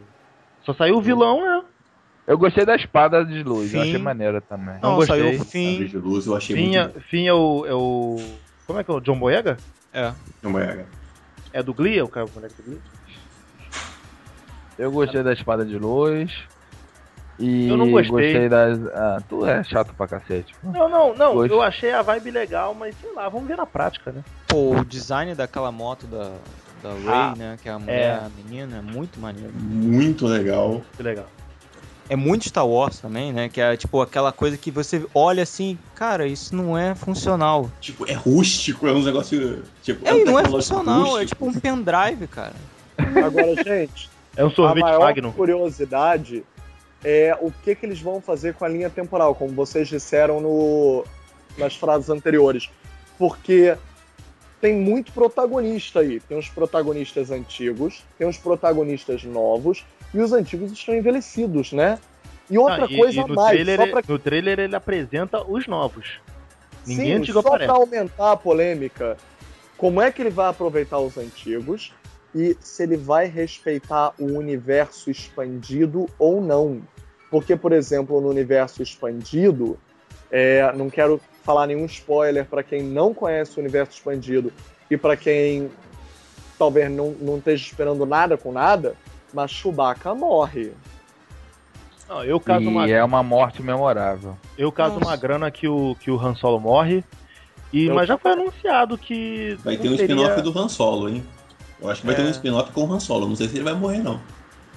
[0.62, 1.64] Só saiu o vilão, né?
[2.26, 4.78] Eu gostei da espada de luz, eu achei maneira também.
[4.80, 5.20] Não Não, gostei.
[5.20, 5.84] saiu o fim.
[5.86, 8.16] de luz eu achei Fim é, muito Fim é o, é o.
[8.66, 9.56] Como é que é o John Boyega?
[9.92, 10.12] É.
[10.42, 10.60] bom.
[11.52, 11.98] É do Glee?
[11.98, 12.80] É o cara o moleque do Glee?
[14.78, 16.32] Eu gostei da espada de luz.
[17.40, 18.48] E Eu não gostei.
[18.48, 18.78] das.
[18.94, 20.54] Ah, tu é chato pra cacete.
[20.62, 21.34] Não, não, não.
[21.34, 21.56] Gostei.
[21.56, 24.22] Eu achei a vibe legal, mas sei lá, vamos ver na prática, né?
[24.46, 26.30] Pô, o design daquela moto da,
[26.82, 28.14] da Ray, Ah, né, que é a mulher, é.
[28.26, 29.52] a menina, é muito maneiro.
[29.54, 30.82] Muito legal.
[30.96, 31.26] Que legal.
[32.10, 35.78] É muito Star Wars também, né, que é tipo aquela coisa que você olha assim,
[35.94, 37.70] cara, isso não é funcional.
[37.80, 39.62] Tipo, é rústico, é um negócio.
[39.82, 41.26] Tipo, É, um e não é funcional, é rústico.
[41.26, 42.54] tipo um pendrive, cara.
[42.98, 45.32] Agora, gente, É um a sorvete maior Magnum.
[45.32, 46.44] curiosidade
[47.04, 51.04] é o que, que eles vão fazer com a linha temporal, como vocês disseram no,
[51.56, 52.68] nas frases anteriores.
[53.18, 53.76] Porque
[54.60, 56.20] tem muito protagonista aí.
[56.20, 61.98] Tem os protagonistas antigos, tem os protagonistas novos, e os antigos estão envelhecidos, né?
[62.50, 65.42] E outra Ah, e- coisa e a no mais, trailer, pra no trailer ele apresenta
[65.42, 66.18] os novos.
[66.86, 67.70] Ninguém Sim, antigo só aparece.
[67.70, 69.16] para aumentar a polêmica,
[69.76, 71.92] como é que ele vai aproveitar os antigos
[72.34, 76.80] e se ele vai respeitar o universo expandido ou não?
[77.30, 79.78] Porque, por exemplo, no universo expandido,
[80.30, 84.52] é, não quero falar nenhum spoiler para quem não conhece o universo expandido
[84.90, 85.70] e para quem
[86.58, 88.94] talvez não, não esteja esperando nada com nada,
[89.32, 90.72] mas Chewbacca morre.
[92.08, 94.36] Não, eu caso E uma, é uma morte memorável.
[94.58, 95.06] eu caso Nossa.
[95.06, 97.04] uma grana que o, que o Han Solo morre.
[97.72, 99.56] E, Eu mas já foi anunciado que.
[99.64, 101.24] Vai ter um teria- spin-off do Han Solo, hein?
[101.82, 102.26] Eu acho que vai ter É.
[102.26, 103.28] um spin-off com o Han Solo.
[103.28, 104.20] Não sei se ele vai morrer, não.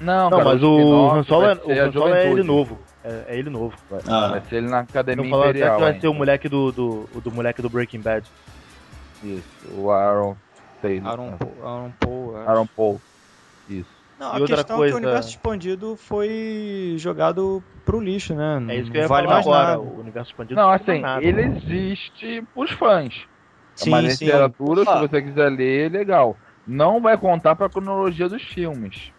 [0.01, 2.79] Não, Não, cara, mas o Han Solo, é, o Han Solo é ele novo.
[3.03, 3.75] É, é ele novo.
[3.89, 4.27] Vai, Ah.
[4.29, 5.75] vai ser ele na Academia Não até Imperial.
[5.75, 6.01] que vai ainda.
[6.01, 8.25] ser o moleque do, do, do moleque do Breaking Bad.
[9.23, 9.43] Isso,
[9.77, 10.35] o Aaron
[10.81, 11.07] Taylor.
[11.09, 12.37] Aaron, Paul- Aaron Paul.
[12.37, 12.47] é.
[12.47, 13.01] Aaron Paul.
[13.69, 13.89] Isso.
[14.19, 18.33] Não, E a outra questão é coisa- que o universo expandido foi jogado pro lixo,
[18.33, 18.63] né?
[18.69, 19.67] É isso que eu Não ia vale falar mais agora.
[19.67, 19.79] nada.
[19.81, 21.23] O universo expandido Não, assim, nada.
[21.23, 23.13] ele existe pros fãs.
[23.15, 23.19] É
[23.75, 24.25] Sim, uma sim.
[24.25, 24.93] literatura, Ah.
[25.01, 26.37] se você quiser ler, é legal.
[26.65, 29.11] Não vai contar pra cronologia dos filmes.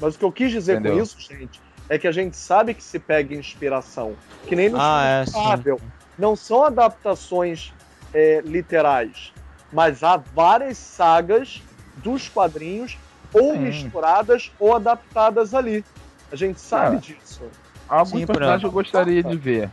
[0.00, 0.96] Mas o que eu quis dizer Entendeu?
[0.96, 4.14] com isso, gente, é que a gente sabe que se pega inspiração.
[4.46, 5.46] Que nem no Ah, é, filme.
[5.46, 5.80] Marvel.
[6.18, 7.72] Não são adaptações
[8.14, 9.32] é, literais,
[9.72, 11.62] mas há várias sagas
[11.96, 12.96] dos quadrinhos
[13.32, 13.58] ou Sim.
[13.58, 15.84] misturadas ou adaptadas ali.
[16.30, 17.00] A gente sabe Ah.
[17.00, 17.42] disso.
[17.88, 19.70] Alguns Sim, personagens eu gostaria de ver.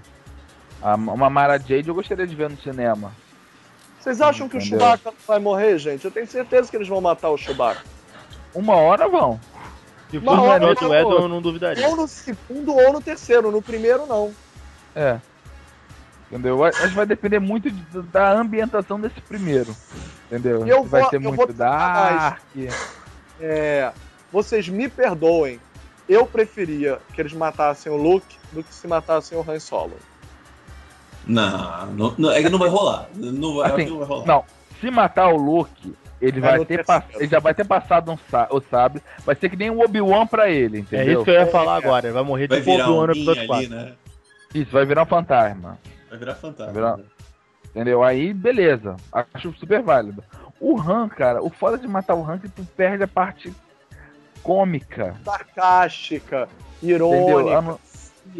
[0.81, 3.11] A- Uma Mara Jade eu gostaria de ver no cinema.
[4.03, 4.61] Vocês acham que o?
[4.61, 6.03] Chewbacca vai morrer, gente?
[6.03, 7.81] Eu tenho certeza que eles vão matar o Chewbacca.
[8.53, 9.39] Uma hora vão.
[10.11, 11.21] Se Uma fosse hora o Edon, falou.
[11.21, 11.87] eu não duvidaria.
[11.87, 13.49] Ou no segundo ou no terceiro.
[13.49, 14.33] No primeiro, não.
[14.93, 15.19] É.
[16.29, 16.63] Entendeu?
[16.65, 19.73] Acho que vai depender muito de- da ambientação desse primeiro.
[20.27, 20.67] Entendeu?
[20.67, 22.41] E eu vai vou- ser muito dark.
[23.39, 23.91] É,
[24.31, 25.59] vocês me perdoem.
[26.09, 29.97] Eu preferia que eles matassem o Luke do que se matassem o Han Solo.
[31.27, 33.07] Não, não, não, é que não vai rolar.
[33.15, 34.25] Não vai, Assim, não vai rolar.
[34.25, 34.43] Não,
[34.81, 38.11] se matar o Luke, ele, É vai no ter pass- ele já vai ter passado
[38.11, 39.01] um sa- o sabre.
[39.25, 41.13] Vai ser que nem o Obi-Wan pra ele, É entendeu?
[41.13, 42.07] isso que eu ia falar agora.
[42.07, 43.69] Ele vai morrer Vai de virar no um ano Bin episódio ali, 4.
[43.69, 43.93] né?
[44.53, 45.79] Isso, vai virar um fantasma.
[46.09, 46.65] Vai virar fantasma.
[46.65, 46.99] Vai virar-
[47.69, 48.03] Entendeu?
[48.03, 48.95] Aí, beleza.
[49.33, 50.23] Acho super válido.
[50.59, 53.51] O Han, cara, o foda de matar o Han é que tu perde a parte
[54.43, 55.15] cômica.
[55.25, 56.47] Sarcástica,
[56.81, 57.11] Entendeu?
[57.11, 57.61] A irônica.
[57.61, 57.79] não,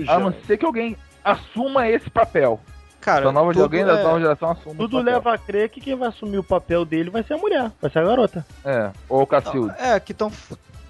[0.08, 2.60] a não ser que alguém assuma esse papel.
[3.04, 5.82] Cara, a nova, tudo alguém da é- nova geração assuma Tudo leva a crer que
[5.82, 8.46] quem vai assumir o papel dele vai ser a mulher, vai ser a garota.
[8.64, 9.76] É, ou o Cacilde.
[9.78, 10.32] É, que estão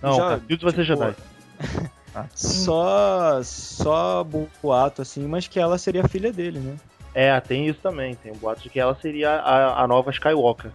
[0.01, 1.15] Não, Já, Cacildes vai ser tipo, Jedi.
[2.35, 4.23] só só
[4.61, 6.75] boato assim, mas que ela seria a filha dele, né?
[7.15, 8.15] É, tem isso também.
[8.15, 10.71] Tem um boato de que ela seria a, a nova Skywalker.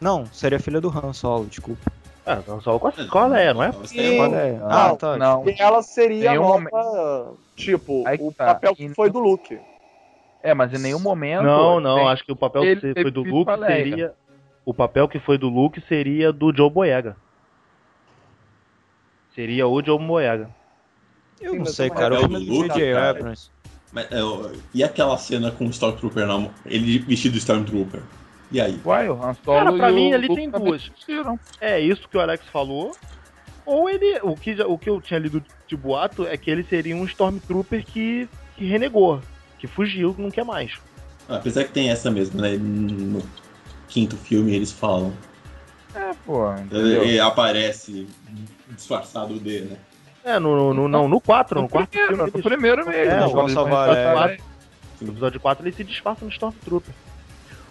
[0.00, 1.90] Não, seria a filha do Han Solo, desculpa.
[2.24, 3.72] Ah, não só qual, qual é, não é?
[3.84, 4.20] Sim.
[4.34, 4.60] É.
[4.62, 5.16] Ah, Ah, tá.
[5.16, 5.48] não.
[5.48, 8.46] E ela seria a nova, tipo, Aí o tá.
[8.54, 9.58] papel que E foi do Luke.
[10.42, 11.42] É, mas em nenhum momento.
[11.42, 14.14] Não, não, tem- acho que o papel ele que foi do Luke seria.
[14.64, 17.16] O papel que foi do Luke seria do Joe Boyega.
[19.34, 20.50] Seria o Joe Boyega.
[21.40, 22.20] Eu Sim, não sei, o cara.
[22.20, 23.50] O do do Luke, Abrams.
[24.10, 28.02] É, o- e aquela cena com o Stormtrooper, na, ele vestido de Stormtrooper?
[28.50, 28.78] E aí?
[28.84, 30.90] Uai, o Han Solo Cara, pra e mim o ali Luke tem duas.
[31.60, 32.96] É isso que o Alex falou.
[33.64, 34.18] Ou ele.
[34.22, 37.04] O que, já- o que eu tinha lido de boato é que ele seria um
[37.04, 39.20] Stormtrooper que, que renegou,
[39.58, 40.72] que fugiu, que não quer mais.
[41.28, 42.56] Apesar que tem essa mesmo, né?
[42.56, 43.22] No
[43.88, 45.12] quinto filme eles falam.
[45.94, 46.52] É, pô.
[46.54, 47.02] Entendeu?
[47.02, 48.06] Ele aparece
[48.70, 49.76] disfarçado de, né?
[50.24, 52.32] É, no, no, no, não, no 4, no quarto primeiro, filme.
[52.34, 53.12] no primeiro mesmo.
[53.12, 54.36] É, quando vão eles salvar.
[55.00, 56.94] No episódio 4 ele se disfarça no Stormtrooper.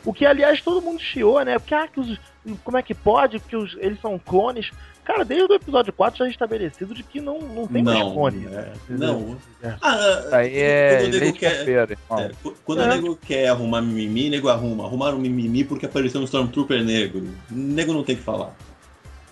[0.05, 1.59] O que, aliás, todo mundo chiou, né?
[1.59, 2.17] Porque, ah, que os,
[2.63, 3.39] como é que pode?
[3.39, 4.71] Porque os, eles são clones.
[5.03, 8.11] Cara, desde o episódio 4 já é estabelecido de que não, não tem mais Não,
[8.13, 8.45] clone.
[8.47, 9.13] é, entendeu?
[9.19, 9.37] não.
[9.69, 9.75] É.
[9.81, 12.85] Ah, Aí é quando o nego quer, é, qu- quando É.
[12.85, 14.85] o nego quer arrumar mimimi, nego arruma.
[14.85, 17.25] Arrumaram mimimi porque apareceu um Stormtrooper negro.
[17.49, 18.53] Nego não tem o que falar.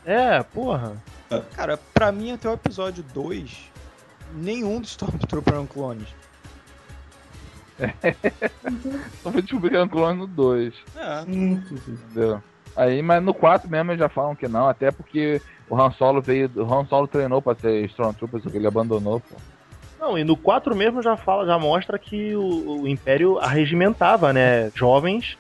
[0.06, 0.94] É, porra.
[1.56, 3.52] Cara, pra mim até o episódio 2,
[4.34, 6.08] nenhum dos Stormtroopers eram clones.
[9.22, 10.74] Só fui descobrir que era um clone no 2.
[10.96, 11.22] É.
[11.22, 12.42] Entendeu?
[12.76, 16.22] Aí, mas no 4 mesmo eles já falam que não, até porque o Han Solo
[16.22, 16.52] veio.
[16.56, 19.36] O Han Solo treinou pra ser Stormtrooper, só que ele abandonou, pô.
[20.00, 24.70] Não, e no 4 mesmo já fala, já mostra que o, o Império arregimentava, né,
[24.76, 25.38] jovens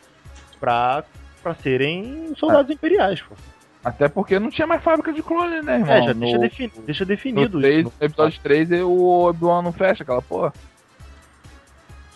[0.59, 1.03] pra,
[1.43, 3.35] pra serem soldados imperiais, pô.
[3.83, 5.93] Até porque não tinha mais fábrica de clone, né, irmão?
[5.93, 7.93] É, já no, deixa, defini- deixa definido no, três, isso.
[7.99, 10.51] no episódio 3 o Obi-Wan não fecha aquela porra.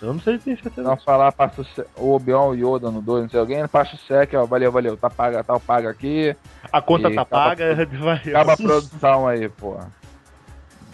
[0.02, 0.88] Eu não sei se tem certeza.
[0.88, 1.66] Não falar, passa
[1.98, 4.72] o, Obi-Wan e o Yoda no 2, não sei alguém, passa o cheque, ó, valeu,
[4.72, 6.36] valeu, tá paga, tá paga aqui,
[6.72, 8.16] A conta tá acaba paga, vai.
[8.30, 9.92] acaba a produção aí, porra.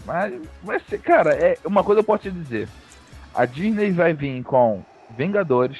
[0.06, 0.34] Mas
[0.64, 2.68] vai ser, cara, é uma coisa eu posso te dizer.
[3.34, 4.84] A Disney vai vir com
[5.15, 5.77] Vingadores,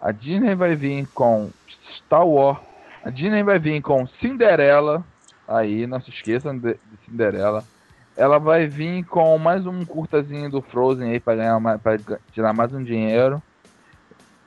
[0.00, 1.50] a Disney vai vir com
[1.96, 2.58] Star Wars,
[3.04, 5.04] a Disney vai vir com Cinderela,
[5.46, 7.64] aí, não se esqueçam de, de Cinderela.
[8.22, 11.98] Ela vai vir com mais um curtazinho do Frozen aí pra ganhar mais, pra
[12.32, 13.42] tirar mais um dinheiro.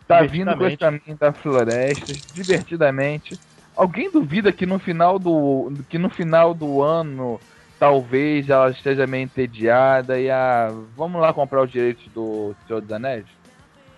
[0.08, 3.38] Tá vindo com esse caminho da floresta, divertidamente.
[3.76, 7.38] Alguém duvida que no final do que no final do ano
[7.78, 12.92] talvez ela esteja meio entediada e a vamos lá comprar os direitos do Senhor dos
[12.94, 13.26] Anéis?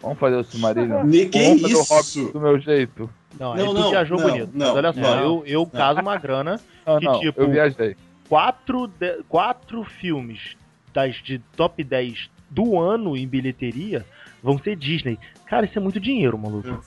[0.01, 1.07] Vamos fazer o Silmarillion?
[1.07, 1.93] Que Vamos fazer o isso?
[1.93, 3.07] Hobbit do meu jeito?
[3.39, 4.49] Não, Não, não, viajou não, bonito.
[4.55, 5.23] não, Mas olha só, não.
[5.23, 7.95] eu, eu caso uma grana, Não, Que não, tipo- eu viajei.
[8.29, 10.55] Quatro, de- quatro filmes
[10.93, 14.05] das de top 10 do ano em bilheteria
[14.41, 15.17] vão ser Disney.
[15.45, 16.83] Cara, isso é muito dinheiro, maluco.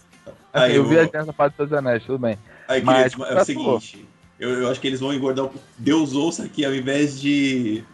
[0.53, 2.37] Aí, eu o- viajei nessa parte dos Anéis, tudo bem.
[2.69, 4.09] aí Mas, queridos, é o seguinte.
[4.39, 5.45] Eu, eu acho que eles vão engordar.
[5.47, 7.85] o- Deus ouça que ao invés de.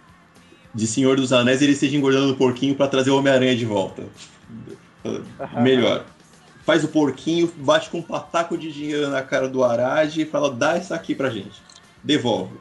[0.75, 4.05] De Senhor dos Anéis, ele esteja engordando o porquinho pra trazer o Homem-Aranha de volta.
[5.63, 6.05] Melhor.
[6.65, 10.51] Faz o porquinho, bate com um pataco de dinheiro na cara do Arad e fala:
[10.51, 11.63] dá isso aqui pra gente.
[12.03, 12.55] Devolve.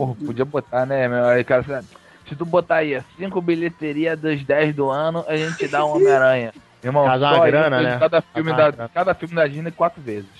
[0.00, 1.26] Porra, podia botar, né, meu?
[1.26, 1.84] Aí, cara,
[2.26, 6.54] se tu botar aí 5 bilheteria dos 10 do ano, a gente dá um Homem-Aranha.
[6.82, 7.98] Irmão, Casar só uma eu grana, né?
[7.98, 10.30] Cada filme, Casar da, cada filme da Disney quatro vezes.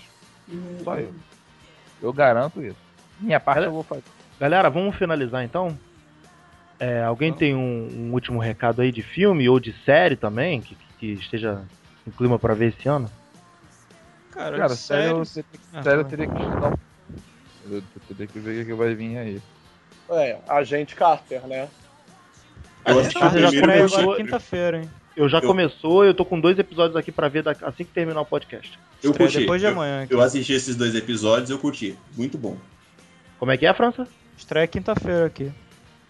[0.82, 1.12] Só eu.
[2.01, 2.78] Eu garanto isso.
[3.20, 4.03] Minha parte eu vou fazer.
[4.41, 5.78] Galera, vamos finalizar então?
[6.78, 10.74] É, alguém tem um, um último recado aí de filme ou de série também, que,
[10.99, 11.62] que esteja
[12.07, 13.11] no clima pra ver esse ano?
[14.31, 15.45] Cara, Cara, sério, eu sério.
[15.51, 16.69] teria, Ah, sério, eu teria que estudar.
[16.69, 16.90] um-
[17.71, 19.43] Eu teria que ver o que vai vir aí.
[20.11, 21.69] É, Agente Carter, né?
[22.87, 24.91] Eu A assisti gente o já primeiro começou- quinta-feira, hein?
[25.17, 27.93] Eu já Eu- começou, eu tô com dois episódios aqui pra ver da- assim que
[27.93, 28.79] terminar o podcast.
[29.03, 29.41] Eu Estreia curti.
[29.41, 30.03] depois de eu, amanhã.
[30.03, 30.15] aqui.
[30.15, 31.97] eu assisti esses dois episódios eu curti.
[32.17, 32.57] Muito bom.
[33.39, 34.07] Como é que é, França?
[34.37, 35.51] Estreia quinta-feira aqui.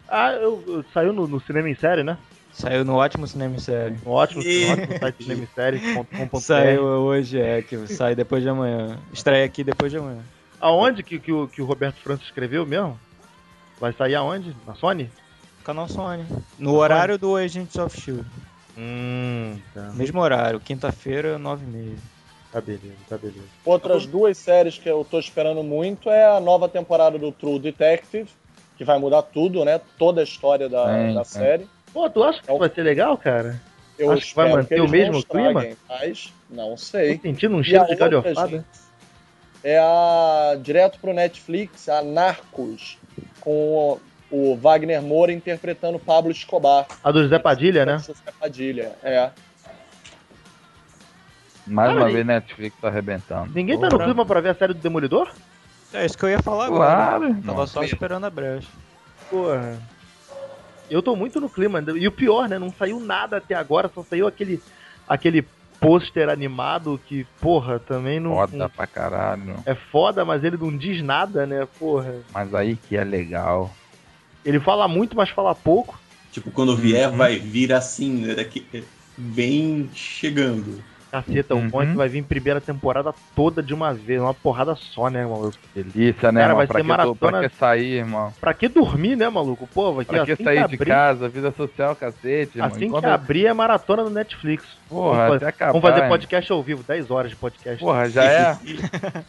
[0.08, 2.16] Ah, eu, eu- saiu no, no cinema em série, né?
[2.52, 3.96] Saiu no ótimo cinema em série.
[4.04, 6.38] Um ótimo, E- ótimo site cinemissérie.com.br.
[6.40, 8.98] Saiu hoje, é, que sai depois de amanhã.
[9.12, 10.22] Estreia aqui depois de amanhã.
[10.60, 12.98] Aonde que, que, o, que o Roberto França escreveu mesmo?
[13.80, 14.54] Vai sair aonde?
[14.66, 15.10] Na Sony?
[15.64, 16.24] Canal Sony.
[16.58, 18.26] No horário do Agents of Shield.
[18.76, 19.90] Hum, tá.
[19.94, 21.96] Mesmo horário, quinta-feira, 9h30.
[22.52, 23.44] Tá beleza, tá beleza.
[23.64, 28.28] Outras duas séries que eu tô esperando muito é a nova temporada do True Detective,
[28.76, 29.80] que vai mudar tudo, né?
[29.96, 31.24] Toda a história da, Tem, da tem.
[31.32, 31.68] série.
[31.92, 33.60] Pô, tu acha que É vai ser legal, cara?
[33.98, 35.66] Eu Acho que vai manter eles o mesmo clima?
[35.88, 37.18] Mas não Tô sei.
[37.20, 38.48] sentindo um E cheiro de galhofada.
[38.48, 38.64] gente,
[39.62, 42.98] é a direto pro Netflix, a Narcos,
[43.40, 43.98] com
[44.30, 46.86] o Wagner Moura interpretando Pablo Escobar.
[47.02, 47.98] A do Zé Padilha, né?
[47.98, 49.30] Zé Padilha, é.
[51.66, 53.52] Mais Cara, uma vez Netflix tá arrebentando.
[53.54, 54.04] Ninguém tá no Porra.
[54.04, 55.30] clima pra ver a série do Demolidor?
[55.92, 56.94] É isso que eu ia falar agora.
[56.94, 57.66] Claro, Tava irmão.
[57.66, 58.68] só esperando a brecha.
[59.28, 59.78] Porra.
[60.88, 61.80] Eu tô muito no clima.
[61.96, 62.58] E o pior, né?
[62.58, 64.60] Não saiu nada até agora, só saiu aquele,
[65.08, 65.46] aquele
[65.80, 68.34] pôster animado que, porra, também não.
[68.34, 69.56] Foda não- pra caralho.
[69.64, 71.66] É foda, mas ele não diz nada, né?
[71.78, 72.20] Porra.
[72.32, 73.74] Mas aí que é legal.
[74.44, 75.98] Ele fala muito, mas fala pouco.
[76.30, 77.16] Tipo, quando vier, Uhum.
[77.16, 78.34] vai vir assim, né?
[78.34, 78.66] Daqui,
[79.18, 80.82] vem chegando.
[81.10, 81.96] Caceta, o bom é que Uhum.
[81.96, 85.56] vai vir primeira temporada toda de uma vez, uma porrada só, né, maluco?
[85.74, 88.32] Delícia, né, Cara, vai Pra ser que, tu- pra maratona- que sair, irmão?
[88.40, 89.66] Pra que dormir, né, maluco?
[89.74, 91.28] Pô, vai Pra que assim sair de abrir, casa?
[91.28, 92.66] Vida social, cacete, irmão.
[92.72, 94.64] Assim Enquanto- que abrir é maratona no Netflix.
[94.88, 95.72] Porra, vamos, até fazer, acabar.
[95.72, 97.80] vamos fazer podcast ao vivo, 10 horas de podcast.
[97.80, 98.58] Porra, já é?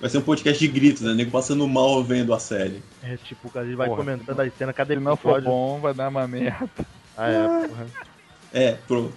[0.00, 1.14] Vai ser um podcast de gritos, né?
[1.14, 2.82] Nego passando mal vendo a série.
[3.02, 3.98] É tipo, a gente vai Porra.
[3.98, 6.68] comentando as cenas, cada Se não for bom, vai dar uma merda.
[7.16, 7.86] Ah, é, porra.
[8.52, 9.12] É, pronto.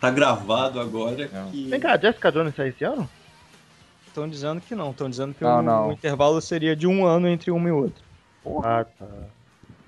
[0.00, 1.68] Tá gravado agora que.
[1.70, 3.08] Vem cá, a Jessica Jones sai esse ano?
[4.06, 4.90] Estão dizendo que não.
[4.90, 5.88] Estão dizendo que Não, o, não.
[5.88, 8.02] o intervalo seria de um ano entre uma e outra.
[8.64, 9.06] Ah, tá.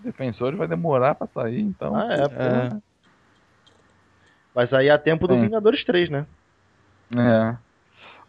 [0.01, 1.94] Defensores vai demorar pra sair, então.
[1.94, 2.28] Ah, é, É.
[2.28, 2.82] porra.
[4.55, 5.43] Vai sair a tempo do Sim.
[5.43, 6.26] Vingadores 3, né?
[7.16, 7.56] É.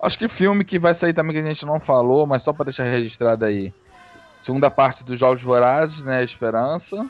[0.01, 2.65] Acho que filme que vai sair também que a gente não falou, mas só pra
[2.65, 3.73] deixar registrado aí.
[4.45, 6.23] Segunda parte dos Jogos Vorazes, né?
[6.23, 6.95] Esperança.
[6.95, 7.05] A,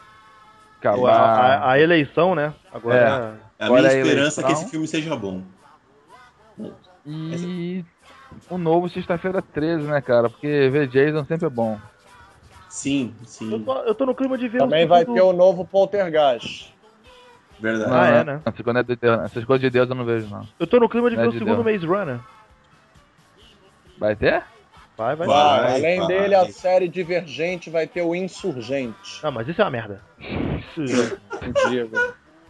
[0.79, 1.11] Acabar.
[1.11, 2.53] a- a eleição, né?
[2.73, 3.37] Agora.
[3.59, 5.43] A Agora minha é esperança é que esse filme seja bom.
[7.05, 7.83] E
[8.49, 10.29] o novo sexta-feira 13, né, cara?
[10.29, 11.77] Porque ver Jason sempre é bom.
[12.69, 13.63] Sim, Eu sim.
[13.63, 16.73] tô, eu tô no clima de ver Também o vai ter o novo Poltergeist.
[17.59, 17.91] Verdade.
[17.93, 18.41] Ah, é, né?
[18.45, 20.47] Essas coisas de Deus, essas coisas de Deus eu não vejo, não.
[20.57, 21.81] Eu tô no clima de Não é ver o de segundo Deus.
[21.81, 22.19] Maze Runner.
[23.97, 24.43] Vai ter?
[24.95, 25.27] Vai, vai.
[25.27, 25.37] Vai.
[25.37, 26.07] Ah, Além vai.
[26.07, 29.21] dele, a série Divergente vai ter o Insurgente.
[29.21, 30.01] Não, mas isso é uma merda.
[30.19, 31.17] Isso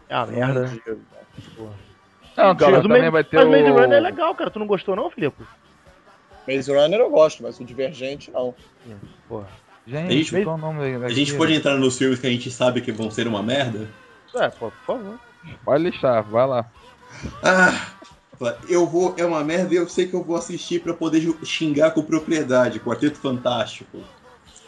[0.09, 0.61] é uma merda.
[0.61, 0.99] não digo.
[2.37, 3.51] Não, cara, Mas o também Maze- vai ter mas o...
[3.51, 4.49] Maze Runner é legal, cara.
[4.49, 5.43] Tu não gostou, não, Filipe?
[6.47, 8.53] Maze Runner eu gosto, mas o Divergente não.
[9.27, 9.47] Porra.
[9.85, 12.81] Gente, Gente, qual o nome A gente pode entrar nos filmes que a gente sabe
[12.81, 13.87] que vão ser uma merda?
[14.35, 15.19] É, pô, por favor.
[15.65, 16.65] Pode lixar, vai lá.
[17.43, 17.87] Ah,
[18.69, 19.15] eu vou.
[19.17, 22.79] É uma merda e eu sei que eu vou assistir pra poder xingar com propriedade.
[22.79, 23.99] Quarteto Fantástico.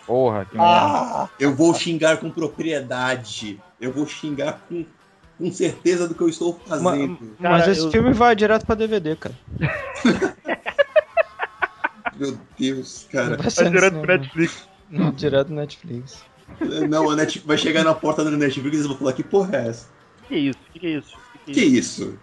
[0.08, 0.72] Porra, que merda.
[0.74, 1.30] Ah!
[1.40, 3.60] Eu vou xingar com propriedade.
[3.80, 4.84] Eu vou xingar com,
[5.42, 7.18] com certeza do que eu estou fazendo.
[7.42, 9.36] Cara, Mas esse eu- filme vai direto pra DVD, cara.
[12.18, 13.38] Meu Deus, cara.
[13.38, 14.68] vai no direto pro cinema, Netflix.
[14.90, 15.12] não.
[15.12, 16.24] Direto no Netflix.
[16.90, 19.58] Não, a Net- vai chegar na porta da Netflix e eles vão falar: que porra
[19.58, 19.88] é essa?
[20.28, 20.60] Que isso?
[20.74, 21.16] Que que é isso?
[21.34, 22.02] Que que Que é isso?
[22.04, 22.20] isso?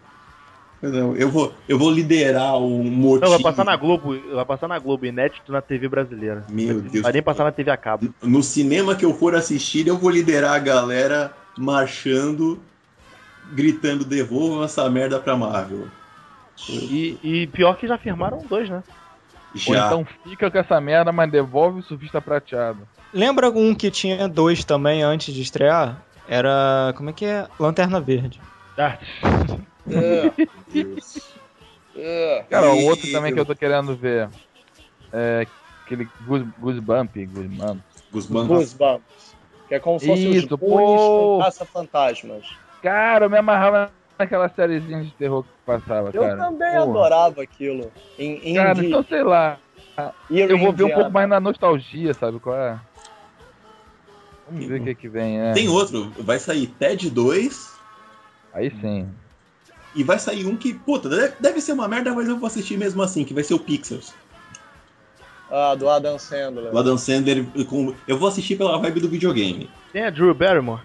[0.81, 3.23] Não, eu vou, eu vou liderar um motim.
[3.25, 6.45] Não, vai passar na Globo, vai passar na Globo, inédito na TV brasileira.
[6.49, 7.03] Meu Não Deus.
[7.03, 8.15] vai nem passar na TV a cabo.
[8.23, 12.61] No cinema que eu for assistir, eu vou liderar a galera marchando,
[13.53, 15.89] gritando: devolvam essa merda pra Marvel.
[16.69, 18.83] E, e pior que já firmaram dois, né?
[19.55, 19.87] Ou Já.
[19.87, 22.87] então fica com essa merda, mas devolve o surfista prateado.
[23.13, 26.03] Lembra um que tinha dois também antes de estrear?
[26.29, 26.93] Era.
[26.97, 27.47] Como é que é?
[27.59, 28.41] Lanterna Verde.
[28.77, 28.99] Ah,
[29.91, 30.33] É,
[30.71, 31.39] Deus.
[32.49, 34.29] Cara, o outro também que eu tô querendo ver
[35.13, 35.47] é
[35.83, 37.81] aquele Goose, Goosebump, Goosebump.
[38.13, 38.47] Guzmán.
[38.47, 39.35] Goosebumps.
[39.67, 41.41] Que é como se fosse Isso, os pô.
[41.43, 42.45] Caça-fantasmas.
[42.83, 46.37] Cara, eu me amarrava naquela sériezinha de terror que passava, Eu cara.
[46.37, 46.83] também Porra.
[46.83, 47.91] adorava aquilo.
[48.19, 49.59] Em, em Cara, então sei lá.
[50.31, 52.79] Eu vou ver um pouco mais na nostalgia, sabe qual é?
[54.49, 55.53] Vamos ver o que que vem, é.
[55.53, 57.77] Tem outro, vai sair Ted 2
[58.55, 59.09] Aí sim.
[59.95, 63.03] e vai sair um que, puta, deve, ser uma merda, mas eu vou assistir mesmo
[63.03, 64.15] assim, que vai ser o Pixels.
[65.51, 66.75] Ah, do Adam Sandler.
[66.75, 67.95] O Adam Sandler com.
[68.07, 69.69] Eu vou assistir pela vibe do videogame.
[69.93, 70.83] tem a Drew Barrymore.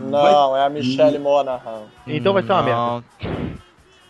[0.00, 1.86] Não, é a Michelle Monaghan.
[2.06, 3.04] Então vai ser uma merda.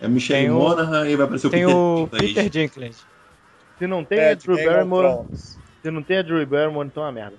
[0.00, 2.26] É Michelle Tem o- Monaghan e vai aparecer o Tem Peter o Dinklage.
[2.34, 3.04] Peter Dinklage.
[3.78, 5.24] Se não tem É, a Drew Barrymore,
[5.82, 7.36] se não tem a Drew Barrymore, então é uma merda.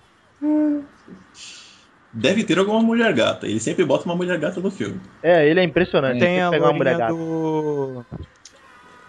[2.11, 3.47] Deve ter alguma mulher gata.
[3.47, 4.99] Ele sempre bota uma mulher gata no filme.
[5.22, 6.19] É, ele é impressionante.
[6.19, 7.14] Tem a que pegar uma mulher gata.
[7.14, 8.05] do...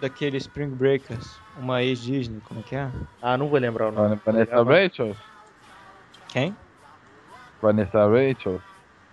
[0.01, 1.39] Daquele Spring Breakers.
[1.59, 2.89] Uma ex-Disney, como é que é?
[3.21, 4.19] Ah, não vou lembrar o nome.
[4.25, 5.15] Vanessa Rachel?
[6.29, 6.55] Quem?
[7.61, 8.61] Vanessa Rachel?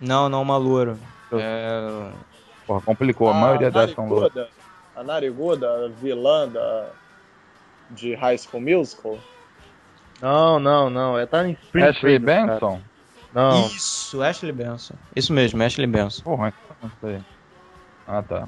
[0.03, 0.97] Não, não, uma loura.
[1.31, 2.11] É...
[2.67, 3.29] Porra, complicou.
[3.29, 4.05] A maioria dessas são.
[4.07, 4.49] Nariguda,
[4.95, 6.89] a Nariguda, a vilã da,
[7.89, 9.17] de High School Musical.
[10.21, 11.17] Não, não, não.
[11.17, 12.59] É tá em Spring Ashley Breakers, cara.
[12.71, 12.81] Benson?
[13.33, 14.93] Não, Isso, Ashley Benson.
[15.15, 16.21] Isso mesmo, Ashley Benson.
[16.23, 17.19] Porra, então não sei.
[18.07, 18.47] Ah, tá.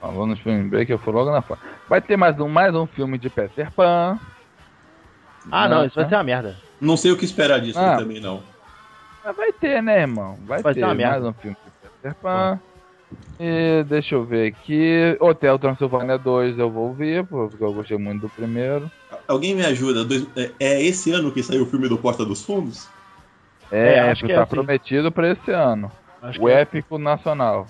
[0.00, 1.60] Falou nos filmes break, eu fui logo na frente.
[1.88, 4.18] Vai ter mais um, mais um filme de Peter Pan.
[5.50, 6.56] ah não, Não, isso vai ser uma merda.
[6.80, 7.96] Não sei o que esperar disso Ah.
[7.96, 8.42] também, não.
[9.24, 10.36] Mas vai ter, né, irmão?
[10.46, 11.20] Vai, Vai ter merda.
[11.20, 12.60] mais um filme de Peter Pan.
[13.38, 15.16] E deixa eu ver aqui.
[15.20, 18.90] Hotel Transilvânia 2 eu vou ver, porque eu gostei muito do primeiro.
[19.26, 20.00] Alguém me ajuda?
[20.36, 22.88] É, é esse ano que saiu o filme do Porta dos Fundos?
[23.70, 24.50] É, É, acho que é tá assim.
[24.54, 25.90] prometido pra esse ano.
[26.20, 27.66] Acho O que é- épico nacional.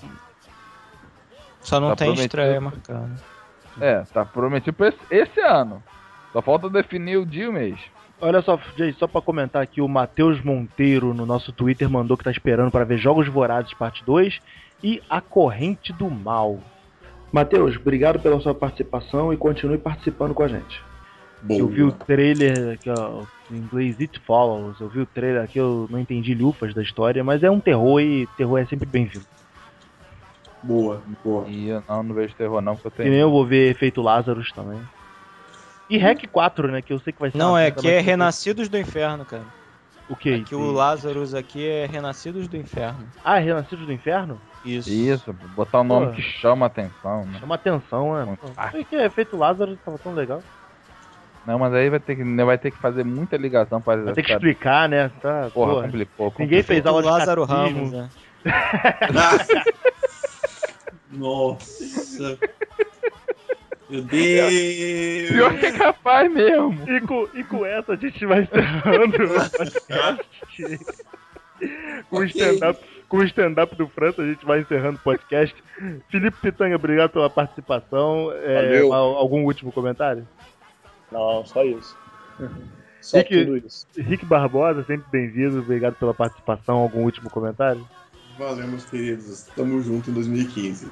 [1.61, 2.27] Só não Tá tem prometido.
[2.27, 3.11] estreia marcada.
[3.81, 5.83] É, tá prometido pra esse, esse ano.
[6.33, 7.79] Só falta definir o dia e o mês.
[8.25, 12.23] Olha só, gente, só pra comentar aqui, o Matheus Monteiro no nosso Twitter mandou que
[12.23, 14.41] tá esperando pra ver Jogos Vorazes Parte 2
[14.83, 16.61] e A Corrente do Mal.
[17.33, 20.81] Matheus, obrigado pela sua participação e continue participando com a gente.
[21.43, 21.59] Boa.
[21.59, 25.59] Eu vi o trailer, aqui, ó, em inglês It Follows, eu vi o trailer aqui,
[25.59, 29.27] eu não entendi lufas da história, mas é um terror e terror é sempre bem-vindo.
[30.63, 31.45] Boa, boa.
[31.49, 33.11] E eu não, não vejo terror não, porque eu E tenho.
[33.11, 34.81] nem eu vou ver Efeito Lazarus também.
[35.93, 38.67] E Rec 4, né, que eu sei que vai ser Não, é que é Renascidos
[38.67, 39.45] do Inferno, cara.
[40.09, 40.37] O que?
[40.37, 43.07] Aqui o Lazarus aqui é Renascidos do Inferno.
[43.23, 44.41] Ah, é Renascidos do Inferno?
[44.65, 44.91] Isso.
[44.91, 46.13] Isso, botar um nome Pô.
[46.13, 47.39] que chama atenção, né?
[47.39, 48.39] Chama atenção, né?
[48.55, 48.71] Fácil.
[48.71, 50.43] Foi que Efeito Lazarus tava tão legal.
[51.47, 54.23] Não, mas aí vai ter que, vai ter que fazer muita ligação para Vai ter
[54.23, 55.11] que explicar, né?
[55.21, 55.83] Tá, Porra, porra.
[55.85, 56.33] complicou.
[56.39, 57.45] Ninguém fez aula de Lázaro.
[57.45, 58.09] Ramos, né?
[61.13, 62.39] Nossa.
[63.93, 65.31] Meu Deus.
[65.31, 66.79] Pior que é capaz mesmo.
[66.91, 70.27] E com, e com essa a gente vai encerrando o podcast.
[72.11, 72.27] com o Ok.
[72.27, 75.55] stand-up com o stand-up do França, a gente vai encerrando o podcast.
[76.09, 78.33] Felipe Pitanga, obrigado pela participação.
[78.43, 80.27] É, algum último comentário?
[81.11, 81.95] Não, só isso.
[83.03, 83.85] Só que- tudo isso.
[83.99, 85.59] Rick Barbosa, sempre bem-vindo.
[85.59, 86.77] Obrigado pela participação.
[86.79, 87.85] Algum último comentário?
[88.39, 89.43] Valeu, meus queridos.
[89.57, 90.89] Tamo junto em 2015.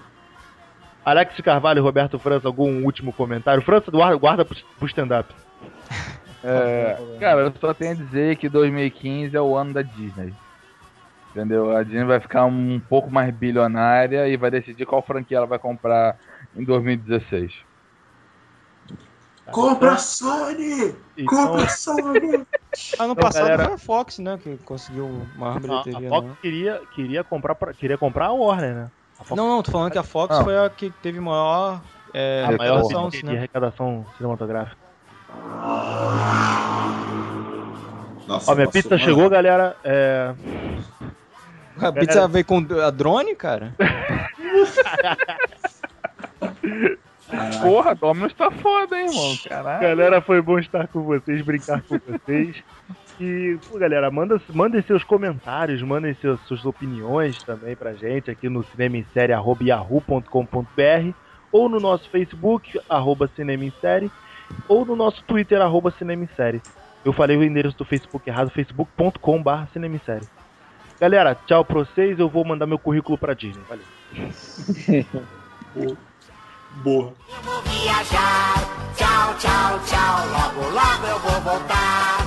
[1.10, 3.62] Alex Carvalho e Roberto França, algum último comentário?
[3.62, 5.32] França, guarda, guarda pro stand-up.
[6.42, 10.32] É, cara, eu só tenho a dizer que 2015 é o ano da Disney.
[11.30, 11.76] Entendeu?
[11.76, 15.58] A Disney vai ficar um pouco mais bilionária e vai decidir qual franquia ela vai
[15.58, 16.16] comprar
[16.56, 17.52] em 2016.
[19.52, 20.94] Compra a Sony!
[21.18, 22.30] Então, Compra a Sony!
[22.98, 24.38] Ano Então, passado galera- foi a Fox, né?
[24.42, 26.08] Que conseguiu maior a, a bilheteria.
[26.08, 26.34] Fox né?
[26.40, 28.90] queria, queria, comprar, pra- queria comprar a Warner, né?
[29.24, 30.44] Fox Não, não, tô falando que a Fox Não.
[30.44, 31.80] foi a que teve maior.
[32.12, 33.36] É, a maior arrecadação, de, de né?
[33.36, 34.76] arrecadação cinematográfica.
[38.26, 39.02] Nossa, Ó, minha pizza mano.
[39.02, 39.76] chegou, galera.
[39.84, 40.34] É,
[41.80, 43.74] A pizza veio com a drone, cara?
[47.62, 49.36] Porra, Dominus tá foda, hein, irmão?
[49.48, 49.80] Caralho.
[49.80, 52.56] Galera, foi bom estar com vocês, brincar com vocês.
[53.20, 58.48] E, pô, galera, manda, mandem seus comentários, mandem seus, suas opiniões também pra gente aqui
[58.48, 61.12] no cinemissérie.yahoo.com.br
[61.52, 64.10] ou no nosso Facebook, arroba cinemissérie,
[64.66, 66.62] ou no nosso Twitter, arroba cinemissérie.
[67.04, 70.26] Eu falei o endereço do Facebook errado, facebook.com.br cinemissérie.
[70.98, 73.62] Galera, tchau pra vocês, eu vou mandar meu currículo pra Disney.
[73.68, 73.84] Valeu.
[76.82, 77.12] Boa.
[77.28, 78.54] Eu vou viajar,
[78.96, 80.26] tchau, tchau, tchau.
[80.30, 82.26] Logo, logo eu vou voltar.